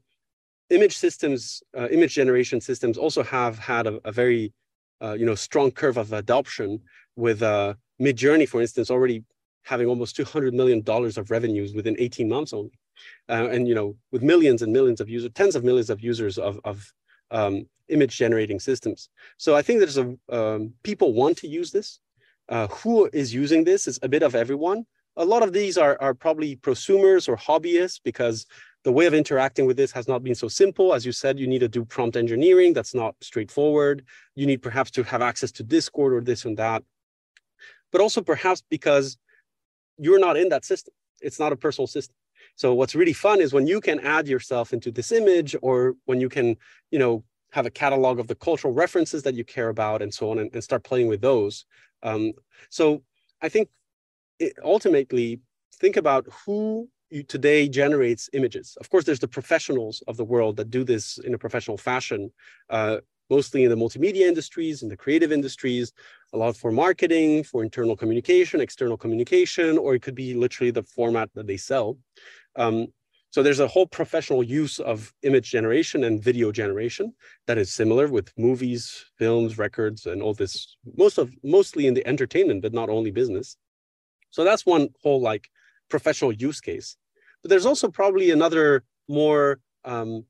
image 0.70 0.98
systems, 0.98 1.64
uh, 1.78 1.88
image 1.89 2.14
generation 2.14 2.60
systems 2.60 2.98
also 2.98 3.24
have 3.24 3.58
had 3.58 3.88
a, 3.88 4.00
a 4.04 4.12
very, 4.12 4.54
uh, 5.02 5.14
you 5.14 5.26
know, 5.26 5.36
strong 5.36 5.72
curve 5.72 5.95
of 5.95 6.12
adoption 6.12 6.82
with 7.16 7.41
uh, 7.41 7.76
Midjourney, 8.02 8.48
for 8.50 8.60
instance, 8.60 8.91
already 8.91 9.24
having 9.64 9.88
almost 9.88 10.18
200 10.18 10.54
million 10.54 10.82
dollars 10.82 11.18
of 11.18 11.32
revenues 11.32 11.74
within 11.74 11.95
18 12.00 12.28
months 12.28 12.52
only, 12.52 12.72
uh, 13.30 13.48
and 13.50 13.68
you 13.68 13.76
know 13.76 13.95
with 14.12 14.24
millions 14.24 14.62
and 14.62 14.72
millions 14.72 15.02
of 15.02 15.10
users, 15.10 15.32
tens 15.34 15.56
of 15.56 15.64
millions 15.64 15.89
of 15.89 16.02
users 16.02 16.38
of 16.38 16.60
of 16.64 16.91
um, 17.32 17.66
image 17.89 18.18
generating 18.18 18.60
systems. 18.60 19.10
So 19.38 19.56
I 19.56 19.62
think 19.62 19.80
there's 19.80 19.98
a 19.98 20.16
um, 20.30 20.74
people 20.84 21.14
want 21.14 21.38
to 21.39 21.48
use 21.48 21.72
this. 21.72 22.00
Uh, 22.50 22.68
who 22.68 23.10
is 23.12 23.34
using 23.34 23.66
this 23.66 23.88
is 23.88 24.00
a 24.04 24.08
bit 24.08 24.24
of 24.24 24.34
everyone. 24.34 24.86
A 25.18 25.26
lot 25.26 25.43
of 25.43 25.52
these 25.52 25.78
are, 25.78 25.98
are 26.00 26.14
probably 26.14 26.56
prosumers 26.56 27.28
or 27.28 27.36
hobbyists 27.36 28.00
because 28.02 28.45
the 28.84 28.91
way 28.91 29.06
of 29.06 29.14
interacting 29.14 29.66
with 29.66 29.76
this 29.76 29.91
has 29.91 30.08
not 30.08 30.24
been 30.24 30.36
so 30.36 30.48
simple. 30.48 30.93
As 30.93 31.06
you 31.06 31.12
said, 31.12 31.39
you 31.39 31.48
need 31.48 31.60
to 31.60 31.68
do 31.68 31.84
prompt 31.84 32.16
engineering. 32.16 32.72
That's 32.72 32.95
not 32.95 33.16
straightforward. 33.22 34.06
You 34.36 34.45
need 34.45 34.62
perhaps 34.62 34.91
to 34.91 35.04
have 35.04 35.22
access 35.22 35.52
to 35.54 35.64
Discord 35.64 36.14
or 36.14 36.22
this 36.22 36.45
and 36.45 36.56
that. 36.58 36.84
But 37.91 38.00
also 38.00 38.22
perhaps 38.22 38.64
because 38.70 39.18
you're 39.98 40.20
not 40.20 40.38
in 40.38 40.48
that 40.50 40.64
system. 40.64 40.93
It's 41.20 41.39
not 41.39 41.52
a 41.52 41.58
personal 41.58 41.88
system. 41.88 42.16
So 42.58 42.74
what's 42.74 42.95
really 42.95 43.14
fun 43.14 43.39
is 43.39 43.53
when 43.53 43.68
you 43.68 43.80
can 43.80 43.99
add 44.01 44.28
yourself 44.28 44.74
into 44.74 44.91
this 44.91 45.12
image 45.12 45.55
or 45.62 45.95
when 46.05 46.20
you 46.20 46.28
can, 46.28 46.58
you 46.91 46.99
know, 46.99 47.24
have 47.51 47.66
a 47.66 47.72
catalog 47.72 48.20
of 48.20 48.28
the 48.28 48.36
cultural 48.36 48.74
references 48.74 49.24
that 49.24 49.36
you 49.36 49.45
care 49.45 49.70
about 49.70 50.01
and 50.01 50.14
so 50.14 50.32
on 50.32 50.39
and, 50.39 50.53
and 50.53 50.64
start 50.64 50.84
playing 50.84 51.08
with 51.08 51.22
those. 51.22 51.66
Um, 52.03 52.34
so 52.70 53.03
I 53.41 53.47
think 53.47 53.70
it, 54.39 54.53
ultimately 54.64 55.39
think 55.76 55.97
about 55.97 56.26
who 56.45 56.89
today 57.28 57.70
generates 57.70 58.30
images. 58.34 58.76
Of 58.82 58.89
course, 58.89 59.05
there's 59.05 59.20
the 59.20 59.28
professionals 59.28 60.03
of 60.08 60.18
the 60.18 60.26
world 60.26 60.58
that 60.58 60.70
do 60.70 60.84
this 60.84 61.20
in 61.20 61.34
a 61.34 61.38
professional 61.38 61.78
fashion, 61.78 62.32
uh, 62.70 62.97
mostly 63.30 63.64
in 63.64 63.70
the 63.70 63.78
multimedia 63.78 64.28
industries, 64.28 64.84
in 64.84 64.89
the 64.89 64.97
creative 64.97 65.32
industries, 65.32 65.93
a 66.34 66.38
lot 66.38 66.58
for 66.58 66.72
marketing, 66.72 67.43
for 67.43 67.64
internal 67.64 67.95
communication, 67.95 68.60
external 68.60 68.97
communication, 68.97 69.78
or 69.78 69.95
it 69.95 70.01
could 70.01 70.16
be 70.16 70.34
literally 70.34 70.72
the 70.72 70.84
format 70.84 71.30
that 71.34 71.47
they 71.47 71.58
sell. 71.58 71.97
Um, 72.58 72.88
so 73.30 73.43
there's 73.43 73.60
a 73.60 73.68
whole 73.68 73.86
professional 73.86 74.43
use 74.43 74.80
of 74.80 75.14
image 75.22 75.51
generation 75.51 76.03
and 76.05 76.24
video 76.24 76.51
generation 76.51 77.14
that 77.45 77.58
is 77.58 77.72
similar 77.72 78.08
with 78.08 78.32
movies, 78.38 79.05
films, 79.18 79.58
records, 79.58 80.05
and 80.05 80.22
all 80.22 80.34
this, 80.34 80.76
most 80.95 81.18
of 81.18 81.32
mostly 81.43 81.88
in 81.88 81.93
the 81.93 82.08
entertainment, 82.08 82.62
but 82.62 82.74
not 82.74 82.89
only 82.89 83.12
business. 83.12 83.58
So 84.32 84.43
that's 84.43 84.66
one 84.66 84.89
whole 85.03 85.22
like 85.22 85.49
professional 85.89 86.32
use 86.32 86.60
case. 86.62 86.97
But 87.41 87.49
there's 87.49 87.66
also 87.66 87.89
probably 87.89 88.32
another 88.32 88.84
more 89.08 89.60
um, 89.86 90.26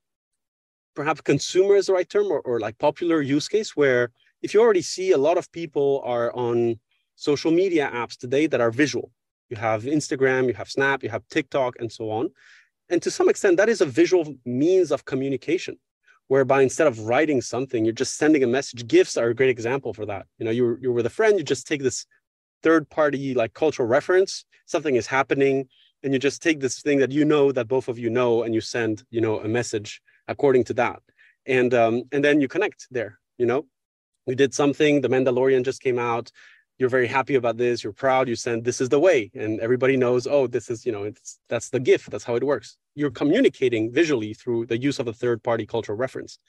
perhaps 0.96 1.22
consumer 1.22 1.76
is 1.76 1.86
the 1.86 1.94
right 1.94 2.10
term 2.10 2.28
or, 2.28 2.40
or 2.42 2.60
like 2.60 2.78
popular 2.80 3.22
use 3.22 3.48
case 3.48 3.76
where 3.76 4.12
if 4.42 4.54
you 4.54 4.62
already 4.62 4.82
see 4.82 5.12
a 5.12 5.18
lot 5.18 5.38
of 5.38 5.52
people 5.52 6.02
are 6.04 6.36
on 6.36 6.80
social 7.16 7.52
media 7.52 7.90
apps 7.94 8.18
today 8.18 8.48
that 8.48 8.62
are 8.62 8.72
visual. 8.72 9.12
You 9.50 9.58
have 9.58 9.84
Instagram, 9.84 10.48
you 10.48 10.54
have 10.54 10.70
Snap, 10.70 11.04
you 11.04 11.10
have 11.10 11.28
TikTok, 11.30 11.76
and 11.80 11.92
so 11.92 12.10
on. 12.12 12.30
And 12.90 13.02
to 13.02 13.12
some 13.12 13.30
extent, 13.30 13.58
that 13.58 13.70
is 13.70 13.82
a 13.82 13.86
visual 13.86 14.36
means 14.46 14.92
of 14.92 15.06
communication, 15.06 15.78
whereby 16.28 16.62
instead 16.62 16.88
of 16.88 17.00
writing 17.00 17.42
something, 17.42 17.84
you're 17.84 17.94
just 17.94 18.18
sending 18.18 18.44
a 18.44 18.48
message. 18.48 18.88
GIFs 18.88 19.18
are 19.18 19.30
a 19.30 19.36
great 19.36 19.50
example 19.50 19.94
for 19.94 20.06
that. 20.06 20.26
You 20.38 20.46
know, 20.46 20.52
you're, 20.52 20.80
you're 20.80 20.94
with 20.94 21.06
a 21.06 21.12
friend, 21.12 21.38
you 21.38 21.44
just 21.44 21.68
take 21.68 21.84
this 21.84 22.06
third 22.64 22.90
party 22.90 23.34
like 23.34 23.54
cultural 23.54 23.88
reference, 23.88 24.46
something 24.66 24.96
is 24.96 25.08
happening, 25.08 25.68
and 26.04 26.14
you 26.14 26.20
just 26.20 26.42
take 26.42 26.60
this 26.60 26.82
thing 26.82 27.00
that 27.00 27.12
you 27.12 27.26
know 27.26 27.52
that 27.52 27.68
both 27.68 27.88
of 27.88 27.98
you 27.98 28.10
know, 28.10 28.44
and 28.44 28.54
you 28.54 28.62
send, 28.62 29.04
you 29.10 29.22
know, 29.22 29.40
a 29.40 29.48
message 29.48 30.02
according 30.28 30.64
to 30.66 30.74
that. 30.76 31.02
And 31.46 31.74
um, 31.74 32.04
and 32.12 32.24
then 32.24 32.42
you 32.42 32.48
connect 32.48 32.88
there, 32.92 33.20
you 33.38 33.46
know. 33.46 33.66
We 34.26 34.36
did 34.36 34.54
something, 34.54 35.00
the 35.00 35.08
Mandalorian 35.08 35.64
just 35.64 35.82
came 35.82 35.98
out, 35.98 36.32
you're 36.78 36.90
very 36.90 37.08
happy 37.08 37.36
about 37.36 37.58
this 37.58 37.84
you're 37.84 37.94
proud 37.94 38.28
you 38.28 38.36
send 38.36 38.64
this 38.64 38.80
is 38.80 38.90
the 38.90 39.00
way 39.00 39.32
and 39.34 39.60
everybody 39.60 39.98
knows 39.98 40.28
oh 40.28 40.48
this 40.48 40.70
is 40.70 40.86
you 40.86 40.92
know 40.92 41.04
it's 41.04 41.40
that's 41.50 41.70
the 41.70 41.80
GIF 41.80 42.06
that's 42.06 42.24
how 42.24 42.36
it 42.36 42.44
works. 42.44 42.78
You're 42.96 43.12
communicating 43.12 43.92
visually 43.92 44.34
through 44.34 44.66
the 44.68 44.78
use 44.78 45.00
of 45.00 45.08
a 45.08 45.14
third 45.14 45.44
party 45.44 45.66
cultural 45.66 45.98
reference. 45.98 46.40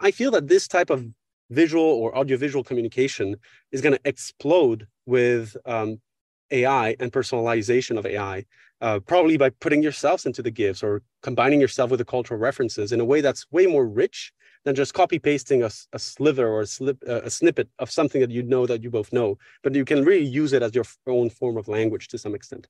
I 0.00 0.10
feel 0.10 0.30
that 0.32 0.48
this 0.48 0.66
type 0.66 0.90
of 0.90 1.06
visual 1.50 1.84
or 1.84 2.16
audiovisual 2.16 2.64
communication 2.64 3.36
is 3.70 3.80
going 3.80 3.94
to 3.94 4.00
explode 4.04 4.86
with 5.06 5.56
um, 5.66 6.00
ai 6.50 6.96
and 7.00 7.12
personalization 7.12 7.98
of 7.98 8.06
ai 8.06 8.44
uh, 8.80 8.98
probably 9.00 9.36
by 9.36 9.48
putting 9.48 9.82
yourselves 9.82 10.26
into 10.26 10.42
the 10.42 10.50
GIFs 10.50 10.82
or 10.82 11.02
combining 11.22 11.60
yourself 11.60 11.90
with 11.90 11.98
the 11.98 12.04
cultural 12.04 12.40
references 12.40 12.90
in 12.92 13.00
a 13.00 13.04
way 13.04 13.20
that's 13.20 13.46
way 13.52 13.66
more 13.66 13.86
rich 13.86 14.32
than 14.64 14.74
just 14.74 14.94
copy 14.94 15.18
pasting 15.18 15.62
a, 15.62 15.70
a 15.92 15.98
sliver 15.98 16.46
or 16.46 16.62
a, 16.62 16.66
slip, 16.66 16.98
uh, 17.08 17.22
a 17.22 17.30
snippet 17.30 17.68
of 17.78 17.90
something 17.90 18.20
that 18.20 18.30
you 18.30 18.42
know 18.42 18.66
that 18.66 18.82
you 18.82 18.90
both 18.90 19.12
know, 19.12 19.38
but 19.62 19.74
you 19.74 19.84
can 19.84 20.04
really 20.04 20.24
use 20.24 20.52
it 20.52 20.62
as 20.62 20.74
your 20.74 20.84
own 21.06 21.30
form 21.30 21.56
of 21.56 21.68
language 21.68 22.08
to 22.08 22.18
some 22.18 22.34
extent. 22.34 22.68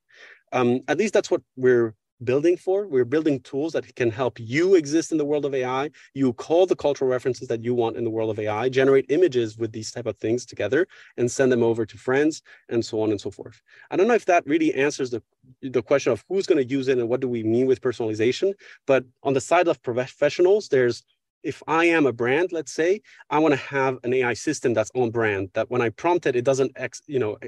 Um, 0.53 0.81
at 0.89 0.99
least 0.99 1.15
that's 1.15 1.31
what 1.31 1.43
we're 1.57 1.95
building 2.25 2.57
for. 2.57 2.87
We're 2.87 3.05
building 3.05 3.41
tools 3.41 3.73
that 3.73 3.95
can 3.97 4.11
help 4.11 4.39
you 4.39 4.75
exist 4.75 5.13
in 5.13 5.19
the 5.19 5.25
world 5.25 5.45
of 5.45 5.55
AI. 5.55 5.91
You 6.15 6.33
call 6.33 6.67
the 6.67 6.77
cultural 6.77 7.11
references 7.11 7.49
that 7.49 7.65
you 7.65 7.75
want 7.75 7.97
in 7.97 8.05
the 8.05 8.11
world 8.11 8.31
of 8.31 8.39
AI, 8.39 8.69
generate 8.69 9.07
images 9.09 9.59
with 9.59 9.73
these 9.73 9.91
type 9.91 10.07
of 10.07 10.17
things 10.19 10.47
together 10.47 10.87
and 11.17 11.31
send 11.31 11.51
them 11.51 11.63
over 11.63 11.85
to 11.85 11.99
friends 11.99 12.43
and 12.69 12.85
so 12.85 13.03
on 13.03 13.11
and 13.11 13.21
so 13.21 13.31
forth. 13.31 13.61
I 13.91 13.97
don't 13.97 14.09
know 14.09 14.15
if 14.15 14.27
that 14.27 14.47
really 14.47 14.75
answers 14.75 15.11
the, 15.11 15.23
the 15.63 15.83
question 15.83 16.13
of 16.13 16.25
who's 16.29 16.47
going 16.47 16.63
to 16.65 16.75
use 16.75 16.89
it 16.89 16.99
and 16.99 17.09
what 17.09 17.21
do 17.21 17.29
we 17.29 17.43
mean 17.43 17.67
with 17.67 17.81
personalization. 17.81 18.55
But 18.87 19.05
on 19.23 19.35
the 19.35 19.41
side 19.41 19.69
of 19.69 19.83
professionals, 19.83 20.69
there's 20.69 21.05
if 21.43 21.63
I 21.67 21.87
am 21.87 22.07
a 22.07 22.13
brand, 22.13 22.53
let's 22.53 22.73
say, 22.73 23.03
I 23.31 23.39
want 23.39 23.53
to 23.53 23.61
have 23.61 23.99
an 24.05 24.13
AI 24.13 24.35
system 24.35 24.75
that's 24.75 24.91
on 24.95 25.11
brand, 25.11 25.51
that 25.55 25.71
when 25.71 25.83
I 25.83 25.91
prompt 25.91 26.27
it, 26.27 26.37
it 26.37 26.45
doesn't, 26.45 26.73
ex, 26.77 27.03
you 27.07 27.19
know, 27.19 27.39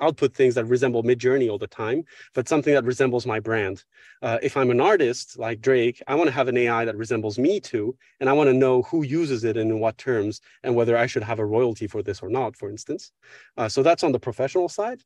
output 0.00 0.34
things 0.34 0.54
that 0.54 0.64
resemble 0.66 1.02
Midjourney 1.02 1.50
all 1.50 1.58
the 1.58 1.66
time, 1.66 2.04
but 2.34 2.48
something 2.48 2.74
that 2.74 2.84
resembles 2.84 3.26
my 3.26 3.40
brand. 3.40 3.84
Uh, 4.22 4.38
if 4.42 4.56
I'm 4.56 4.70
an 4.70 4.80
artist 4.80 5.38
like 5.38 5.60
Drake, 5.60 6.02
I 6.06 6.14
want 6.14 6.28
to 6.28 6.34
have 6.34 6.48
an 6.48 6.56
AI 6.56 6.84
that 6.84 6.96
resembles 6.96 7.38
me 7.38 7.60
too, 7.60 7.96
and 8.20 8.28
I 8.28 8.32
want 8.32 8.48
to 8.48 8.54
know 8.54 8.82
who 8.82 9.02
uses 9.02 9.44
it 9.44 9.56
and 9.56 9.70
in 9.70 9.80
what 9.80 9.98
terms, 9.98 10.40
and 10.62 10.74
whether 10.74 10.96
I 10.96 11.06
should 11.06 11.22
have 11.22 11.38
a 11.38 11.46
royalty 11.46 11.86
for 11.86 12.02
this 12.02 12.20
or 12.20 12.28
not, 12.28 12.56
for 12.56 12.70
instance. 12.70 13.12
Uh, 13.56 13.68
so 13.68 13.82
that's 13.82 14.04
on 14.04 14.12
the 14.12 14.20
professional 14.20 14.68
side, 14.68 15.02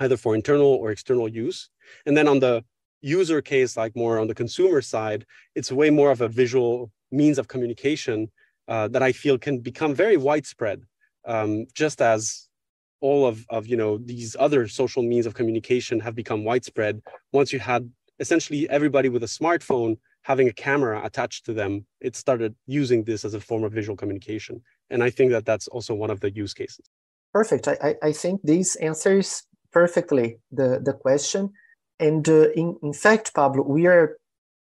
either 0.00 0.16
for 0.16 0.34
internal 0.34 0.74
or 0.74 0.90
external 0.90 1.28
use. 1.28 1.68
And 2.06 2.16
then 2.16 2.28
on 2.28 2.40
the 2.40 2.64
user 3.00 3.42
case, 3.42 3.76
like 3.76 3.96
more 3.96 4.18
on 4.18 4.28
the 4.28 4.34
consumer 4.34 4.80
side, 4.80 5.26
it's 5.54 5.72
way 5.72 5.90
more 5.90 6.10
of 6.10 6.20
a 6.20 6.28
visual 6.28 6.90
means 7.12 7.38
of 7.38 7.48
communication 7.48 8.30
uh, 8.68 8.88
that 8.88 9.02
I 9.02 9.12
feel 9.12 9.38
can 9.38 9.58
become 9.58 9.94
very 9.94 10.16
widespread, 10.16 10.82
um, 11.26 11.66
just 11.74 12.00
as 12.00 12.48
all 13.00 13.26
of, 13.26 13.44
of 13.50 13.66
you 13.66 13.76
know 13.76 13.98
these 13.98 14.36
other 14.38 14.68
social 14.68 15.02
means 15.02 15.26
of 15.26 15.34
communication 15.34 16.00
have 16.00 16.14
become 16.14 16.44
widespread. 16.44 17.02
Once 17.32 17.52
you 17.52 17.58
had 17.58 17.90
essentially 18.18 18.68
everybody 18.70 19.08
with 19.08 19.22
a 19.22 19.26
smartphone 19.26 19.96
having 20.22 20.48
a 20.48 20.52
camera 20.52 21.04
attached 21.04 21.44
to 21.46 21.52
them, 21.52 21.84
it 22.00 22.14
started 22.14 22.54
using 22.66 23.02
this 23.04 23.24
as 23.24 23.34
a 23.34 23.40
form 23.40 23.64
of 23.64 23.72
visual 23.72 23.96
communication. 23.96 24.62
And 24.88 25.02
I 25.02 25.10
think 25.10 25.32
that 25.32 25.44
that's 25.44 25.68
also 25.68 25.94
one 25.94 26.10
of 26.10 26.20
the 26.20 26.30
use 26.30 26.54
cases. 26.54 26.86
Perfect. 27.32 27.66
I, 27.66 27.96
I 28.02 28.12
think 28.12 28.40
this 28.44 28.76
answers 28.76 29.42
perfectly 29.72 30.38
the, 30.52 30.80
the 30.82 30.92
question. 30.92 31.50
And 31.98 32.28
uh, 32.28 32.50
in, 32.50 32.76
in 32.82 32.92
fact, 32.92 33.34
Pablo, 33.34 33.64
we 33.64 33.86
are 33.86 34.16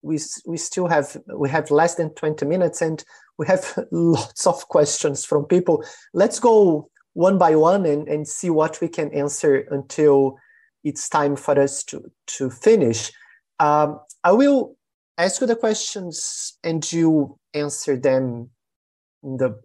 we 0.04 0.20
we 0.46 0.58
still 0.58 0.88
have 0.88 1.18
we 1.36 1.50
have 1.50 1.72
less 1.72 1.96
than 1.96 2.14
20 2.14 2.46
minutes 2.46 2.82
and 2.82 3.04
we 3.38 3.48
have 3.48 3.80
lots 3.92 4.46
of 4.46 4.68
questions 4.68 5.26
from 5.26 5.46
people. 5.46 5.84
Let's 6.14 6.40
go 6.40 6.90
one 7.14 7.38
by 7.38 7.56
one 7.56 7.86
and, 7.86 8.08
and 8.08 8.28
see 8.28 8.50
what 8.50 8.82
we 8.82 8.90
can 8.90 9.12
answer 9.14 9.66
until 9.72 10.38
it's 10.84 11.10
time 11.10 11.36
for 11.36 11.60
us 11.60 11.84
to 11.86 12.12
to 12.38 12.50
finish. 12.50 13.12
Um, 13.60 14.00
i 14.24 14.32
will 14.32 14.76
ask 15.18 15.42
you 15.42 15.48
the 15.48 15.56
questions 15.56 16.58
and 16.64 16.92
you 16.92 17.38
answer 17.54 17.96
them 17.96 18.50
in 19.24 19.38
the 19.38 19.60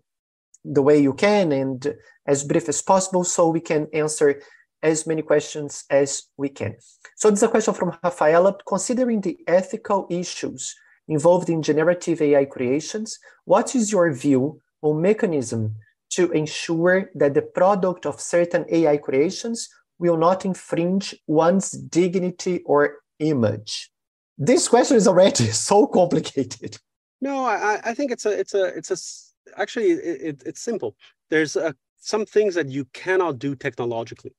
the 0.65 0.83
way 0.83 0.99
you 0.99 1.15
can 1.15 1.53
and 1.53 1.95
as 2.27 2.45
brief 2.45 2.69
as 2.69 2.83
possible 2.83 3.25
so 3.25 3.49
we 3.49 3.61
can 3.61 3.87
answer 3.95 4.41
as 4.83 5.07
many 5.07 5.23
questions 5.23 5.85
as 5.91 6.25
we 6.37 6.49
can. 6.49 6.77
So 7.17 7.31
this 7.31 7.41
is 7.41 7.43
a 7.45 7.49
question 7.49 7.75
from 7.75 7.97
Rafaela. 8.03 8.57
Considering 8.67 9.21
the 9.21 9.39
ethical 9.47 10.07
issues 10.11 10.75
involved 11.09 11.49
in 11.49 11.63
generative 11.63 12.21
AI 12.21 12.45
creations, 12.45 13.19
what 13.45 13.75
is 13.75 13.91
your 13.91 14.13
view 14.13 14.61
on 14.83 15.01
mechanism 15.03 15.75
to 16.11 16.31
ensure 16.33 17.11
that 17.15 17.35
the 17.35 17.43
product 17.43 18.07
of 18.07 18.21
certain 18.21 18.65
AI 18.71 18.97
creations 18.97 19.69
will 19.99 20.17
not 20.17 20.45
infringe 20.45 21.15
one's 21.27 21.73
dignity 21.73 22.63
or 22.65 22.99
image? 23.19 23.91
This 24.37 24.69
question 24.69 24.97
is 24.97 25.09
already 25.09 25.47
so 25.69 25.87
complicated. 25.87 26.79
No, 27.21 27.45
I, 27.45 27.81
I 27.85 27.95
think 27.95 28.13
it's 28.13 28.27
a, 28.27 28.39
it's 28.39 28.55
a, 28.55 28.65
it's 28.67 28.91
a, 28.91 29.61
actually, 29.61 29.91
it, 29.91 30.21
it, 30.23 30.43
it's 30.47 30.61
simple. 30.61 30.95
There's 31.31 31.57
a, 31.57 31.75
some 31.99 32.25
things 32.25 32.55
that 32.55 32.69
you 32.69 32.85
cannot 32.93 33.41
do 33.41 33.57
technologically. 33.57 34.33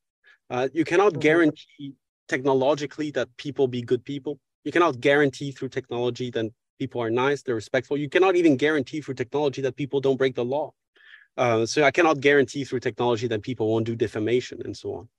Uh, 0.50 0.68
you 0.74 0.84
cannot 0.84 1.14
mm-hmm. 1.14 1.22
guarantee 1.22 1.94
technologically 2.28 3.12
that 3.12 3.28
people 3.38 3.68
be 3.68 3.82
good 3.82 4.04
people. 4.04 4.40
You 4.64 4.72
cannot 4.72 5.00
guarantee 5.00 5.52
through 5.52 5.70
technology 5.70 6.32
that 6.32 6.52
people 6.80 7.02
are 7.02 7.10
nice, 7.10 7.42
they're 7.42 7.56
respectful. 7.56 7.98
You 7.98 8.10
cannot 8.10 8.36
even 8.36 8.56
guarantee 8.56 9.02
through 9.02 9.16
technology 9.16 9.62
that 9.62 9.76
people 9.76 10.00
don't 10.00 10.18
break 10.18 10.36
the 10.36 10.46
law. 10.46 10.72
Uh, 11.38 11.66
so 11.66 11.84
I 11.84 11.92
cannot 11.92 12.20
guarantee 12.20 12.64
through 12.64 12.80
technology 12.80 13.28
that 13.28 13.44
people 13.44 13.70
won't 13.70 13.86
do 13.86 13.96
defamation 13.96 14.62
and 14.64 14.76
so 14.76 14.94
on. 14.96 15.10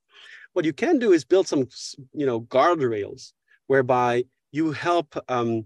What 0.53 0.65
you 0.65 0.73
can 0.73 0.99
do 0.99 1.13
is 1.13 1.25
build 1.25 1.47
some, 1.47 1.69
you 2.13 2.27
know, 2.27 2.41
guardrails 2.43 3.33
whereby 3.69 4.25
you 4.51 4.73
help, 4.73 5.17
um, 5.29 5.51
you 5.51 5.65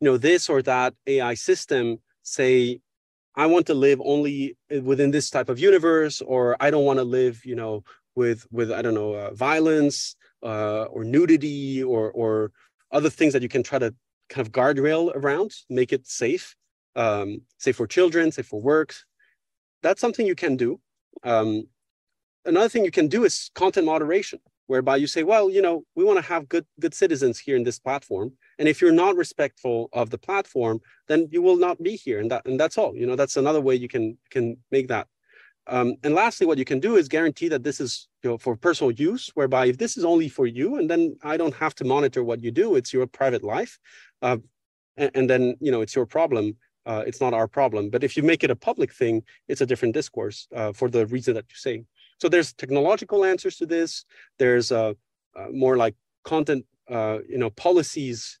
know, 0.00 0.16
this 0.16 0.48
or 0.48 0.62
that 0.62 0.94
AI 1.06 1.34
system 1.34 1.98
say, 2.22 2.80
I 3.36 3.46
want 3.46 3.66
to 3.66 3.74
live 3.74 4.00
only 4.04 4.56
within 4.82 5.10
this 5.10 5.30
type 5.30 5.48
of 5.48 5.58
universe, 5.58 6.20
or 6.20 6.56
I 6.60 6.70
don't 6.70 6.84
want 6.84 6.98
to 6.98 7.04
live, 7.04 7.44
you 7.44 7.56
know, 7.56 7.82
with 8.14 8.46
with 8.50 8.70
I 8.72 8.82
don't 8.82 8.94
know, 8.94 9.14
uh, 9.14 9.34
violence 9.34 10.16
uh, 10.42 10.84
or 10.84 11.04
nudity 11.04 11.82
or 11.82 12.10
or 12.12 12.52
other 12.90 13.10
things 13.10 13.32
that 13.32 13.42
you 13.42 13.48
can 13.48 13.62
try 13.62 13.78
to 13.78 13.94
kind 14.28 14.46
of 14.46 14.52
guardrail 14.52 15.14
around, 15.14 15.52
make 15.68 15.92
it 15.92 16.06
safe, 16.06 16.54
um, 16.96 17.42
safe 17.58 17.76
for 17.76 17.86
children, 17.86 18.32
safe 18.32 18.46
for 18.46 18.60
work. 18.60 18.94
That's 19.82 20.00
something 20.00 20.26
you 20.26 20.34
can 20.34 20.56
do. 20.56 20.80
Um, 21.24 21.68
another 22.44 22.68
thing 22.68 22.84
you 22.84 22.90
can 22.90 23.08
do 23.08 23.24
is 23.24 23.50
content 23.54 23.86
moderation, 23.86 24.40
whereby 24.66 24.96
you 24.96 25.06
say, 25.06 25.22
well, 25.22 25.50
you 25.50 25.60
know, 25.60 25.84
we 25.94 26.04
want 26.04 26.18
to 26.18 26.24
have 26.24 26.48
good 26.48 26.66
good 26.80 26.94
citizens 26.94 27.38
here 27.38 27.56
in 27.56 27.64
this 27.64 27.78
platform, 27.78 28.32
and 28.58 28.68
if 28.68 28.80
you're 28.80 28.92
not 28.92 29.16
respectful 29.16 29.88
of 29.92 30.10
the 30.10 30.18
platform, 30.18 30.80
then 31.08 31.28
you 31.30 31.42
will 31.42 31.56
not 31.56 31.82
be 31.82 31.96
here, 31.96 32.20
and 32.20 32.30
that 32.30 32.46
and 32.46 32.58
that's 32.58 32.78
all. 32.78 32.96
You 32.96 33.06
know, 33.06 33.16
that's 33.16 33.36
another 33.36 33.60
way 33.60 33.74
you 33.74 33.88
can 33.88 34.18
can 34.30 34.56
make 34.70 34.88
that. 34.88 35.08
Um, 35.66 35.96
and 36.02 36.14
lastly, 36.14 36.46
what 36.46 36.58
you 36.58 36.64
can 36.64 36.80
do 36.80 36.96
is 36.96 37.08
guarantee 37.08 37.48
that 37.48 37.62
this 37.62 37.80
is 37.80 38.08
you 38.22 38.30
know, 38.30 38.38
for 38.38 38.56
personal 38.56 38.90
use, 38.90 39.30
whereby 39.34 39.66
if 39.66 39.78
this 39.78 39.96
is 39.96 40.04
only 40.04 40.28
for 40.28 40.46
you, 40.46 40.76
and 40.76 40.90
then 40.90 41.16
I 41.22 41.36
don't 41.36 41.54
have 41.54 41.74
to 41.76 41.84
monitor 41.84 42.22
what 42.22 42.42
you 42.42 42.50
do, 42.50 42.76
it's 42.76 42.92
your 42.92 43.06
private 43.06 43.42
life, 43.42 43.78
uh, 44.20 44.38
and, 44.96 45.10
and, 45.14 45.30
then 45.30 45.56
you 45.60 45.72
know 45.72 45.80
it's 45.80 45.94
your 45.94 46.06
problem. 46.06 46.56
Uh, 46.86 47.02
it's 47.06 47.20
not 47.20 47.32
our 47.32 47.48
problem. 47.48 47.88
But 47.88 48.04
if 48.04 48.14
you 48.14 48.22
make 48.22 48.44
it 48.44 48.50
a 48.50 48.56
public 48.56 48.92
thing, 48.92 49.22
it's 49.48 49.62
a 49.62 49.66
different 49.66 49.94
discourse 49.94 50.46
uh, 50.54 50.72
for 50.72 50.90
the 50.90 51.06
reason 51.06 51.34
that 51.34 51.46
you 51.48 51.56
say. 51.56 51.84
So 52.20 52.28
there's 52.28 52.52
technological 52.52 53.24
answers 53.24 53.56
to 53.56 53.66
this. 53.66 54.04
There's 54.38 54.70
uh, 54.70 54.92
uh, 55.34 55.46
more 55.50 55.78
like 55.78 55.94
content, 56.24 56.66
uh, 56.90 57.20
you 57.26 57.38
know, 57.38 57.50
policies 57.50 58.38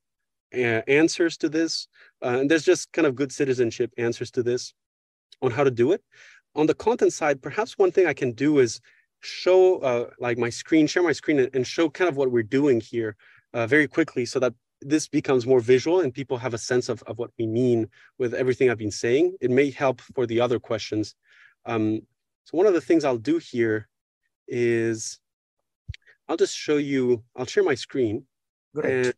answers 0.52 1.36
to 1.38 1.48
this, 1.48 1.88
and 2.22 2.48
there's 2.48 2.64
just 2.64 2.92
kind 2.92 3.06
of 3.06 3.16
good 3.16 3.32
citizenship 3.32 3.90
answers 3.96 4.30
to 4.32 4.42
this 4.42 4.74
on 5.42 5.50
how 5.50 5.64
to 5.64 5.70
do 5.70 5.92
it 5.92 6.02
on 6.54 6.66
the 6.66 6.74
content 6.74 7.12
side, 7.12 7.42
perhaps 7.42 7.78
one 7.78 7.90
thing 7.90 8.06
I 8.06 8.14
can 8.14 8.32
do 8.32 8.58
is 8.58 8.80
show 9.20 9.78
uh, 9.78 10.10
like 10.18 10.38
my 10.38 10.50
screen, 10.50 10.86
share 10.86 11.02
my 11.02 11.12
screen 11.12 11.48
and, 11.52 11.66
show 11.66 11.88
kind 11.88 12.08
of 12.08 12.16
what 12.16 12.30
we're 12.30 12.42
doing 12.42 12.80
here 12.80 13.16
uh, 13.52 13.66
very 13.66 13.88
quickly 13.88 14.26
so 14.26 14.38
that 14.40 14.54
this 14.80 15.08
becomes 15.08 15.46
more 15.46 15.60
visual 15.60 16.00
and 16.00 16.12
people 16.12 16.36
have 16.36 16.54
a 16.54 16.58
sense 16.58 16.88
of, 16.88 17.02
of 17.04 17.18
what 17.18 17.30
we 17.38 17.46
mean 17.46 17.88
with 18.18 18.34
everything 18.34 18.70
I've 18.70 18.78
been 18.78 18.90
saying. 18.90 19.36
It 19.40 19.50
may 19.50 19.70
help 19.70 20.00
for 20.00 20.26
the 20.26 20.40
other 20.40 20.58
questions. 20.58 21.14
Um, 21.64 22.02
so 22.44 22.58
one 22.58 22.66
of 22.66 22.74
the 22.74 22.80
things 22.80 23.04
I'll 23.04 23.16
do 23.16 23.38
here 23.38 23.88
is 24.46 25.18
I'll 26.28 26.36
just 26.36 26.56
show 26.56 26.76
you, 26.76 27.24
I'll 27.36 27.46
share 27.46 27.64
my 27.64 27.74
screen. 27.74 28.24
Great. 28.74 29.06
And 29.06 29.14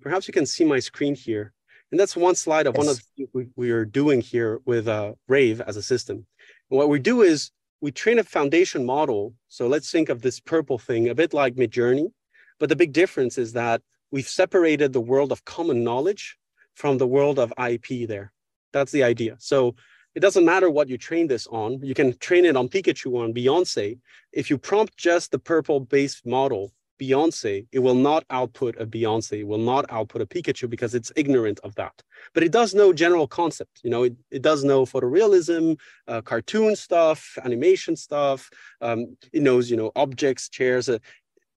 perhaps 0.00 0.26
you 0.26 0.32
can 0.32 0.46
see 0.46 0.64
my 0.64 0.78
screen 0.78 1.14
here. 1.14 1.52
And 1.90 1.98
that's 1.98 2.16
one 2.16 2.34
slide 2.34 2.66
of 2.66 2.74
yes. 2.74 2.78
one 2.78 2.88
of 2.88 2.96
the 2.96 3.02
things 3.16 3.28
we, 3.34 3.48
we 3.56 3.70
are 3.70 3.84
doing 3.84 4.20
here 4.20 4.60
with 4.64 4.88
uh, 4.88 5.12
Raive 5.28 5.60
as 5.60 5.76
a 5.76 5.82
system. 5.82 6.26
What 6.70 6.88
we 6.88 7.00
do 7.00 7.22
is 7.22 7.50
we 7.80 7.90
train 7.90 8.20
a 8.20 8.24
foundation 8.24 8.86
model. 8.86 9.34
So 9.48 9.66
let's 9.66 9.90
think 9.90 10.08
of 10.08 10.22
this 10.22 10.38
purple 10.38 10.78
thing, 10.78 11.08
a 11.08 11.14
bit 11.14 11.34
like 11.34 11.56
Midjourney. 11.56 12.12
But 12.60 12.68
the 12.68 12.76
big 12.76 12.92
difference 12.92 13.38
is 13.38 13.52
that 13.54 13.82
we've 14.12 14.28
separated 14.28 14.92
the 14.92 15.00
world 15.00 15.32
of 15.32 15.44
common 15.44 15.82
knowledge 15.82 16.38
from 16.74 16.98
the 16.98 17.08
world 17.08 17.40
of 17.40 17.52
IP 17.58 18.08
there. 18.08 18.32
That's 18.72 18.92
the 18.92 19.02
idea. 19.02 19.36
So 19.40 19.74
it 20.14 20.20
doesn't 20.20 20.44
matter 20.44 20.70
what 20.70 20.88
you 20.88 20.96
train 20.96 21.26
this 21.26 21.48
on. 21.48 21.80
You 21.82 21.94
can 21.94 22.16
train 22.18 22.44
it 22.44 22.56
on 22.56 22.68
Pikachu 22.68 23.14
or 23.14 23.24
on 23.24 23.34
Beyonce. 23.34 23.98
If 24.32 24.48
you 24.48 24.56
prompt 24.56 24.96
just 24.96 25.32
the 25.32 25.40
purple 25.40 25.80
based 25.80 26.24
model, 26.24 26.72
Beyonce, 27.00 27.66
it 27.72 27.78
will 27.78 27.94
not 27.94 28.24
output 28.30 28.76
a 28.78 28.86
Beyonce, 28.86 29.40
it 29.40 29.46
will 29.46 29.58
not 29.58 29.86
output 29.90 30.22
a 30.22 30.26
Pikachu 30.26 30.68
because 30.68 30.94
it's 30.94 31.10
ignorant 31.16 31.58
of 31.64 31.74
that. 31.76 32.02
But 32.34 32.42
it 32.42 32.52
does 32.52 32.74
know 32.74 32.92
general 32.92 33.26
concept. 33.26 33.80
You 33.82 33.90
know, 33.90 34.02
it, 34.04 34.14
it 34.30 34.42
does 34.42 34.64
know 34.64 34.84
photorealism, 34.84 35.78
uh, 36.06 36.20
cartoon 36.22 36.76
stuff, 36.76 37.38
animation 37.44 37.96
stuff. 37.96 38.50
Um, 38.80 39.16
it 39.32 39.42
knows, 39.42 39.70
you 39.70 39.76
know, 39.76 39.90
objects, 39.96 40.48
chairs. 40.48 40.88
Uh, 40.88 40.98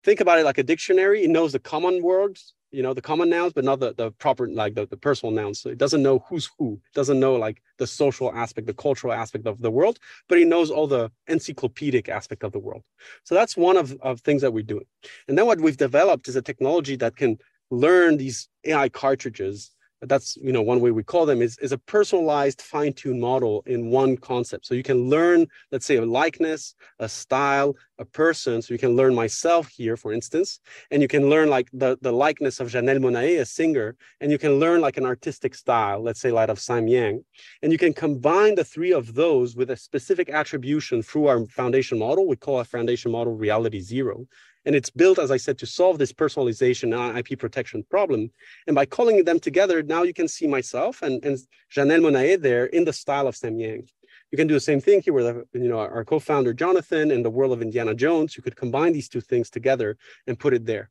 think 0.04 0.20
about 0.22 0.40
it 0.40 0.46
like 0.46 0.58
a 0.58 0.64
dictionary. 0.64 1.24
It 1.24 1.30
knows 1.30 1.52
the 1.52 1.60
common 1.60 2.02
words 2.02 2.54
you 2.74 2.82
know 2.82 2.94
the 2.94 3.02
common 3.02 3.30
nouns 3.30 3.54
but 3.54 3.64
not 3.64 3.80
the, 3.80 3.94
the 3.94 4.12
proper 4.12 4.48
like 4.48 4.74
the, 4.76 4.86
the 4.88 4.98
personal 4.98 5.32
nouns. 5.34 5.60
So 5.60 5.70
it 5.70 5.78
doesn't 5.78 6.02
know 6.02 6.20
who's 6.28 6.50
who. 6.58 6.74
It 6.74 6.96
doesn't 6.96 7.20
know 7.20 7.36
like 7.36 7.62
the 7.78 7.88
social 7.88 8.34
aspect 8.34 8.68
the 8.68 8.74
cultural 8.74 9.14
aspect 9.14 9.46
of 9.46 9.62
the 9.62 9.72
world 9.72 10.00
but 10.28 10.38
he 10.38 10.46
knows 10.46 10.72
all 10.72 10.88
the 10.88 11.12
encyclopedic 11.28 12.10
aspect 12.10 12.44
of 12.44 12.52
the 12.52 12.60
world. 12.60 12.84
So 13.24 13.36
that's 13.36 13.56
one 13.56 13.78
of, 13.78 13.96
of 14.02 14.22
things 14.22 14.42
that 14.42 14.52
we're 14.52 14.64
doing 14.64 14.86
and 15.28 15.38
then 15.38 15.46
what 15.46 15.62
we've 15.62 15.78
developed 15.78 16.28
is 16.28 16.36
a 16.36 16.42
technology 16.42 16.96
that 16.98 17.16
can 17.16 17.38
learn 17.70 18.18
these 18.18 18.50
ai 18.66 18.90
cartridges 18.90 19.72
that's 20.08 20.36
you 20.38 20.52
know 20.52 20.62
one 20.62 20.80
way 20.80 20.92
we 20.92 21.04
call 21.04 21.26
them 21.26 21.42
is, 21.42 21.58
is 21.60 21.72
a 21.72 21.78
personalized 21.78 22.62
fine-tuned 22.62 23.20
model 23.20 23.64
in 23.66 23.90
one 23.90 24.18
concept. 24.18 24.66
So 24.66 24.76
you 24.76 24.84
can 24.84 25.10
learn 25.10 25.48
let's 25.72 25.86
say 25.86 25.98
a 25.98 26.06
likeness 26.06 26.76
a 27.00 27.10
style 27.10 27.76
a 28.00 28.06
person. 28.06 28.62
So 28.62 28.74
you 28.74 28.80
can 28.80 28.96
learn 28.96 29.14
myself 29.16 29.68
here 29.70 29.96
for 29.98 30.14
instance. 30.14 30.60
And 30.92 31.02
you 31.02 31.08
can 31.08 31.30
learn 31.30 31.50
like 31.50 31.70
the, 31.74 31.98
the 32.02 32.12
likeness 32.12 32.60
of 32.60 32.70
janelle 32.70 33.00
monae 33.00 33.40
a 33.40 33.46
singer. 33.46 33.96
And 34.20 34.32
you 34.32 34.38
can 34.38 34.60
learn 34.60 34.82
like 34.82 34.98
an 34.98 35.06
artistic 35.06 35.56
style 35.56 36.02
let's 36.04 36.20
say 36.20 36.32
like 36.32 36.50
of 36.50 36.60
sam 36.60 36.88
yang. 36.88 37.24
And 37.62 37.72
you 37.72 37.78
can 37.78 37.94
combine 37.94 38.56
the 38.56 38.64
three 38.64 38.94
of 38.94 39.14
those 39.14 39.56
with 39.56 39.70
a 39.72 39.78
specific 39.78 40.30
attribution 40.30 41.02
through 41.02 41.28
our 41.28 41.46
foundation 41.46 42.00
model. 42.00 42.28
We 42.28 42.36
call 42.36 42.60
a 42.60 42.66
foundation 42.66 43.12
model 43.12 43.36
reality 43.36 43.80
zero 43.80 44.28
and 44.66 44.76
it's 44.76 44.90
built, 44.90 45.20
as 45.20 45.32
I 45.32 45.38
said, 45.38 45.58
to 45.60 45.66
solve 45.66 45.98
this 45.98 46.14
personalization 46.14 46.98
and 46.98 47.18
IP 47.18 47.38
protection 47.38 47.84
problem. 47.90 48.32
And 48.68 48.76
by 48.76 48.86
calling 48.86 49.24
them 49.24 49.40
together, 49.40 49.84
now 49.84 50.04
you 50.04 50.14
can 50.14 50.28
see 50.28 50.48
myself 50.48 51.02
and, 51.02 51.24
and 51.26 51.38
Janelle 51.74 52.02
Monae 52.02 52.42
there 52.42 52.66
in 52.68 52.86
the 52.86 52.94
style 52.94 53.28
of 53.28 53.36
Sam 53.36 53.60
Yang. 53.60 53.90
You 54.32 54.38
can 54.38 54.48
do 54.48 54.54
the 54.54 54.60
same 54.60 54.82
thing 54.82 55.02
here 55.02 55.14
with 55.14 55.46
you 55.54 55.70
know, 55.70 55.78
our 55.78 56.04
co-founder, 56.06 56.54
Jonathan, 56.54 57.12
in 57.12 57.24
the 57.24 57.30
world 57.30 57.52
of 57.52 57.62
Indiana 57.62 57.94
Jones. 57.94 58.36
You 58.36 58.44
could 58.44 58.56
combine 58.56 58.94
these 58.94 59.10
two 59.10 59.22
things 59.22 59.50
together 59.50 59.98
and 60.28 60.40
put 60.40 60.54
it 60.54 60.66
there. 60.66 60.90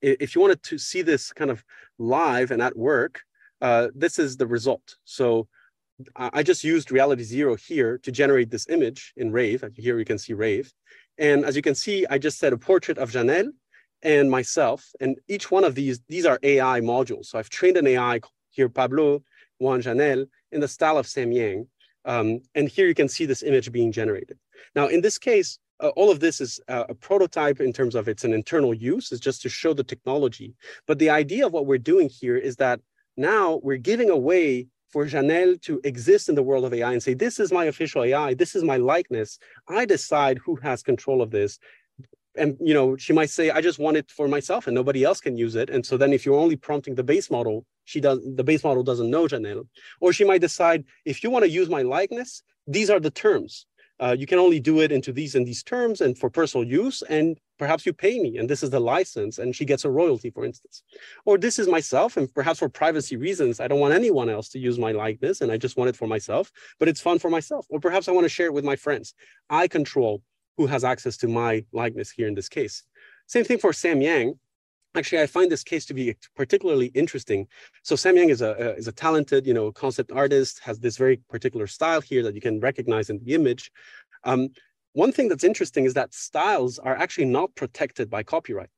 If 0.00 0.34
you 0.34 0.40
wanted 0.40 0.62
to 0.64 0.78
see 0.78 1.02
this 1.02 1.32
kind 1.32 1.50
of 1.50 1.62
live 1.98 2.50
and 2.50 2.62
at 2.62 2.76
work, 2.76 3.22
uh, 3.60 3.88
this 3.94 4.18
is 4.18 4.36
the 4.36 4.46
result. 4.46 4.96
So 5.04 5.48
I 6.16 6.42
just 6.42 6.64
used 6.64 6.90
Reality 6.90 7.22
Zero 7.22 7.54
here 7.56 7.98
to 7.98 8.10
generate 8.10 8.50
this 8.50 8.68
image 8.68 9.12
in 9.16 9.30
Raive. 9.30 9.64
Here 9.76 9.98
you 9.98 10.04
can 10.04 10.18
see 10.18 10.32
Raive. 10.32 10.72
And 11.18 11.44
as 11.44 11.56
you 11.56 11.62
can 11.62 11.74
see, 11.74 12.06
I 12.08 12.18
just 12.18 12.38
said 12.38 12.52
a 12.52 12.58
portrait 12.58 12.98
of 12.98 13.10
Janelle 13.10 13.50
and 14.02 14.30
myself. 14.30 14.90
And 15.00 15.18
each 15.28 15.50
one 15.50 15.64
of 15.64 15.74
these, 15.74 16.00
these 16.08 16.26
are 16.26 16.38
AI 16.42 16.80
modules. 16.80 17.26
So 17.26 17.38
I've 17.38 17.50
trained 17.50 17.76
an 17.76 17.86
AI 17.86 18.20
here, 18.50 18.68
Pablo, 18.68 19.22
Juan 19.58 19.82
Janelle, 19.82 20.26
in 20.50 20.60
the 20.60 20.68
style 20.68 20.98
of 20.98 21.06
Sam 21.06 21.32
Yang. 21.32 21.66
Um, 22.04 22.40
and 22.54 22.68
here 22.68 22.86
you 22.86 22.94
can 22.94 23.08
see 23.08 23.26
this 23.26 23.42
image 23.42 23.70
being 23.70 23.92
generated. 23.92 24.38
Now, 24.74 24.88
in 24.88 25.00
this 25.00 25.18
case, 25.18 25.58
uh, 25.80 25.88
all 25.90 26.10
of 26.10 26.20
this 26.20 26.40
is 26.40 26.60
uh, 26.68 26.84
a 26.88 26.94
prototype 26.94 27.60
in 27.60 27.72
terms 27.72 27.94
of 27.94 28.08
it's 28.08 28.24
an 28.24 28.32
internal 28.32 28.74
use, 28.74 29.12
it's 29.12 29.20
just 29.20 29.42
to 29.42 29.48
show 29.48 29.72
the 29.72 29.84
technology. 29.84 30.54
But 30.86 30.98
the 30.98 31.10
idea 31.10 31.46
of 31.46 31.52
what 31.52 31.66
we're 31.66 31.78
doing 31.78 32.08
here 32.08 32.36
is 32.36 32.56
that 32.56 32.80
now 33.16 33.60
we're 33.62 33.78
giving 33.78 34.10
away 34.10 34.68
for 34.92 35.06
Janelle 35.06 35.60
to 35.62 35.80
exist 35.84 36.28
in 36.28 36.34
the 36.34 36.42
world 36.42 36.64
of 36.64 36.74
AI 36.74 36.92
and 36.92 37.02
say, 37.02 37.14
this 37.14 37.40
is 37.40 37.50
my 37.50 37.64
official 37.64 38.04
AI, 38.04 38.34
this 38.34 38.54
is 38.54 38.62
my 38.62 38.76
likeness. 38.76 39.38
I 39.68 39.86
decide 39.86 40.38
who 40.38 40.56
has 40.56 40.82
control 40.82 41.22
of 41.22 41.30
this. 41.30 41.58
And 42.36 42.56
you 42.60 42.74
know, 42.74 42.96
she 42.96 43.12
might 43.12 43.30
say, 43.30 43.50
I 43.50 43.60
just 43.60 43.78
want 43.78 43.96
it 43.96 44.10
for 44.10 44.28
myself 44.28 44.66
and 44.66 44.74
nobody 44.74 45.04
else 45.04 45.20
can 45.20 45.36
use 45.36 45.54
it. 45.54 45.70
And 45.70 45.84
so 45.84 45.96
then 45.96 46.12
if 46.12 46.24
you're 46.24 46.38
only 46.38 46.56
prompting 46.56 46.94
the 46.94 47.04
base 47.04 47.30
model, 47.30 47.64
she 47.84 48.00
does 48.00 48.20
the 48.36 48.44
base 48.44 48.64
model 48.64 48.82
doesn't 48.82 49.10
know 49.10 49.24
Janelle. 49.24 49.66
Or 50.00 50.12
she 50.12 50.24
might 50.24 50.40
decide, 50.40 50.84
if 51.04 51.22
you 51.22 51.30
want 51.30 51.44
to 51.44 51.50
use 51.50 51.68
my 51.68 51.82
likeness, 51.82 52.42
these 52.66 52.90
are 52.90 53.00
the 53.00 53.10
terms. 53.10 53.66
Uh, 54.02 54.16
you 54.18 54.26
can 54.26 54.40
only 54.40 54.58
do 54.58 54.80
it 54.80 54.90
into 54.90 55.12
these 55.12 55.36
and 55.36 55.46
these 55.46 55.62
terms 55.62 56.00
and 56.00 56.18
for 56.18 56.28
personal 56.28 56.66
use. 56.66 57.02
And 57.02 57.38
perhaps 57.56 57.86
you 57.86 57.92
pay 57.92 58.18
me 58.18 58.36
and 58.38 58.50
this 58.50 58.64
is 58.64 58.70
the 58.70 58.80
license 58.80 59.38
and 59.38 59.54
she 59.54 59.64
gets 59.64 59.84
a 59.84 59.90
royalty, 59.90 60.30
for 60.30 60.44
instance. 60.44 60.82
Or 61.24 61.38
this 61.38 61.60
is 61.60 61.68
myself 61.68 62.16
and 62.16 62.32
perhaps 62.34 62.58
for 62.58 62.68
privacy 62.68 63.16
reasons, 63.16 63.60
I 63.60 63.68
don't 63.68 63.78
want 63.78 63.94
anyone 63.94 64.28
else 64.28 64.48
to 64.50 64.58
use 64.58 64.76
my 64.76 64.90
likeness 64.90 65.40
and 65.40 65.52
I 65.52 65.56
just 65.56 65.76
want 65.76 65.88
it 65.88 65.96
for 65.96 66.08
myself, 66.08 66.50
but 66.80 66.88
it's 66.88 67.00
fun 67.00 67.20
for 67.20 67.30
myself. 67.30 67.64
Or 67.70 67.78
perhaps 67.78 68.08
I 68.08 68.12
want 68.12 68.24
to 68.24 68.28
share 68.28 68.46
it 68.46 68.54
with 68.54 68.64
my 68.64 68.74
friends. 68.74 69.14
I 69.48 69.68
control 69.68 70.20
who 70.56 70.66
has 70.66 70.82
access 70.82 71.16
to 71.18 71.28
my 71.28 71.64
likeness 71.72 72.10
here 72.10 72.26
in 72.26 72.34
this 72.34 72.48
case. 72.48 72.82
Same 73.28 73.44
thing 73.44 73.58
for 73.58 73.72
Sam 73.72 74.02
Yang. 74.02 74.34
Actually, 74.94 75.22
I 75.22 75.26
find 75.26 75.50
this 75.50 75.64
case 75.64 75.86
to 75.86 75.94
be 75.94 76.14
particularly 76.36 76.86
interesting. 76.88 77.48
So 77.82 77.96
Sam 77.96 78.16
Yang 78.16 78.30
is 78.30 78.42
a, 78.42 78.74
is 78.76 78.88
a 78.88 78.92
talented, 78.92 79.46
you 79.46 79.54
know, 79.54 79.72
concept 79.72 80.12
artist, 80.12 80.60
has 80.60 80.78
this 80.78 80.96
very 80.96 81.16
particular 81.30 81.66
style 81.66 82.00
here 82.00 82.22
that 82.22 82.34
you 82.34 82.40
can 82.40 82.60
recognize 82.60 83.08
in 83.08 83.18
the 83.18 83.34
image. 83.34 83.72
Um, 84.24 84.50
one 84.92 85.12
thing 85.12 85.28
that's 85.28 85.44
interesting 85.44 85.86
is 85.86 85.94
that 85.94 86.12
styles 86.12 86.78
are 86.78 86.94
actually 86.94 87.24
not 87.24 87.54
protected 87.54 88.10
by 88.10 88.22
copyright. 88.22 88.68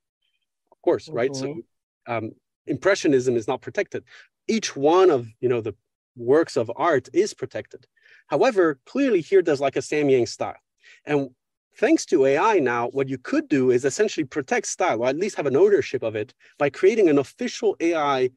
Of 0.70 0.80
course, 0.82 1.08
right? 1.08 1.32
Mm-hmm. 1.32 1.60
So 2.06 2.14
um, 2.14 2.32
impressionism 2.66 3.36
is 3.36 3.48
not 3.48 3.60
protected. 3.60 4.04
Each 4.46 4.76
one 4.76 5.10
of 5.10 5.26
you 5.40 5.48
know 5.48 5.60
the 5.60 5.74
works 6.16 6.56
of 6.56 6.70
art 6.76 7.08
is 7.12 7.34
protected. 7.34 7.86
However, 8.28 8.78
clearly 8.86 9.20
here 9.20 9.42
there's 9.42 9.60
like 9.60 9.76
a 9.76 9.82
Sam 9.82 10.08
Yang 10.08 10.26
style. 10.26 10.56
And 11.04 11.30
thanks 11.76 12.04
to 12.06 12.26
AI 12.26 12.58
now, 12.58 12.88
what 12.88 13.08
you 13.08 13.18
could 13.18 13.48
do 13.48 13.70
is 13.70 13.84
essentially 13.84 14.24
protect 14.24 14.66
style, 14.66 15.02
or 15.02 15.08
at 15.08 15.16
least 15.16 15.36
have 15.36 15.46
an 15.46 15.56
ownership 15.56 16.02
of 16.02 16.14
it 16.16 16.34
by 16.58 16.70
creating 16.70 17.08
an 17.08 17.18
official 17.18 17.76
AI, 17.80 18.30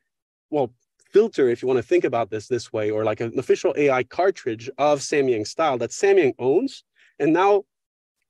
well, 0.50 0.74
filter, 1.12 1.50
if 1.50 1.62
you 1.62 1.68
want 1.68 1.78
to 1.78 1.84
think 1.84 2.04
about 2.04 2.30
this 2.30 2.48
this 2.48 2.74
way, 2.74 2.90
or 2.90 3.04
like 3.04 3.22
an 3.22 3.38
official 3.38 3.74
AI 3.78 4.04
cartridge 4.04 4.70
of 4.78 5.02
Sam 5.02 5.28
Yang 5.30 5.46
style 5.46 5.78
that 5.78 5.92
Sam 5.92 6.18
Yang 6.18 6.34
owns. 6.40 6.84
And 7.20 7.34
now 7.34 7.64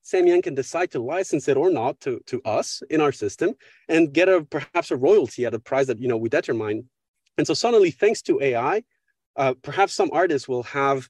Sam 0.03 0.27
Yang 0.27 0.43
can 0.43 0.55
decide 0.55 0.91
to 0.91 0.99
license 0.99 1.47
it 1.47 1.57
or 1.57 1.69
not 1.69 1.99
to, 2.01 2.21
to 2.27 2.41
us 2.43 2.81
in 2.89 3.01
our 3.01 3.11
system 3.11 3.53
and 3.89 4.13
get 4.13 4.29
a 4.29 4.43
perhaps 4.43 4.91
a 4.91 4.95
royalty 4.95 5.45
at 5.45 5.53
a 5.53 5.59
price 5.59 5.87
that 5.87 5.99
you 5.99 6.07
know 6.07 6.17
we 6.17 6.29
determine. 6.29 6.89
And 7.37 7.45
so 7.45 7.53
suddenly, 7.53 7.91
thanks 7.91 8.21
to 8.23 8.41
AI, 8.41 8.83
uh, 9.35 9.53
perhaps 9.61 9.93
some 9.93 10.09
artists 10.11 10.47
will 10.47 10.63
have 10.63 11.07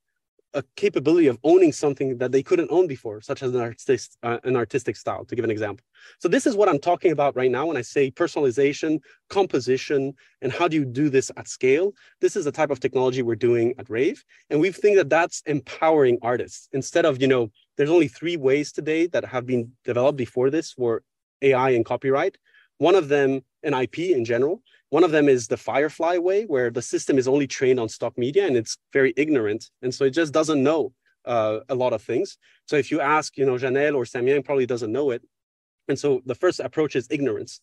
a 0.53 0.63
capability 0.75 1.27
of 1.27 1.37
owning 1.43 1.71
something 1.71 2.17
that 2.17 2.31
they 2.31 2.41
couldn't 2.41 2.71
own 2.71 2.87
before, 2.87 3.21
such 3.21 3.43
as 3.43 3.53
an 3.53 3.61
artistic, 3.61 4.01
uh, 4.23 4.37
an 4.43 4.55
artistic 4.55 4.95
style, 4.95 5.25
to 5.25 5.35
give 5.35 5.45
an 5.45 5.51
example. 5.51 5.85
So 6.19 6.27
this 6.27 6.47
is 6.47 6.55
what 6.55 6.69
I'm 6.69 6.79
talking 6.79 7.11
about 7.11 7.35
right 7.35 7.51
now 7.51 7.65
when 7.67 7.77
I 7.77 7.81
say 7.81 8.11
personalization, 8.11 8.99
composition, 9.29 10.13
and 10.41 10.51
how 10.51 10.67
do 10.67 10.75
you 10.75 10.85
do 10.85 11.09
this 11.09 11.31
at 11.37 11.47
scale? 11.47 11.93
This 12.21 12.35
is 12.35 12.45
the 12.45 12.51
type 12.51 12.71
of 12.71 12.79
technology 12.79 13.21
we're 13.21 13.35
doing 13.35 13.73
at 13.77 13.89
Raive. 13.89 14.23
And 14.49 14.59
we 14.59 14.71
think 14.71 14.97
that 14.97 15.09
that's 15.09 15.41
empowering 15.45 16.17
artists. 16.21 16.69
Instead 16.71 17.05
of, 17.05 17.21
you 17.21 17.27
know, 17.27 17.51
there's 17.75 17.89
only 17.89 18.07
three 18.07 18.37
ways 18.37 18.71
today 18.71 19.07
that 19.07 19.25
have 19.25 19.45
been 19.45 19.71
developed 19.83 20.17
before 20.17 20.49
this 20.49 20.71
for 20.71 21.03
AI 21.41 21.71
and 21.71 21.85
copyright. 21.85 22.37
One 22.77 22.95
of 22.95 23.07
them, 23.07 23.41
an 23.63 23.73
IP 23.73 23.99
in 23.99 24.25
general, 24.25 24.61
one 24.89 25.03
of 25.03 25.11
them 25.11 25.27
is 25.27 25.47
the 25.47 25.57
Firefly 25.57 26.17
way, 26.17 26.45
where 26.45 26.69
the 26.69 26.81
system 26.81 27.17
is 27.17 27.27
only 27.27 27.47
trained 27.47 27.79
on 27.79 27.89
stock 27.89 28.17
media 28.17 28.47
and 28.47 28.55
it's 28.55 28.77
very 28.93 29.13
ignorant. 29.17 29.69
And 29.81 29.93
so 29.93 30.05
it 30.05 30.11
just 30.11 30.33
doesn't 30.33 30.63
know 30.63 30.93
uh, 31.25 31.59
a 31.67 31.75
lot 31.75 31.93
of 31.93 32.01
things. 32.01 32.37
So 32.65 32.77
if 32.77 32.89
you 32.89 33.01
ask, 33.01 33.37
you 33.37 33.45
know, 33.45 33.55
Janelle 33.55 33.95
or 33.95 34.05
Sam 34.05 34.27
Yang 34.27 34.43
probably 34.43 34.65
doesn't 34.65 34.91
know 34.91 35.11
it. 35.11 35.21
And 35.89 35.99
so 35.99 36.21
the 36.25 36.35
first 36.35 36.59
approach 36.59 36.95
is 36.95 37.07
ignorance. 37.09 37.61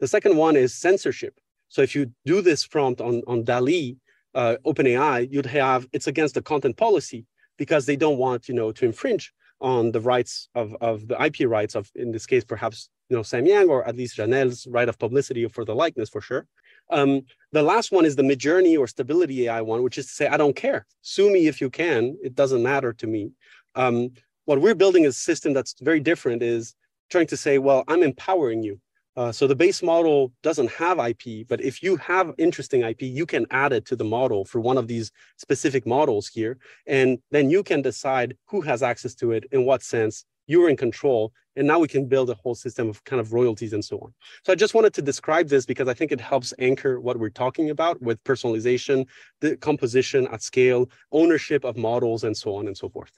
The 0.00 0.08
second 0.08 0.36
one 0.36 0.56
is 0.56 0.74
censorship. 0.74 1.38
So 1.68 1.82
if 1.82 1.94
you 1.94 2.12
do 2.24 2.42
this 2.42 2.66
prompt 2.66 3.00
on, 3.00 3.22
on 3.26 3.44
DALL-E, 3.44 3.96
uh, 4.34 4.56
OpenAI, 4.66 5.32
you'd 5.32 5.46
have, 5.46 5.88
it's 5.92 6.06
against 6.06 6.34
the 6.34 6.42
content 6.42 6.76
policy 6.76 7.24
because 7.56 7.86
they 7.86 7.96
don't 7.96 8.18
want, 8.18 8.48
you 8.48 8.54
know, 8.54 8.70
to 8.72 8.84
infringe 8.84 9.32
on 9.60 9.92
the 9.92 10.00
rights 10.00 10.48
of, 10.54 10.76
of 10.82 11.08
the 11.08 11.20
IP 11.22 11.48
rights 11.48 11.74
of, 11.74 11.90
in 11.94 12.12
this 12.12 12.26
case, 12.26 12.44
perhaps, 12.44 12.90
you 13.08 13.16
know, 13.16 13.22
Sam 13.22 13.46
Yang 13.46 13.68
or 13.68 13.86
at 13.86 13.96
least 13.96 14.16
Janelle's 14.16 14.66
right 14.66 14.88
of 14.88 14.98
publicity 14.98 15.46
for 15.48 15.64
the 15.64 15.74
likeness 15.74 16.08
for 16.08 16.20
sure. 16.20 16.46
Um, 16.90 17.22
the 17.52 17.62
last 17.62 17.92
one 17.92 18.04
is 18.04 18.16
the 18.16 18.22
Midjourney 18.22 18.78
or 18.78 18.86
Stability 18.86 19.48
AI 19.48 19.60
one, 19.60 19.82
which 19.82 19.98
is 19.98 20.06
to 20.06 20.12
say, 20.12 20.26
I 20.28 20.36
don't 20.36 20.56
care. 20.56 20.86
Sue 21.02 21.32
me 21.32 21.46
if 21.46 21.60
you 21.60 21.70
can. 21.70 22.16
It 22.22 22.34
doesn't 22.34 22.62
matter 22.62 22.92
to 22.94 23.06
me. 23.06 23.30
Um, 23.74 24.10
what 24.44 24.60
we're 24.60 24.74
building 24.74 25.04
is 25.04 25.16
a 25.16 25.20
system 25.20 25.52
that's 25.52 25.74
very 25.80 26.00
different 26.00 26.42
is 26.42 26.74
trying 27.10 27.26
to 27.28 27.36
say, 27.36 27.58
well, 27.58 27.84
I'm 27.88 28.02
empowering 28.02 28.62
you. 28.62 28.80
Uh, 29.16 29.32
so 29.32 29.46
the 29.46 29.56
base 29.56 29.82
model 29.82 30.30
doesn't 30.42 30.70
have 30.70 30.98
IP, 30.98 31.48
but 31.48 31.60
if 31.62 31.82
you 31.82 31.96
have 31.96 32.34
interesting 32.36 32.82
IP, 32.82 33.02
you 33.02 33.24
can 33.24 33.46
add 33.50 33.72
it 33.72 33.86
to 33.86 33.96
the 33.96 34.04
model 34.04 34.44
for 34.44 34.60
one 34.60 34.76
of 34.76 34.88
these 34.88 35.10
specific 35.38 35.86
models 35.86 36.28
here. 36.28 36.58
And 36.86 37.18
then 37.30 37.48
you 37.48 37.62
can 37.62 37.80
decide 37.80 38.36
who 38.46 38.60
has 38.60 38.82
access 38.82 39.14
to 39.16 39.32
it, 39.32 39.46
in 39.52 39.64
what 39.64 39.82
sense, 39.82 40.26
you're 40.46 40.68
in 40.68 40.76
control. 40.76 41.32
And 41.56 41.66
now 41.66 41.78
we 41.78 41.88
can 41.88 42.06
build 42.06 42.28
a 42.28 42.34
whole 42.34 42.54
system 42.54 42.88
of 42.88 43.02
kind 43.04 43.18
of 43.18 43.32
royalties 43.32 43.72
and 43.72 43.84
so 43.84 43.98
on. 43.98 44.12
So 44.44 44.52
I 44.52 44.56
just 44.56 44.74
wanted 44.74 44.92
to 44.94 45.02
describe 45.02 45.48
this 45.48 45.64
because 45.64 45.88
I 45.88 45.94
think 45.94 46.12
it 46.12 46.20
helps 46.20 46.52
anchor 46.58 47.00
what 47.00 47.18
we're 47.18 47.30
talking 47.30 47.70
about 47.70 48.00
with 48.02 48.22
personalization, 48.24 49.06
the 49.40 49.56
composition 49.56 50.26
at 50.28 50.42
scale, 50.42 50.90
ownership 51.12 51.64
of 51.64 51.76
models, 51.76 52.24
and 52.24 52.36
so 52.36 52.54
on 52.56 52.66
and 52.66 52.76
so 52.76 52.90
forth. 52.90 53.12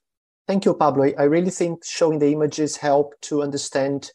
Thank 0.47 0.65
you, 0.65 0.75
Pablo. 0.75 1.11
I 1.19 1.25
really 1.25 1.51
think 1.51 1.85
showing 1.85 2.21
the 2.21 2.33
images 2.33 2.77
help 2.77 3.15
to 3.23 3.43
understand 3.43 4.13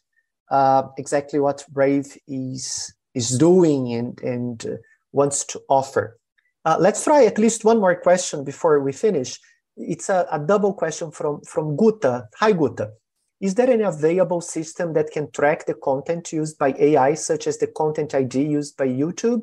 uh, 0.50 0.84
exactly 0.98 1.38
what 1.38 1.64
Raive 1.72 2.16
is 2.26 2.92
is 3.14 3.38
doing 3.38 3.92
and, 3.92 4.20
and 4.22 4.66
uh, 4.66 4.76
wants 5.12 5.44
to 5.44 5.60
offer. 5.68 6.18
Uh, 6.64 6.76
let's 6.80 7.04
try 7.04 7.24
at 7.24 7.38
least 7.38 7.64
one 7.64 7.78
more 7.78 7.94
question 7.94 8.42
before 8.42 8.80
we 8.80 8.92
finish. 8.92 9.38
It's 9.76 10.08
a, 10.08 10.26
a 10.30 10.38
double 10.38 10.72
question 10.72 11.10
from, 11.10 11.40
from 11.42 11.76
Guta. 11.76 12.24
Hi, 12.38 12.52
Guta. 12.52 12.90
Is 13.44 13.56
there 13.56 13.68
any 13.68 13.82
available 13.82 14.40
system 14.40 14.94
that 14.94 15.10
can 15.10 15.30
track 15.32 15.66
the 15.66 15.74
content 15.74 16.32
used 16.32 16.56
by 16.56 16.74
AI, 16.78 17.12
such 17.12 17.46
as 17.46 17.58
the 17.58 17.66
content 17.66 18.14
ID 18.14 18.42
used 18.42 18.74
by 18.78 18.86
YouTube? 18.86 19.42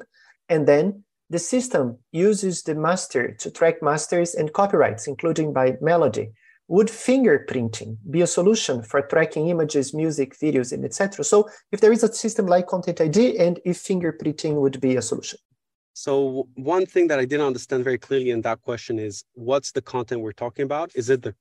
And 0.49 0.67
then 0.67 1.03
the 1.29 1.37
system 1.37 1.99
uses 2.11 2.63
the 2.63 2.73
master 2.73 3.31
to 3.33 3.51
track 3.51 3.83
masters 3.83 4.33
and 4.33 4.51
copyrights, 4.53 5.05
including 5.05 5.53
by 5.53 5.77
melody. 5.81 6.31
Would 6.67 6.87
fingerprinting 6.87 7.97
be 8.09 8.21
a 8.21 8.25
solution 8.27 8.81
for 8.81 9.03
tracking 9.03 9.49
images, 9.49 9.93
music, 9.93 10.35
videos, 10.35 10.71
and 10.71 10.83
etc.? 10.83 11.23
So 11.23 11.47
if 11.71 11.79
there 11.79 11.91
is 11.91 12.01
a 12.01 12.11
system 12.11 12.47
like 12.47 12.65
Content 12.65 12.99
ID 13.01 13.37
and 13.37 13.59
if 13.65 13.77
fingerprinting 13.77 14.55
would 14.55 14.81
be 14.81 14.95
a 14.95 15.03
solution. 15.03 15.37
So 15.93 16.47
one 16.55 16.87
thing 16.87 17.07
that 17.09 17.19
I 17.19 17.25
didn't 17.25 17.45
understand 17.45 17.83
very 17.83 17.99
clearly 17.99 18.31
in 18.31 18.41
that 18.41 18.63
question 18.63 18.97
is 18.97 19.23
what's 19.35 19.71
the 19.71 19.81
content 19.83 20.21
we're 20.21 20.31
talking 20.31 20.63
about? 20.63 20.89
Is 20.95 21.11
it 21.11 21.21
the 21.21 21.35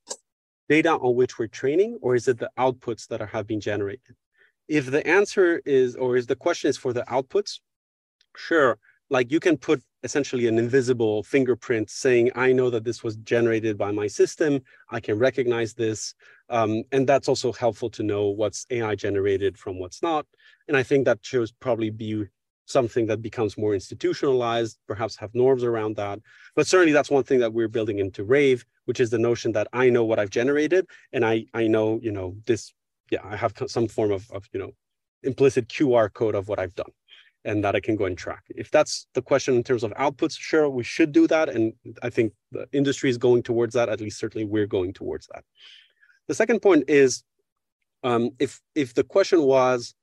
data 0.71 0.93
on 1.05 1.15
which 1.15 1.37
we're 1.37 1.47
training 1.61 1.91
or 2.01 2.15
is 2.15 2.29
it 2.29 2.37
the 2.37 2.49
outputs 2.57 3.05
that 3.09 3.19
are, 3.21 3.31
have 3.35 3.45
been 3.45 3.59
generated? 3.59 4.15
If 4.69 4.85
the 4.95 5.05
answer 5.05 5.61
is, 5.65 5.97
or 5.97 6.15
is 6.15 6.27
the 6.27 6.35
question 6.45 6.69
is 6.69 6.77
for 6.77 6.93
the 6.93 7.05
outputs, 7.17 7.59
sure, 8.37 8.77
like 9.09 9.33
you 9.33 9.41
can 9.41 9.57
put 9.57 9.83
essentially 10.03 10.47
an 10.47 10.57
invisible 10.57 11.23
fingerprint 11.23 11.89
saying, 11.89 12.31
I 12.35 12.53
know 12.53 12.69
that 12.69 12.85
this 12.85 13.03
was 13.03 13.17
generated 13.17 13.77
by 13.77 13.91
my 13.91 14.07
system, 14.07 14.61
I 14.89 15.01
can 15.01 15.19
recognize 15.19 15.73
this. 15.73 16.15
Um, 16.49 16.83
and 16.93 17.05
that's 17.05 17.27
also 17.27 17.51
helpful 17.51 17.89
to 17.97 18.03
know 18.03 18.29
what's 18.29 18.65
AI 18.69 18.95
generated 18.95 19.57
from 19.57 19.77
what's 19.77 20.01
not. 20.01 20.25
And 20.69 20.77
I 20.77 20.83
think 20.83 21.03
that 21.03 21.19
should 21.21 21.49
probably 21.59 21.89
be 21.89 22.27
something 22.65 23.05
that 23.07 23.21
becomes 23.21 23.57
more 23.57 23.73
institutionalized, 23.73 24.77
perhaps 24.87 25.15
have 25.17 25.33
norms 25.33 25.63
around 25.63 25.95
that. 25.97 26.19
But 26.55 26.67
certainly 26.67 26.93
that's 26.93 27.11
one 27.11 27.23
thing 27.23 27.39
that 27.39 27.53
we're 27.53 27.67
building 27.67 27.99
into 27.99 28.23
Raive, 28.23 28.65
which 28.85 28.99
is 28.99 29.09
the 29.09 29.19
notion 29.19 29.51
that 29.53 29.67
I 29.73 29.89
know 29.89 30.03
what 30.03 30.19
I've 30.19 30.29
generated 30.29 30.87
and 31.13 31.25
I, 31.25 31.45
I 31.53 31.67
know, 31.67 31.99
you 32.01 32.11
know, 32.11 32.35
this, 32.45 32.73
yeah, 33.09 33.21
I 33.23 33.35
have 33.35 33.53
some 33.67 33.87
form 33.87 34.11
of, 34.11 34.29
of, 34.31 34.47
you 34.53 34.59
know, 34.59 34.71
implicit 35.23 35.67
QR 35.67 36.11
code 36.11 36.35
of 36.35 36.47
what 36.47 36.59
I've 36.59 36.75
done 36.75 36.91
and 37.43 37.63
that 37.63 37.75
I 37.75 37.79
can 37.79 37.95
go 37.95 38.05
and 38.05 38.17
track. 38.17 38.43
If 38.49 38.69
that's 38.71 39.07
the 39.13 39.21
question 39.21 39.55
in 39.55 39.63
terms 39.63 39.83
of 39.83 39.91
outputs, 39.93 40.37
sure, 40.37 40.69
we 40.69 40.83
should 40.83 41.11
do 41.11 41.27
that. 41.27 41.49
And 41.49 41.73
I 42.03 42.09
think 42.09 42.33
the 42.51 42.67
industry 42.71 43.09
is 43.09 43.17
going 43.17 43.43
towards 43.43 43.73
that, 43.73 43.89
at 43.89 43.99
least 43.99 44.19
certainly 44.19 44.45
we're 44.45 44.67
going 44.67 44.93
towards 44.93 45.27
that. 45.27 45.43
The 46.27 46.35
second 46.35 46.61
point 46.61 46.85
is 46.87 47.23
um, 48.03 48.31
if, 48.39 48.61
if 48.75 48.93
the 48.93 49.03
question 49.03 49.41
was, 49.41 49.95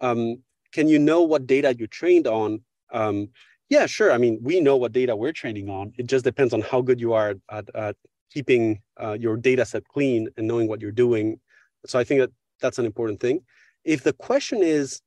um, 0.00 0.42
can 0.76 0.88
you 0.88 0.98
know 0.98 1.22
what 1.22 1.46
data 1.46 1.74
you 1.74 1.86
trained 1.86 2.26
on? 2.26 2.60
Um, 2.92 3.30
yeah, 3.70 3.86
sure. 3.86 4.12
I 4.12 4.18
mean, 4.18 4.38
we 4.42 4.60
know 4.60 4.76
what 4.76 4.92
data 4.92 5.16
we're 5.16 5.32
training 5.32 5.70
on. 5.70 5.94
It 5.96 6.06
just 6.06 6.22
depends 6.22 6.52
on 6.52 6.60
how 6.60 6.82
good 6.82 7.00
you 7.00 7.14
are 7.14 7.34
at, 7.50 7.74
at 7.74 7.96
keeping 8.30 8.82
uh, 9.02 9.16
your 9.18 9.38
data 9.38 9.64
set 9.64 9.88
clean 9.88 10.28
and 10.36 10.46
knowing 10.46 10.68
what 10.68 10.82
you're 10.82 11.00
doing. 11.06 11.40
So 11.86 11.98
I 11.98 12.04
think 12.04 12.20
that 12.20 12.30
that's 12.60 12.78
an 12.78 12.84
important 12.84 13.20
thing. 13.20 13.40
If 13.84 14.02
the 14.02 14.12
question 14.12 14.62
is 14.62 15.00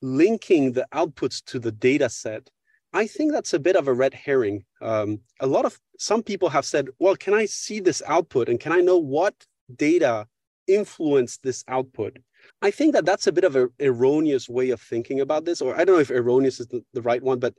linking 0.00 0.64
the 0.74 0.86
outputs 0.94 1.44
to 1.46 1.58
the 1.58 1.72
data 1.72 2.08
set, 2.08 2.48
I 2.92 3.08
think 3.08 3.32
that's 3.32 3.52
a 3.52 3.58
bit 3.58 3.74
of 3.74 3.88
a 3.88 3.92
red 3.92 4.14
herring. 4.14 4.64
Um, 4.80 5.18
a 5.40 5.48
lot 5.48 5.64
of 5.64 5.76
some 5.98 6.22
people 6.22 6.50
have 6.50 6.64
said, 6.64 6.86
well, 7.00 7.16
can 7.16 7.34
I 7.34 7.46
see 7.46 7.80
this 7.80 8.00
output 8.06 8.48
and 8.48 8.60
can 8.60 8.70
I 8.70 8.80
know 8.80 8.98
what 8.98 9.34
data 9.74 10.28
influenced 10.66 11.42
this 11.42 11.64
output? 11.68 12.18
I 12.62 12.70
think 12.70 12.92
that 12.94 13.04
that's 13.04 13.26
a 13.26 13.32
bit 13.32 13.44
of 13.44 13.56
an 13.56 13.70
erroneous 13.80 14.48
way 14.48 14.70
of 14.70 14.80
thinking 14.80 15.20
about 15.20 15.44
this, 15.44 15.60
or 15.60 15.74
I 15.74 15.84
don't 15.84 15.96
know 15.96 16.00
if 16.00 16.10
erroneous 16.10 16.60
is 16.60 16.68
the, 16.68 16.82
the 16.92 17.02
right 17.02 17.22
one, 17.22 17.38
but 17.38 17.54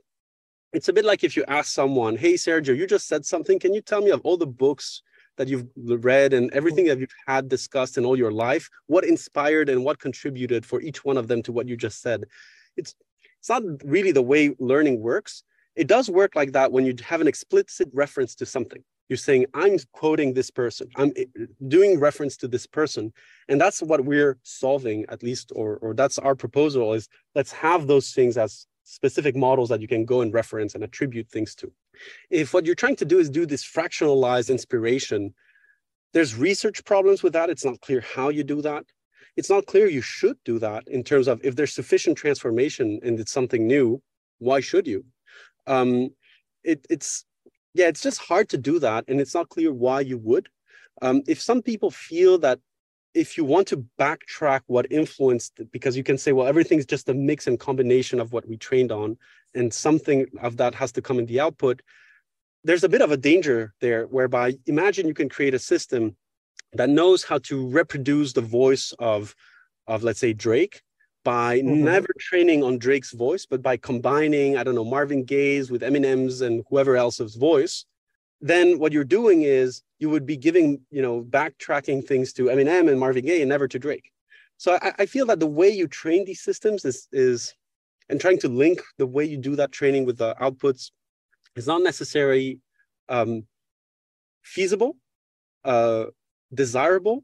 it's 0.72 0.88
a 0.88 0.92
bit 0.92 1.04
like 1.04 1.24
if 1.24 1.36
you 1.36 1.44
ask 1.48 1.72
someone, 1.72 2.16
"Hey, 2.16 2.34
Sergio, 2.34 2.76
you 2.76 2.86
just 2.86 3.08
said 3.08 3.24
something. 3.24 3.58
Can 3.58 3.74
you 3.74 3.80
tell 3.80 4.02
me 4.02 4.10
of 4.10 4.20
all 4.22 4.36
the 4.36 4.46
books 4.46 5.02
that 5.36 5.48
you've 5.48 5.68
read 5.76 6.32
and 6.32 6.52
everything 6.52 6.86
that 6.86 6.98
you've 6.98 7.14
had 7.26 7.48
discussed 7.48 7.96
in 7.96 8.04
all 8.04 8.18
your 8.18 8.32
life, 8.32 8.68
what 8.86 9.04
inspired 9.04 9.68
and 9.68 9.84
what 9.84 9.98
contributed 9.98 10.66
for 10.66 10.80
each 10.80 11.04
one 11.04 11.16
of 11.16 11.28
them 11.28 11.42
to 11.42 11.52
what 11.52 11.68
you 11.68 11.76
just 11.76 12.02
said?" 12.02 12.24
It's 12.76 12.94
it's 13.38 13.48
not 13.48 13.62
really 13.84 14.12
the 14.12 14.22
way 14.22 14.54
learning 14.58 15.00
works. 15.00 15.44
It 15.76 15.86
does 15.86 16.10
work 16.10 16.34
like 16.34 16.52
that 16.52 16.72
when 16.72 16.84
you 16.84 16.94
have 17.04 17.20
an 17.20 17.28
explicit 17.28 17.88
reference 17.92 18.34
to 18.36 18.46
something 18.46 18.82
you're 19.08 19.16
saying 19.16 19.46
i'm 19.54 19.76
quoting 19.92 20.34
this 20.34 20.50
person. 20.50 20.88
I'm 20.96 21.12
eh, 21.16 21.24
doing 21.68 21.98
reference 21.98 22.36
to 22.38 22.48
this 22.48 22.66
person. 22.66 23.12
And 23.48 23.60
that's 23.60 23.82
what 23.82 24.04
we're 24.04 24.38
solving 24.42 25.04
at 25.08 25.22
least 25.22 25.52
or, 25.54 25.76
or 25.76 25.94
that's 25.94 26.18
our 26.18 26.34
proposal 26.34 26.92
is 26.92 27.08
let's 27.34 27.52
have 27.52 27.86
those 27.86 28.12
things 28.12 28.36
as 28.36 28.66
specific 28.84 29.36
models 29.36 29.68
that 29.68 29.80
you 29.80 29.88
can 29.88 30.04
go 30.04 30.20
and 30.22 30.32
reference 30.32 30.74
and 30.74 30.82
attribute 30.82 31.28
things 31.30 31.54
to. 31.56 31.70
If 32.30 32.54
what 32.54 32.64
you're 32.64 32.74
trying 32.74 32.96
to 32.96 33.04
do 33.04 33.18
is 33.18 33.28
do 33.28 33.46
this 33.46 33.64
fractionalized 33.64 34.50
inspiration 34.50 35.34
there's 36.14 36.34
research 36.34 36.84
problems 36.84 37.22
with 37.22 37.34
that. 37.34 37.50
It's 37.50 37.66
not 37.66 37.80
clear 37.82 38.00
how 38.00 38.30
you 38.30 38.42
do 38.42 38.62
that. 38.62 38.84
It's 39.36 39.50
not 39.50 39.66
clear 39.66 39.86
you 39.86 40.00
should 40.00 40.36
do 40.44 40.58
that 40.58 40.88
in 40.88 41.04
terms 41.04 41.28
of 41.28 41.40
if 41.44 41.54
there's 41.54 41.74
sufficient 41.74 42.16
transformation 42.16 42.98
and 43.02 43.20
it's 43.20 43.30
something 43.30 43.66
new 43.66 44.02
why 44.38 44.60
should 44.60 44.86
you? 44.86 45.04
Um, 45.66 46.10
it, 46.64 46.86
it's 46.88 47.24
yeah, 47.74 47.88
it's 47.88 48.02
just 48.02 48.20
hard 48.20 48.48
to 48.50 48.58
do 48.58 48.78
that. 48.80 49.04
And 49.08 49.20
it's 49.20 49.34
not 49.34 49.48
clear 49.48 49.72
why 49.72 50.00
you 50.00 50.18
would. 50.18 50.48
Um, 51.02 51.22
if 51.26 51.40
some 51.40 51.62
people 51.62 51.90
feel 51.90 52.38
that 52.38 52.58
if 53.14 53.36
you 53.36 53.44
want 53.44 53.68
to 53.68 53.84
backtrack 53.98 54.60
what 54.66 54.90
influenced, 54.90 55.60
because 55.72 55.96
you 55.96 56.02
can 56.02 56.18
say, 56.18 56.32
well, 56.32 56.46
everything's 56.46 56.86
just 56.86 57.08
a 57.08 57.14
mix 57.14 57.46
and 57.46 57.58
combination 57.58 58.20
of 58.20 58.32
what 58.32 58.46
we 58.46 58.56
trained 58.56 58.92
on, 58.92 59.16
and 59.54 59.72
something 59.72 60.26
of 60.42 60.56
that 60.58 60.74
has 60.74 60.92
to 60.92 61.02
come 61.02 61.18
in 61.18 61.26
the 61.26 61.40
output. 61.40 61.80
There's 62.64 62.84
a 62.84 62.88
bit 62.88 63.02
of 63.02 63.10
a 63.10 63.16
danger 63.16 63.72
there, 63.80 64.04
whereby 64.06 64.54
imagine 64.66 65.06
you 65.06 65.14
can 65.14 65.28
create 65.28 65.54
a 65.54 65.58
system 65.58 66.16
that 66.74 66.90
knows 66.90 67.24
how 67.24 67.38
to 67.38 67.66
reproduce 67.66 68.34
the 68.34 68.42
voice 68.42 68.92
of, 68.98 69.34
of 69.86 70.02
let's 70.02 70.20
say, 70.20 70.32
Drake 70.32 70.82
by 71.28 71.58
mm-hmm. 71.58 71.84
never 71.84 72.08
training 72.18 72.64
on 72.64 72.78
Drake's 72.78 73.12
voice, 73.12 73.44
but 73.44 73.60
by 73.60 73.76
combining, 73.76 74.56
I 74.56 74.64
don't 74.64 74.74
know, 74.74 74.82
Marvin 74.82 75.24
Gaye's 75.24 75.70
with 75.70 75.82
Eminem's 75.82 76.40
and 76.40 76.64
whoever 76.70 76.96
else's 76.96 77.34
voice, 77.34 77.84
then 78.40 78.78
what 78.78 78.92
you're 78.92 79.04
doing 79.04 79.42
is 79.42 79.82
you 79.98 80.08
would 80.08 80.24
be 80.24 80.38
giving, 80.38 80.80
you 80.90 81.02
know, 81.02 81.20
backtracking 81.20 82.02
things 82.06 82.32
to 82.32 82.44
Eminem 82.44 82.88
and 82.88 82.98
Marvin 82.98 83.26
Gaye 83.26 83.42
and 83.42 83.50
never 83.50 83.68
to 83.68 83.78
Drake. 83.78 84.10
So 84.56 84.78
I, 84.80 84.94
I 85.00 85.04
feel 85.04 85.26
that 85.26 85.38
the 85.38 85.46
way 85.46 85.68
you 85.68 85.86
train 85.86 86.24
these 86.24 86.40
systems 86.40 86.86
is 86.86 87.08
is 87.12 87.54
and 88.08 88.18
trying 88.18 88.38
to 88.38 88.48
link 88.48 88.80
the 88.96 89.06
way 89.06 89.24
you 89.26 89.36
do 89.36 89.54
that 89.56 89.70
training 89.70 90.06
with 90.06 90.16
the 90.16 90.34
outputs 90.40 90.92
is 91.56 91.66
not 91.66 91.82
necessarily 91.82 92.58
um, 93.10 93.46
feasible, 94.42 94.96
uh, 95.66 96.06
desirable, 96.54 97.22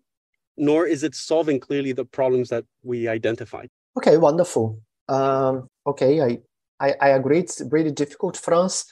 nor 0.59 0.87
is 0.87 1.05
it 1.05 1.15
solving 1.15 1.59
clearly 1.59 1.93
the 1.93 2.05
problems 2.05 2.51
that 2.51 2.67
we 2.83 3.09
identified. 3.09 3.71
Okay, 3.97 4.17
wonderful. 4.17 4.81
Um, 5.09 5.69
okay, 5.87 6.21
I, 6.21 6.39
I, 6.81 6.95
I 7.01 7.09
agree. 7.11 7.39
It's 7.39 7.63
really 7.71 7.93
difficult. 7.93 8.37
France, 8.37 8.87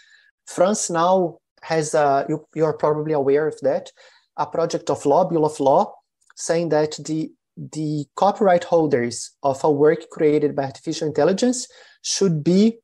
France 0.46 0.90
now 0.90 1.38
has 1.62 1.94
a, 1.94 2.26
you, 2.28 2.46
you're 2.54 2.72
probably 2.74 3.12
aware 3.12 3.46
of 3.48 3.58
that, 3.62 3.90
a 4.36 4.46
project 4.46 4.90
of 4.90 5.04
law, 5.06 5.24
bill 5.24 5.44
of 5.44 5.58
law, 5.60 5.92
saying 6.36 6.70
that 6.70 6.96
the 7.04 7.32
the 7.70 8.06
copyright 8.16 8.64
holders 8.64 9.32
of 9.42 9.62
a 9.62 9.70
work 9.70 10.08
created 10.10 10.56
by 10.56 10.64
artificial 10.64 11.06
intelligence 11.06 11.68
should 12.00 12.42
be 12.42 12.78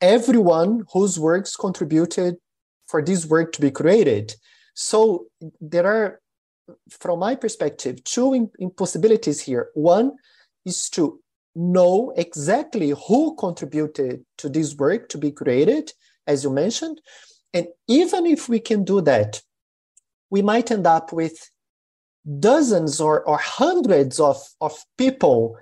everyone 0.00 0.84
whose 0.92 1.18
works 1.18 1.56
contributed 1.56 2.36
for 2.86 3.02
this 3.02 3.26
work 3.26 3.52
to 3.52 3.60
be 3.60 3.72
created. 3.72 4.32
So 4.74 5.26
there 5.60 5.86
are, 5.86 6.20
from 6.90 7.18
my 7.18 7.34
perspective, 7.34 8.04
two 8.04 8.50
impossibilities 8.60 9.40
here. 9.40 9.70
One 9.74 10.12
is 10.64 10.88
to 10.90 11.20
know 11.54 12.12
exactly 12.16 12.90
who 13.06 13.36
contributed 13.36 14.24
to 14.38 14.48
this 14.48 14.74
work 14.74 15.08
to 15.10 15.18
be 15.18 15.30
created, 15.30 15.92
as 16.26 16.44
you 16.44 16.50
mentioned. 16.50 17.00
And 17.52 17.68
even 17.88 18.26
if 18.26 18.48
we 18.48 18.60
can 18.60 18.84
do 18.84 19.00
that, 19.02 19.40
we 20.30 20.42
might 20.42 20.70
end 20.70 20.86
up 20.86 21.12
with 21.12 21.50
dozens 22.40 23.00
or, 23.00 23.22
or 23.24 23.38
hundreds 23.38 24.18
of, 24.18 24.36
of 24.60 24.76
people 24.98 25.56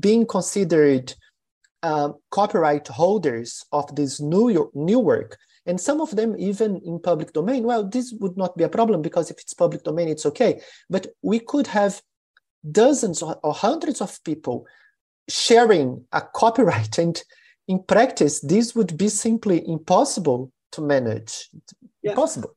being 0.00 0.26
considered 0.26 1.14
uh, 1.82 2.10
copyright 2.30 2.88
holders 2.88 3.64
of 3.70 3.94
this 3.94 4.20
new, 4.20 4.70
new 4.74 4.98
work. 4.98 5.38
And 5.66 5.80
some 5.80 6.00
of 6.00 6.14
them 6.14 6.34
even 6.38 6.80
in 6.84 7.00
public 7.00 7.32
domain. 7.32 7.64
Well, 7.64 7.88
this 7.88 8.14
would 8.20 8.36
not 8.36 8.56
be 8.56 8.64
a 8.64 8.68
problem 8.68 9.02
because 9.02 9.30
if 9.30 9.38
it's 9.38 9.54
public 9.54 9.82
domain, 9.82 10.08
it's 10.08 10.26
okay. 10.26 10.60
But 10.88 11.08
we 11.22 11.38
could 11.40 11.66
have 11.68 12.00
dozens 12.70 13.22
or, 13.22 13.38
or 13.42 13.52
hundreds 13.52 14.00
of 14.00 14.22
people 14.24 14.66
sharing 15.28 16.04
a 16.12 16.20
copyright. 16.20 16.98
And 16.98 17.20
in 17.68 17.82
practice, 17.82 18.40
this 18.40 18.74
would 18.74 18.96
be 18.96 19.08
simply 19.08 19.66
impossible 19.68 20.52
to 20.72 20.80
manage. 20.80 21.48
Yeah. 22.02 22.12
Impossible. 22.12 22.56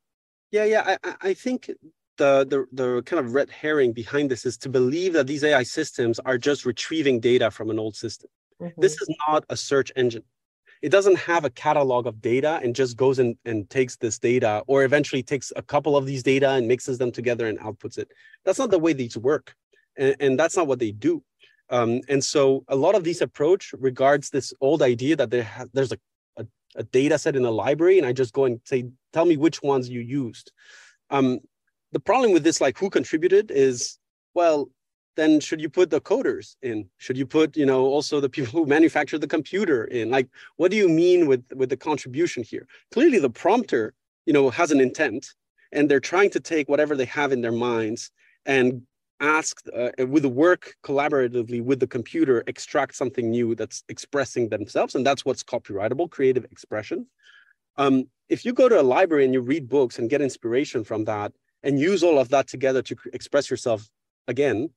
Yeah, 0.52 0.66
yeah. 0.66 0.98
I, 1.04 1.16
I 1.22 1.34
think 1.34 1.70
the, 2.18 2.46
the 2.48 2.66
the 2.72 3.02
kind 3.04 3.26
of 3.26 3.34
red 3.34 3.50
herring 3.50 3.94
behind 3.94 4.30
this 4.30 4.46
is 4.46 4.58
to 4.58 4.70
believe 4.70 5.14
that 5.14 5.26
these 5.28 5.44
AI 5.44 5.64
systems 5.64 6.20
are 6.20 6.38
just 6.38 6.66
retrieving 6.66 7.20
data 7.20 7.50
from 7.50 7.70
an 7.70 7.80
old 7.80 7.96
system. 7.96 8.30
Mm-hmm. 8.62 8.80
This 8.82 8.94
is 9.02 9.10
not 9.28 9.46
a 9.50 9.56
search 9.56 9.92
engine. 9.96 10.24
It 10.82 10.90
doesn't 10.90 11.18
have 11.18 11.44
a 11.44 11.50
catalog 11.50 12.08
of 12.08 12.22
data 12.22 12.60
and 12.64 12.76
just 12.76 12.96
goes 12.96 13.20
and, 13.20 13.36
and 13.46 13.70
takes 13.70 13.98
this 13.98 14.18
data 14.18 14.64
or 14.68 14.84
eventually 14.84 15.24
takes 15.24 15.52
a 15.56 15.62
couple 15.62 15.98
of 15.98 16.06
these 16.06 16.24
data 16.24 16.52
and 16.52 16.68
mixes 16.68 16.98
them 16.98 17.12
together 17.12 17.48
and 17.48 17.60
outputs 17.60 17.98
it. 17.98 18.10
That's 18.46 18.60
not 18.60 18.72
the 18.72 18.80
way 18.80 18.94
these 18.94 19.18
work. 19.18 19.56
And, 19.98 20.16
and 20.20 20.40
that's 20.40 20.56
not 20.56 20.68
what 20.68 20.80
they 20.80 20.92
do. 20.92 21.22
Um, 21.70 22.02
and 22.10 22.24
so 22.24 22.64
a 22.68 22.76
lot 22.76 22.96
of 22.96 23.04
these 23.04 23.22
approach 23.22 23.74
regards 23.78 24.30
this 24.30 24.54
old 24.60 24.82
idea 24.82 25.16
that 25.16 25.30
there 25.30 25.44
ha- 25.44 25.66
there's 25.74 25.92
a, 25.92 26.00
a, 26.38 26.46
a, 26.76 26.84
data 26.84 27.18
set 27.18 27.36
in 27.36 27.46
a 27.46 27.52
library 27.52 28.00
and 28.00 28.08
I 28.08 28.14
just 28.14 28.34
go 28.34 28.46
and 28.46 28.60
say, 28.64 28.86
tell 29.14 29.26
me 29.26 29.38
which 29.38 29.62
ones 29.62 29.88
you 29.90 30.02
used. 30.02 30.52
Um, 31.12 31.40
the 31.92 32.00
problem 32.00 32.32
with 32.32 32.44
this, 32.44 32.60
like 32.60 32.78
who 32.78 32.90
contributed 32.90 33.52
is, 33.52 34.00
well, 34.34 34.70
then 35.16 35.40
should 35.40 35.60
you 35.60 35.70
put 35.70 35.90
the 35.90 36.02
coders 36.02 36.56
in? 36.62 36.88
Should 36.98 37.18
you 37.18 37.26
put, 37.26 37.58
you 37.58 37.66
know, 37.66 37.86
also 37.86 38.20
the 38.20 38.30
people 38.30 38.52
who 38.52 38.66
manufacture 38.66 39.20
the 39.20 39.28
computer 39.28 39.86
in? 39.86 40.10
Like, 40.10 40.28
what 40.56 40.72
do 40.72 40.78
you 40.78 40.88
mean 40.88 41.28
with, 41.28 41.44
with 41.56 41.70
the 41.70 41.78
contribution 41.78 42.42
here? 42.42 42.68
Clearly 42.92 43.20
the 43.20 43.30
prompter, 43.30 43.94
you 44.26 44.34
know, 44.34 44.50
has 44.50 44.72
an 44.72 44.80
intent 44.80 45.34
and 45.72 45.90
they're 45.90 46.00
trying 46.00 46.30
to 46.32 46.40
take 46.40 46.70
whatever 46.70 46.96
they 46.96 47.06
have 47.06 47.32
in 47.32 47.42
their 47.42 47.52
minds 47.52 48.12
and 48.46 48.82
ask 49.20 49.62
uh, 49.76 49.90
with 50.06 50.24
the 50.24 50.30
work 50.30 50.76
collaboratively 50.84 51.64
with 51.64 51.80
the 51.80 51.88
computer 51.88 52.44
extract 52.48 52.96
something 52.96 53.30
new 53.30 53.56
that's 53.56 53.84
expressing 53.90 54.50
themselves 54.50 54.96
and 54.96 55.06
that's 55.06 55.26
what's 55.26 55.44
copyrightable 55.44 56.10
creative 56.10 56.46
expression. 56.46 57.06
Um, 57.78 58.06
if 58.30 58.46
you 58.46 58.54
go 58.54 58.70
to 58.70 58.80
a 58.80 58.84
library 58.84 59.26
and 59.26 59.34
you 59.34 59.42
read 59.42 59.68
books 59.68 60.00
and 60.00 60.10
get 60.10 60.22
inspiration 60.22 60.84
from 60.84 61.06
that 61.06 61.34
and 61.64 61.80
use 61.80 62.04
all 62.04 62.20
of 62.20 62.30
that 62.30 62.48
together 62.48 62.82
to 62.84 62.96
express 63.14 63.50
yourself 63.50 63.90
again 64.28 64.70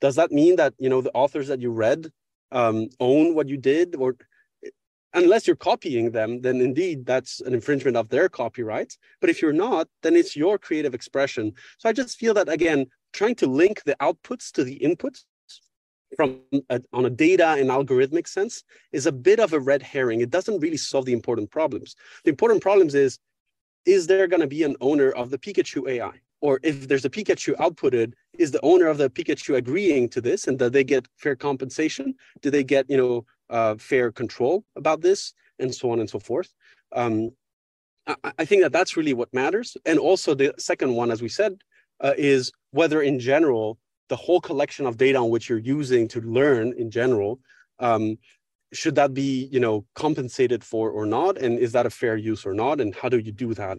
does 0.00 0.16
that 0.16 0.32
mean 0.32 0.56
that 0.56 0.74
you 0.78 0.88
know 0.88 1.00
the 1.00 1.12
authors 1.12 1.48
that 1.48 1.60
you 1.60 1.70
read 1.70 2.10
um, 2.52 2.88
own 2.98 3.34
what 3.34 3.48
you 3.48 3.56
did? 3.56 3.94
Or 3.94 4.16
unless 5.12 5.46
you're 5.46 5.56
copying 5.56 6.12
them 6.12 6.40
then 6.40 6.60
indeed 6.60 7.04
that's 7.04 7.40
an 7.40 7.52
infringement 7.52 7.96
of 7.96 8.08
their 8.10 8.28
copyright 8.28 8.96
but 9.20 9.28
if 9.28 9.42
you're 9.42 9.52
not 9.52 9.88
then 10.02 10.14
it's 10.14 10.36
your 10.36 10.56
creative 10.56 10.94
expression. 10.94 11.52
So 11.78 11.88
i 11.88 11.92
just 11.92 12.16
feel 12.16 12.32
that 12.34 12.48
again 12.48 12.86
trying 13.12 13.34
to 13.34 13.46
link 13.46 13.82
the 13.84 13.96
outputs 14.00 14.50
to 14.52 14.64
the 14.64 14.78
inputs 14.78 15.24
from 16.16 16.40
a, 16.70 16.80
on 16.92 17.04
a 17.06 17.10
data 17.10 17.50
and 17.58 17.70
algorithmic 17.70 18.26
sense 18.26 18.64
is 18.92 19.06
a 19.06 19.12
bit 19.12 19.38
of 19.38 19.52
a 19.52 19.60
red 19.60 19.82
herring 19.82 20.20
it 20.20 20.30
doesn't 20.30 20.58
really 20.60 20.76
solve 20.76 21.04
the 21.04 21.12
important 21.12 21.50
problems 21.50 21.94
the 22.24 22.30
important 22.30 22.60
problems 22.60 22.94
is 22.94 23.18
is 23.86 24.06
there 24.06 24.26
going 24.26 24.40
to 24.40 24.46
be 24.46 24.62
an 24.62 24.76
owner 24.80 25.10
of 25.10 25.30
the 25.30 25.38
Pikachu 25.38 25.88
AI? 25.88 26.12
Or 26.42 26.58
if 26.62 26.88
there's 26.88 27.04
a 27.04 27.10
Pikachu 27.10 27.54
outputted, 27.56 28.12
is 28.38 28.50
the 28.50 28.60
owner 28.62 28.86
of 28.86 28.98
the 28.98 29.10
Pikachu 29.10 29.56
agreeing 29.56 30.08
to 30.10 30.20
this, 30.20 30.46
and 30.46 30.58
do 30.58 30.70
they 30.70 30.84
get 30.84 31.06
fair 31.16 31.36
compensation? 31.36 32.14
Do 32.40 32.50
they 32.50 32.64
get 32.64 32.88
you 32.88 32.96
know 32.96 33.26
uh, 33.50 33.74
fair 33.76 34.10
control 34.10 34.64
about 34.76 35.02
this, 35.02 35.34
and 35.58 35.74
so 35.74 35.90
on 35.90 36.00
and 36.00 36.08
so 36.08 36.18
forth? 36.18 36.52
Um, 36.92 37.32
I, 38.06 38.14
I, 38.38 38.44
think 38.46 38.62
that 38.62 38.72
that's 38.72 38.96
really 38.96 39.12
what 39.12 39.32
matters. 39.34 39.76
And 39.84 39.98
also 39.98 40.34
the 40.34 40.54
second 40.58 40.94
one, 40.94 41.10
as 41.10 41.20
we 41.20 41.28
said, 41.28 41.58
uh, 42.00 42.14
is 42.16 42.50
whether 42.72 43.02
in 43.02 43.18
general 43.18 43.78
the 44.08 44.16
whole 44.16 44.40
collection 44.40 44.86
of 44.86 44.96
data 44.96 45.18
on 45.18 45.30
which 45.30 45.48
you're 45.48 45.58
using 45.58 46.08
to 46.08 46.20
learn 46.20 46.72
in 46.76 46.90
general 46.90 47.38
um, 47.78 48.18
should 48.72 48.94
that 48.94 49.14
be 49.14 49.48
you 49.50 49.60
know 49.60 49.84
compensated 49.94 50.62
for 50.62 50.90
or 50.90 51.06
not? 51.06 51.38
And 51.38 51.58
is 51.58 51.72
that 51.72 51.86
a 51.86 51.90
fair 51.90 52.16
use 52.16 52.46
or 52.46 52.54
not? 52.54 52.80
And 52.80 52.94
how 52.94 53.08
do 53.08 53.18
you 53.18 53.32
do 53.32 53.54
that? 53.54 53.78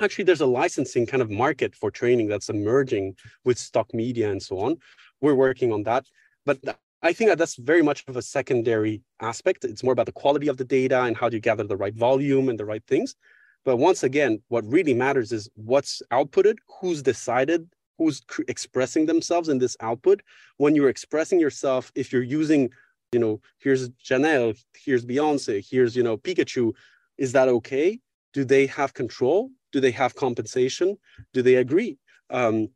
Actually 0.00 0.24
there's 0.24 0.40
a 0.40 0.46
licensing 0.46 1.06
kind 1.06 1.22
of 1.22 1.30
market 1.30 1.74
for 1.74 1.90
training 1.90 2.28
that's 2.28 2.48
emerging 2.48 3.16
with 3.44 3.58
stock 3.58 3.92
media 3.94 4.30
and 4.30 4.42
so 4.42 4.58
on. 4.60 4.76
We're 5.20 5.34
working 5.34 5.72
on 5.72 5.82
that. 5.84 6.06
But 6.44 6.58
i 7.02 7.12
think 7.12 7.28
that 7.28 7.38
that's 7.38 7.56
very 7.56 7.82
much 7.82 8.04
of 8.08 8.16
a 8.16 8.22
secondary 8.22 9.02
aspect. 9.20 9.64
It's 9.64 9.82
more 9.82 9.92
about 9.92 10.06
the 10.06 10.12
quality 10.12 10.48
of 10.48 10.56
the 10.56 10.64
data 10.64 11.02
and 11.02 11.16
how 11.16 11.28
do 11.28 11.36
you 11.36 11.40
gather 11.40 11.64
the 11.64 11.76
right 11.76 11.94
volume 11.94 12.48
and 12.48 12.58
the 12.58 12.64
right 12.64 12.82
things. 12.86 13.14
But 13.64 13.76
once 13.76 14.02
again 14.02 14.42
what 14.48 14.64
really 14.66 14.94
matters 14.94 15.32
is 15.32 15.48
what's 15.54 16.02
outputted 16.12 16.56
who's 16.80 17.02
decided 17.02 17.68
who's 17.98 18.22
expressing 18.48 19.06
themselves 19.06 19.48
in 19.48 19.58
this 19.58 19.76
output 19.80 20.22
when 20.58 20.74
you're 20.74 20.88
expressing 20.88 21.40
yourself 21.40 21.90
if 21.94 22.12
you're 22.12 22.22
using 22.22 22.70
you 23.12 23.18
know, 23.18 23.40
here's 23.58 23.88
Janelle, 23.90 24.58
here's 24.74 25.04
Beyonce, 25.04 25.64
here's, 25.68 25.96
you 25.96 26.02
know, 26.02 26.16
Pikachu. 26.16 26.72
Is 27.18 27.32
that 27.32 27.48
okay? 27.48 27.98
Do 28.32 28.44
they 28.44 28.66
have 28.66 28.94
control? 28.94 29.50
Do 29.72 29.80
they 29.80 29.90
have 29.92 30.14
compensation? 30.14 30.98
Do 31.32 31.42
they 31.42 31.56
agree? 31.56 31.98
Um, 32.30 32.68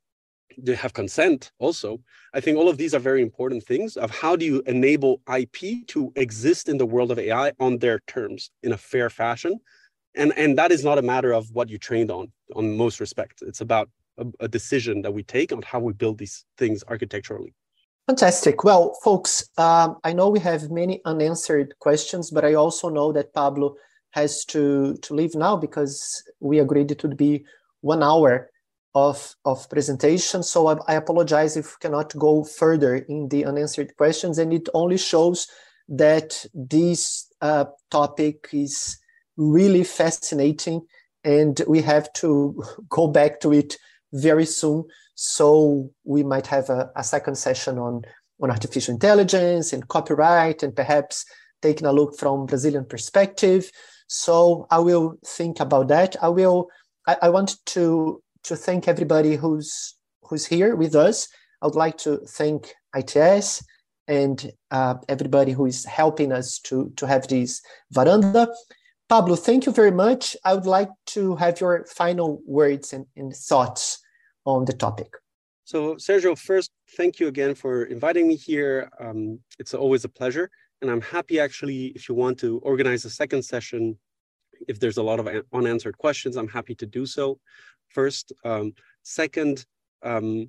do 0.56 0.72
they 0.72 0.76
have 0.76 0.92
consent 0.92 1.52
also? 1.58 2.00
I 2.34 2.40
think 2.40 2.58
all 2.58 2.68
of 2.68 2.76
these 2.76 2.94
are 2.94 2.98
very 2.98 3.22
important 3.22 3.64
things 3.64 3.96
of 3.96 4.10
how 4.10 4.36
do 4.36 4.44
you 4.44 4.62
enable 4.66 5.20
IP 5.32 5.86
to 5.88 6.12
exist 6.16 6.68
in 6.68 6.78
the 6.78 6.86
world 6.86 7.10
of 7.10 7.18
AI 7.18 7.52
on 7.60 7.78
their 7.78 8.00
terms 8.06 8.50
in 8.62 8.72
a 8.72 8.78
fair 8.78 9.10
fashion. 9.10 9.60
And, 10.16 10.32
and 10.36 10.58
that 10.58 10.72
is 10.72 10.84
not 10.84 10.98
a 10.98 11.02
matter 11.02 11.32
of 11.32 11.50
what 11.52 11.68
you 11.68 11.78
trained 11.78 12.10
on, 12.10 12.32
on 12.56 12.76
most 12.76 12.98
respects. 12.98 13.42
It's 13.42 13.60
about 13.60 13.88
a, 14.20 14.44
a 14.44 14.48
decision 14.48 15.02
that 15.02 15.12
we 15.12 15.22
take 15.22 15.52
on 15.52 15.62
how 15.62 15.80
we 15.80 15.92
build 15.92 16.18
these 16.18 16.44
things 16.56 16.84
architecturally. 16.88 17.54
Fantastic. 18.06 18.64
Well, 18.64 18.94
folks, 19.04 19.48
um, 19.56 19.98
I 20.02 20.12
know 20.12 20.28
we 20.28 20.40
have 20.40 20.70
many 20.70 21.00
unanswered 21.04 21.74
questions, 21.78 22.30
but 22.30 22.44
I 22.44 22.54
also 22.54 22.88
know 22.88 23.12
that 23.12 23.32
Pablo 23.34 23.76
has 24.10 24.44
to, 24.46 24.96
to 25.02 25.14
leave 25.14 25.34
now 25.34 25.56
because 25.56 26.22
we 26.40 26.58
agreed 26.58 26.90
it 26.90 27.02
would 27.02 27.16
be 27.16 27.44
one 27.82 28.02
hour 28.02 28.50
of, 28.94 29.34
of 29.44 29.68
presentation. 29.70 30.42
So 30.42 30.66
I, 30.66 30.76
I 30.88 30.94
apologize 30.94 31.56
if 31.56 31.66
we 31.66 31.78
cannot 31.80 32.16
go 32.18 32.42
further 32.42 32.96
in 32.96 33.28
the 33.28 33.44
unanswered 33.44 33.96
questions. 33.96 34.38
And 34.38 34.52
it 34.52 34.68
only 34.74 34.98
shows 34.98 35.46
that 35.88 36.44
this 36.52 37.32
uh, 37.40 37.66
topic 37.90 38.48
is 38.52 38.98
really 39.36 39.84
fascinating 39.84 40.82
and 41.24 41.60
we 41.68 41.80
have 41.82 42.12
to 42.14 42.62
go 42.88 43.06
back 43.06 43.40
to 43.40 43.52
it 43.52 43.76
very 44.12 44.46
soon. 44.46 44.84
So 45.14 45.90
we 46.04 46.22
might 46.22 46.46
have 46.46 46.70
a, 46.70 46.90
a 46.96 47.04
second 47.04 47.36
session 47.36 47.78
on, 47.78 48.02
on 48.40 48.50
artificial 48.50 48.94
intelligence 48.94 49.72
and 49.72 49.86
copyright 49.88 50.62
and 50.62 50.74
perhaps 50.74 51.24
taking 51.62 51.86
a 51.86 51.92
look 51.92 52.18
from 52.18 52.46
Brazilian 52.46 52.84
perspective. 52.84 53.70
So 54.06 54.66
I 54.70 54.78
will 54.78 55.18
think 55.24 55.60
about 55.60 55.88
that. 55.88 56.16
I 56.22 56.28
will. 56.28 56.68
I, 57.06 57.16
I 57.22 57.28
want 57.28 57.56
to 57.66 58.22
to 58.44 58.56
thank 58.56 58.88
everybody 58.88 59.36
who's 59.36 59.94
who's 60.24 60.46
here 60.46 60.74
with 60.74 60.94
us. 60.94 61.28
I 61.62 61.66
would 61.66 61.76
like 61.76 61.98
to 61.98 62.18
thank 62.26 62.74
ITS 62.96 63.62
and 64.08 64.50
uh, 64.70 64.94
everybody 65.08 65.52
who 65.52 65.66
is 65.66 65.84
helping 65.84 66.32
us 66.32 66.58
to 66.64 66.92
to 66.96 67.06
have 67.06 67.28
this 67.28 67.60
veranda. 67.92 68.48
Pablo, 69.08 69.36
thank 69.36 69.66
you 69.66 69.72
very 69.72 69.90
much. 69.90 70.36
I 70.44 70.54
would 70.54 70.66
like 70.66 70.90
to 71.14 71.36
have 71.36 71.60
your 71.60 71.84
final 71.86 72.40
words 72.46 72.92
and, 72.92 73.06
and 73.16 73.34
thoughts 73.34 73.99
on 74.56 74.64
the 74.64 74.72
topic. 74.72 75.14
So, 75.64 75.94
Sergio, 75.94 76.36
first, 76.36 76.70
thank 76.96 77.20
you 77.20 77.28
again 77.28 77.54
for 77.54 77.84
inviting 77.84 78.26
me 78.26 78.36
here. 78.36 78.90
Um, 78.98 79.38
it's 79.58 79.74
always 79.74 80.04
a 80.04 80.08
pleasure. 80.08 80.50
And 80.82 80.90
I'm 80.90 81.00
happy 81.00 81.38
actually, 81.38 81.86
if 81.88 82.08
you 82.08 82.14
want 82.14 82.38
to 82.40 82.58
organize 82.58 83.04
a 83.04 83.10
second 83.10 83.44
session, 83.44 83.98
if 84.66 84.80
there's 84.80 84.96
a 84.96 85.02
lot 85.02 85.20
of 85.20 85.28
unanswered 85.52 85.96
questions, 85.98 86.36
I'm 86.36 86.48
happy 86.48 86.74
to 86.76 86.86
do 86.86 87.06
so. 87.06 87.38
First, 87.88 88.32
um, 88.44 88.72
second, 89.02 89.64
um, 90.02 90.48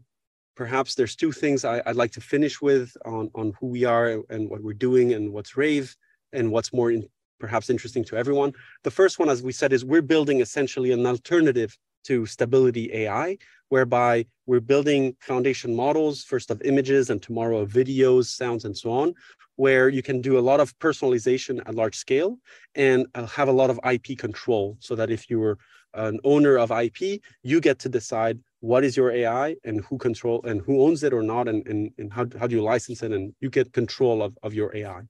perhaps 0.56 0.96
there's 0.96 1.16
two 1.16 1.32
things 1.32 1.66
I, 1.66 1.82
would 1.86 1.96
like 1.96 2.12
to 2.14 2.22
finish 2.22 2.62
with 2.62 2.96
on, 3.06 3.30
on 3.36 3.54
who 3.60 3.68
we 3.68 3.84
are 3.84 4.22
and 4.30 4.50
what 4.50 4.62
we're 4.62 4.74
doing 4.74 5.14
and 5.14 5.32
what's 5.34 5.58
Raive 5.58 5.96
and 6.34 6.52
what's 6.52 6.74
more 6.74 6.92
in, 6.92 7.08
perhaps 7.40 7.70
interesting 7.70 8.04
to 8.06 8.18
everyone. 8.18 8.54
The 8.84 8.92
first 8.92 9.20
one, 9.20 9.30
as 9.30 9.44
we 9.44 9.52
said, 9.52 9.74
is 9.74 9.84
we're 9.84 10.02
building 10.02 10.42
essentially 10.42 10.92
an 10.92 11.06
alternative 11.06 11.78
to 12.06 12.26
stability 12.26 12.94
AI, 12.94 13.38
whereby 13.72 14.26
we're 14.48 14.60
building 14.60 15.16
foundation 15.22 15.74
models, 15.74 16.24
first 16.24 16.52
of 16.52 16.62
images 16.64 17.10
and 17.10 17.22
tomorrow 17.22 17.60
of 17.60 17.70
videos, 17.72 18.26
sounds, 18.26 18.66
and 18.66 18.78
so 18.78 18.92
on, 18.92 19.14
where 19.56 19.88
you 19.88 20.04
can 20.04 20.20
do 20.20 20.38
a 20.38 20.44
lot 20.50 20.60
of 20.60 20.78
personalization 20.80 21.62
at 21.66 21.74
large 21.74 21.96
scale 21.96 22.38
and 22.76 23.08
uh, 23.16 23.26
have 23.28 23.48
a 23.48 23.52
lot 23.62 23.70
of 23.70 23.80
IP 23.90 24.18
control 24.18 24.76
so 24.80 24.94
that 24.94 25.10
if 25.10 25.30
you 25.30 25.40
were 25.40 25.58
an 25.94 26.20
owner 26.26 26.58
of 26.58 26.70
IP, 26.70 27.22
you 27.44 27.62
get 27.62 27.80
to 27.80 27.88
decide 27.88 28.38
what 28.60 28.84
is 28.84 28.98
your 28.98 29.10
AI 29.10 29.56
and 29.64 29.80
who 29.86 29.98
control 29.98 30.42
and 30.44 30.62
who 30.62 30.84
owns 30.84 31.02
it 31.02 31.14
or 31.14 31.24
not, 31.24 31.48
and, 31.48 31.66
and, 31.66 31.92
and 31.98 32.12
how, 32.12 32.26
how 32.38 32.48
do 32.48 32.56
you 32.58 32.62
license 32.62 33.02
it, 33.04 33.14
and 33.14 33.34
you 33.40 33.50
get 33.50 33.72
control 33.72 34.22
of, 34.22 34.38
of 34.44 34.54
your 34.54 34.76
AI. 34.76 35.02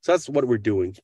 So 0.00 0.10
that's 0.10 0.28
what 0.28 0.44
we're 0.44 0.58
doing. 0.58 0.96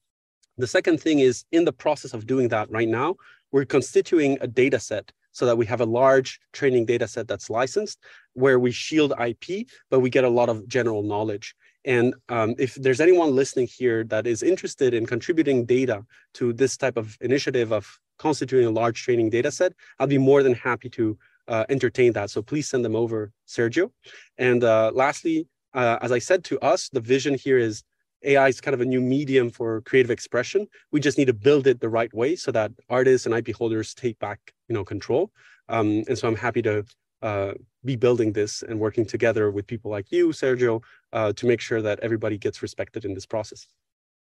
The 0.59 0.67
second 0.67 1.01
thing 1.01 1.21
is 1.21 1.45
in 1.53 1.65
the 1.65 1.73
process 1.73 2.13
of 2.13 2.27
doing 2.27 2.49
that 2.49 2.69
right 2.73 2.89
now, 2.89 3.15
we're 3.53 3.65
constituting 3.65 4.37
a 4.41 4.49
data 4.49 4.81
set 4.81 5.13
so 5.35 5.45
that 5.45 5.59
we 5.59 5.67
have 5.67 5.83
a 5.83 5.87
large 5.87 6.41
training 6.53 6.87
data 6.87 7.07
set 7.07 7.29
that's 7.29 7.51
licensed 7.51 7.99
where 8.33 8.59
we 8.59 8.71
shield 8.71 9.13
IP, 9.21 9.67
but 9.91 10.01
we 10.01 10.09
get 10.09 10.25
a 10.25 10.29
lot 10.29 10.49
of 10.49 10.67
general 10.67 11.03
knowledge. 11.03 11.55
And 11.85 12.15
um, 12.31 12.55
if 12.59 12.77
there's 12.77 13.01
anyone 13.01 13.37
listening 13.37 13.67
here 13.67 14.05
that 14.05 14.27
is 14.27 14.43
interested 14.43 14.95
in 14.95 15.05
contributing 15.05 15.67
data 15.67 16.05
to 16.35 16.53
this 16.55 16.77
type 16.79 16.97
of 16.97 17.19
initiative 17.21 17.73
of 17.73 17.99
constituting 18.19 18.67
a 18.67 18.71
large 18.71 19.03
training 19.03 19.29
data 19.29 19.51
set, 19.51 19.75
I'll 19.99 20.07
be 20.07 20.19
more 20.19 20.43
than 20.43 20.55
happy 20.55 20.89
to 20.91 21.19
uh, 21.49 21.65
entertain 21.69 22.13
that. 22.13 22.31
So 22.31 22.41
please 22.41 22.69
send 22.69 22.85
them 22.85 22.97
over, 22.97 23.33
Sergio. 23.47 23.91
And 24.39 24.65
uh, 24.65 24.93
lastly, 24.95 25.47
uh, 25.75 25.99
as 26.01 26.13
I 26.13 26.21
said 26.21 26.45
to 26.45 26.59
us, 26.61 26.89
the 26.89 27.01
vision 27.01 27.35
here 27.35 27.59
is 27.59 27.83
AI 28.25 28.49
is 28.49 28.61
kind 28.61 28.75
of 28.75 28.81
a 28.81 28.85
new 28.85 29.01
medium 29.01 29.51
for 29.51 29.81
creative 29.83 30.11
expression. 30.11 30.67
We 30.93 31.01
just 31.01 31.19
need 31.19 31.27
to 31.27 31.33
build 31.33 31.67
it 31.67 31.81
the 31.81 31.89
right 31.89 32.13
way 32.13 32.37
so 32.37 32.51
that 32.53 32.73
artists 32.89 33.27
and 33.27 33.35
IP 33.35 33.55
holders 33.55 33.95
take 33.95 34.19
back, 34.19 34.53
you 34.69 34.75
know, 34.75 34.85
control. 34.85 35.31
Um, 35.69 36.05
and 36.09 36.19
so 36.19 36.29
I'm 36.29 36.37
happy 36.37 36.63
to 36.63 36.85
uh, 37.23 37.53
be 37.85 37.97
building 37.97 38.33
this 38.33 38.63
and 38.63 38.79
working 38.79 39.07
together 39.07 39.51
with 39.51 39.67
people 39.67 39.91
like 39.91 40.13
you, 40.13 40.29
Sergio, 40.29 40.83
uh, 41.13 41.33
to 41.35 41.47
make 41.47 41.61
sure 41.61 41.83
that 41.83 42.01
everybody 42.01 42.39
gets 42.39 42.63
respected 42.63 43.05
in 43.05 43.15
this 43.15 43.27
process. 43.27 43.67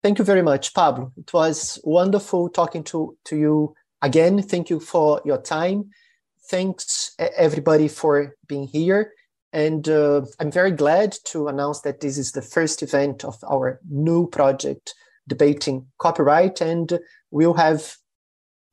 Thank 0.03 0.19
you 0.19 0.25
very 0.25 0.41
much, 0.41 0.73
Pablo. 0.73 1.11
It 1.17 1.31
was 1.31 1.79
wonderful 1.83 2.49
talking 2.49 2.83
to, 2.85 3.17
to 3.25 3.37
you 3.37 3.75
again. 4.01 4.41
Thank 4.41 4.69
you 4.69 4.79
for 4.79 5.21
your 5.23 5.37
time. 5.39 5.91
Thanks 6.49 7.15
everybody 7.19 7.87
for 7.87 8.35
being 8.47 8.67
here. 8.67 9.13
And 9.53 9.87
uh, 9.89 10.21
I'm 10.39 10.51
very 10.51 10.71
glad 10.71 11.15
to 11.25 11.47
announce 11.47 11.81
that 11.81 11.99
this 11.99 12.17
is 12.17 12.31
the 12.31 12.41
first 12.41 12.81
event 12.81 13.25
of 13.25 13.35
our 13.49 13.79
new 13.89 14.27
project 14.27 14.93
debating 15.27 15.87
copyright, 15.99 16.61
and 16.61 16.99
we'll 17.31 17.53
have 17.53 17.95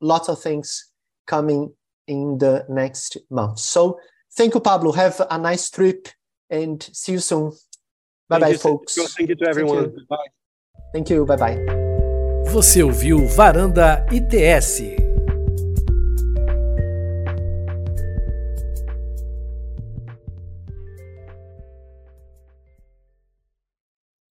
lots 0.01 0.29
of 0.29 0.41
things 0.41 0.91
coming 1.27 1.73
in 2.07 2.37
the 2.37 2.65
next 2.69 3.17
month. 3.29 3.59
So 3.59 3.99
thank 4.35 4.53
you, 4.53 4.61
Pablo. 4.61 4.91
Have 4.93 5.21
a 5.29 5.37
nice 5.37 5.69
trip 5.69 6.07
and 6.49 6.81
see 6.81 7.13
you 7.13 7.19
soon. 7.19 7.51
Bye 8.29 8.39
bye, 8.39 8.53
folks. 8.53 8.95
Thank 8.95 9.29
you 9.29 9.35
to 9.35 9.47
everyone. 9.47 9.83
Thank 9.83 9.97
you. 9.97 10.05
Bye. 10.09 10.27
Thank 10.93 11.09
you. 11.09 11.25
Bye 11.25 11.37
bye. 11.37 11.89
Você 12.51 12.81
ouviu 12.81 13.27
Varanda 13.27 14.05
ITS 14.11 15.08